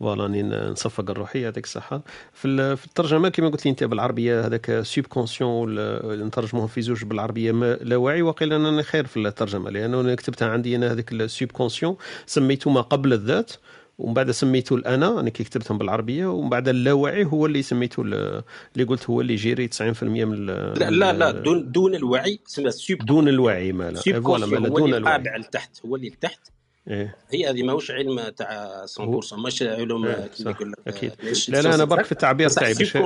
[0.00, 2.02] فوالا راني نصفق الروحية يعطيك الصحة.
[2.32, 2.46] في
[2.86, 5.74] الترجمة كما قلت لي أنت بالعربية هذاك سوب كونسيون
[6.26, 10.48] نترجموه في زوج بالعربية ما لا واعي وقيل أنا خير في الترجمة لأنه أنا كتبتها
[10.48, 11.96] عندي أنا هذاك السوب كونسيون
[12.26, 13.52] سميته ما قبل الذات.
[14.00, 18.84] ومن بعد سميته الانا أنا كي كتبتهم بالعربية ومن بعد اللاوعي هو اللي سميته اللي
[18.88, 23.28] قلت هو اللي يجيري 90% من لا لا, لا دون دون الوعي سمى سوب دون
[23.28, 25.12] الوعي ما لا فوالا ما دون الوعي.
[25.12, 26.40] قابع لتحت هو اللي لتحت
[26.88, 31.12] إيه؟ هي هذه ماهوش علم تاع 100% مش علوم إيه كيما يقول لك أكيد.
[31.48, 32.96] لا لا أنا برك في التعبير تاعي باش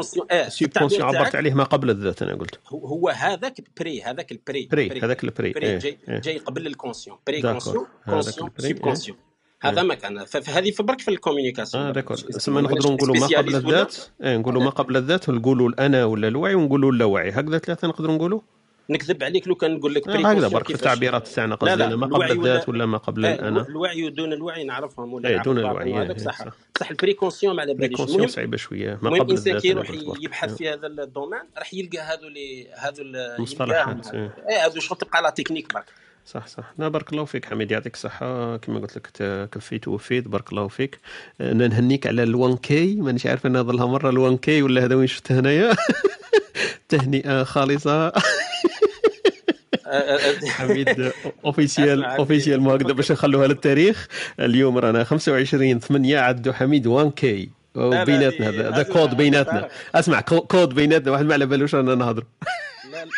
[0.48, 2.60] سيب كونسيون عبرت عليه ما قبل الذات أنا قلت.
[2.68, 7.86] هو هذاك بري هذاك البري بري هذاك البري بري جاي, جاي قبل الكونسيون بري كونسيون
[8.04, 8.78] كونسيون سيب
[9.64, 10.24] هذا مكان.
[10.24, 11.84] فهذه برك في الكوميونيكاسيون.
[11.84, 12.16] آه داكور.
[12.16, 16.54] تسمى نقدروا نقولوا ما قبل الذات؟ إيه نقولوا ما قبل الذات نقولوا الأنا ولا الوعي
[16.54, 18.40] ونقولوا اللاوعي هكذا ثلاثة نقدروا نقولوا؟
[18.90, 22.30] نكذب عليك لو كان نقول لك آه هكذا برك في التعبيرات تاعنا قصدنا ما قبل
[22.30, 26.38] الذات ولا ما قبل الأنا؟ الوعي ودون الوعي نعرفهم ولا إيه دون الوعي هذاك صح.
[26.80, 26.90] صح.
[26.90, 28.00] البريكونسيون ما على باليش.
[28.00, 28.98] المهم صعيبة شوية.
[29.02, 33.02] ما قبل الذات الانسان كي يروح يبحث في هذا الدومين راح يلقى هذو اللي هذو
[33.02, 34.66] المصطلحات إيه.
[34.66, 35.84] هذو شغل تبقى لا تكنيك برك.
[36.26, 36.74] صح صح.
[36.78, 38.56] لا بارك الله فيك حميد يعطيك الصحة.
[38.56, 40.98] كما قلت لك كفيت ووفيت بارك الله فيك.
[41.40, 42.94] أنا نهنيك على ال1 كي.
[42.94, 45.76] مانيش عارف أنا ظلها مرة ال1 كي ولا هذا وين شفته هنايا.
[46.88, 48.12] تهنئة خالصة.
[50.48, 51.12] حميد
[51.44, 54.08] اوفيسيال اوفيسيال ما هكذا باش نخلوها للتاريخ.
[54.40, 57.50] اليوم رانا 25 8 عدوا حميد 1 كي.
[57.76, 59.68] بيناتنا هذا كود بيناتنا.
[59.94, 62.24] أسمع كود بيناتنا واحد ما على بالوش رانا نهضر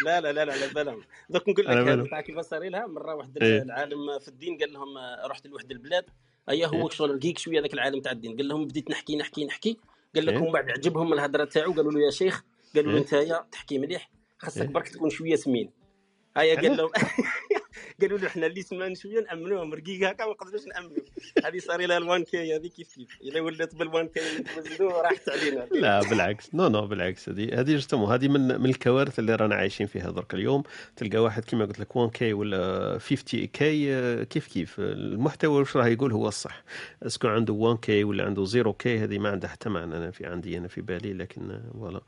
[0.05, 3.43] لا لا لا لا لا بلا دوك نقول لك تاع كيف صار لها مرة واحد
[3.43, 6.05] إيه؟ العالم في الدين قال لهم رحت لواحد البلاد.
[6.51, 8.37] أيا هو إيه؟ شغل رقيق شوية ذاك العالم تاع الدين.
[8.37, 9.79] قال لهم بديت نحكي نحكي نحكي.
[10.15, 11.73] قال لك إيه؟ بعد عجبهم الهضره تاعو.
[11.73, 12.45] قالوا له يا شيخ
[12.75, 14.11] قالوا له أنت تحكي مليح.
[14.39, 15.71] خاصك برك تكون شوية سمين.
[16.37, 16.91] هيا قال لهم.
[18.01, 20.97] قالوا له إحنا اللي سمان شوية نأمنوهم رقيق هكا ما نقدروش نامنوا
[21.45, 24.21] هذه صار لها ال 1K هذه كيف كيف؟ الا ولات بال 1K
[24.81, 25.67] راحت علينا.
[25.71, 26.55] لا بالعكس.
[26.55, 27.29] non non بالعكس.
[27.29, 30.63] هذه هذه justement هذه من من الكوارث اللي رانا عايشين فيها درك اليوم.
[30.97, 36.29] تلقى واحد كما قلت لك 1K ولا 50K كيف كيف؟ المحتوى واش راه يقول هو
[36.29, 36.65] الصح.
[37.03, 39.97] est-ce que عنده 1 K ولا عنده 0 K هذه ما عندها حتى معنى.
[39.97, 42.01] أنا في عندي أنا في بالي لكن voilà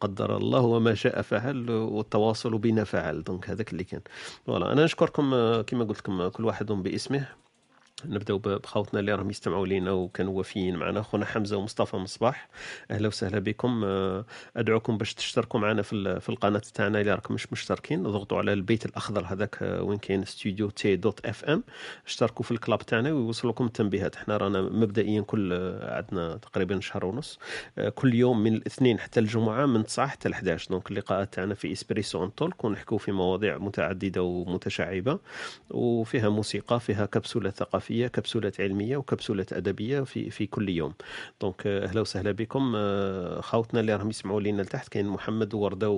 [0.00, 3.24] قدر الله وما شاء فعل والتواصل بنا فعل.
[3.24, 4.00] donc هذاك اللي كان.
[4.46, 5.17] voilà أنا نشكركم
[5.66, 7.28] كما قلت لكم كل واحد باسمه.
[8.06, 11.02] نبداو بخوتنا اللي راهم يستمعوا لينا وكانوا وفيين معنا.
[11.02, 12.48] خونا حمزة ومصطفى مصباح
[12.90, 13.84] أهلا وسهلا بكم.
[13.84, 14.24] آه،
[14.56, 18.02] أدعوكم باش تشتركوا معنا في في القناة تاعنا إلا راكم مش مشتركين.
[18.02, 21.64] ضغطوا على البيت الأخضر هذاك آه، وين كاين ستوديو تي dot FM
[22.06, 24.16] اشتركوا في ال club تاعنا ويوصلكم التنبيهات.
[24.16, 27.38] إحنا رانا مبدئيا كل آه، عندنا تقريبا شهر ونص.
[27.94, 31.72] كل يوم من الاثنين حتى الجمعة من 9 حتى ل 11 donc اللقاءات تاعنا في
[31.72, 35.18] Espresso and Talk ونحكوا في مواضيع متعددة ومتشعبة
[35.70, 40.92] وفيها موسيقى فيها كبسولة ثقافية كبسولات علمية وكبسولات أدبية في في كل يوم.
[41.40, 42.72] donc أهلا وسهلا بكم.
[43.40, 45.90] خاوتنا اللي راهم يسمعوا لينا لتحت كاين محمد وورده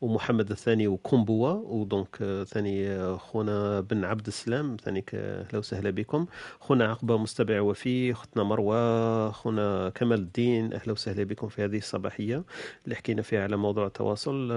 [0.00, 1.50] ومحمد الثاني وكومبوا.
[1.50, 4.76] و donc ثاني خونا بن عبد السلام.
[4.84, 6.26] ثاني أهلا وسهلا بكم.
[6.60, 10.72] خونا عقبة مستمع وفي اختنا مروة خونا كمال الدين.
[10.72, 12.44] أهلا وسهلا بكم في هذه الصباحية
[12.84, 14.52] اللي حكينا فيها على موضوع التواصل.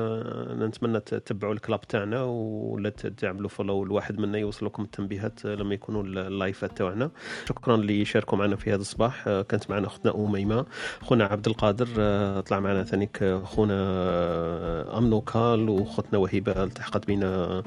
[0.59, 6.03] نتمنى تتبعوا ال club تاعنا ولا تعملوا follow الواحد منا يوصلكم التنبيهات لما يكونوا
[6.49, 7.11] ال live ات تاعنا.
[7.49, 9.27] شكرا اللي شاركوا معنا في هذا الصباح.
[9.27, 10.65] آه، كانت معنا أختنا اميمه
[11.01, 17.63] خونا عبد القادر آه، طلع معنا ثانيك خونا آه، امنوكال وختنا وهبه التحقت بنا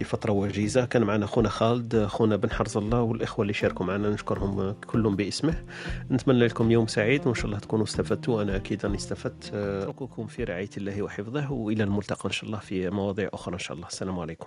[0.00, 0.84] لفترة وجيزة.
[0.84, 5.64] كان معنا خونا خالد خونا بن حرز الله والإخوة اللي شاركوا معنا نشكرهم كلهم باسمه.
[6.10, 8.42] نتمنى لكم يوم سعيد وإن شاء الله تكونوا استفدتوا.
[8.42, 9.54] أنا أكيد أني استفدت.
[9.54, 13.76] أترككم في رعاية الله وحفظه وإلى الملتقى إن شاء الله في مواضيع أخرى إن شاء
[13.76, 13.88] الله.
[13.88, 14.46] السلام عليكم.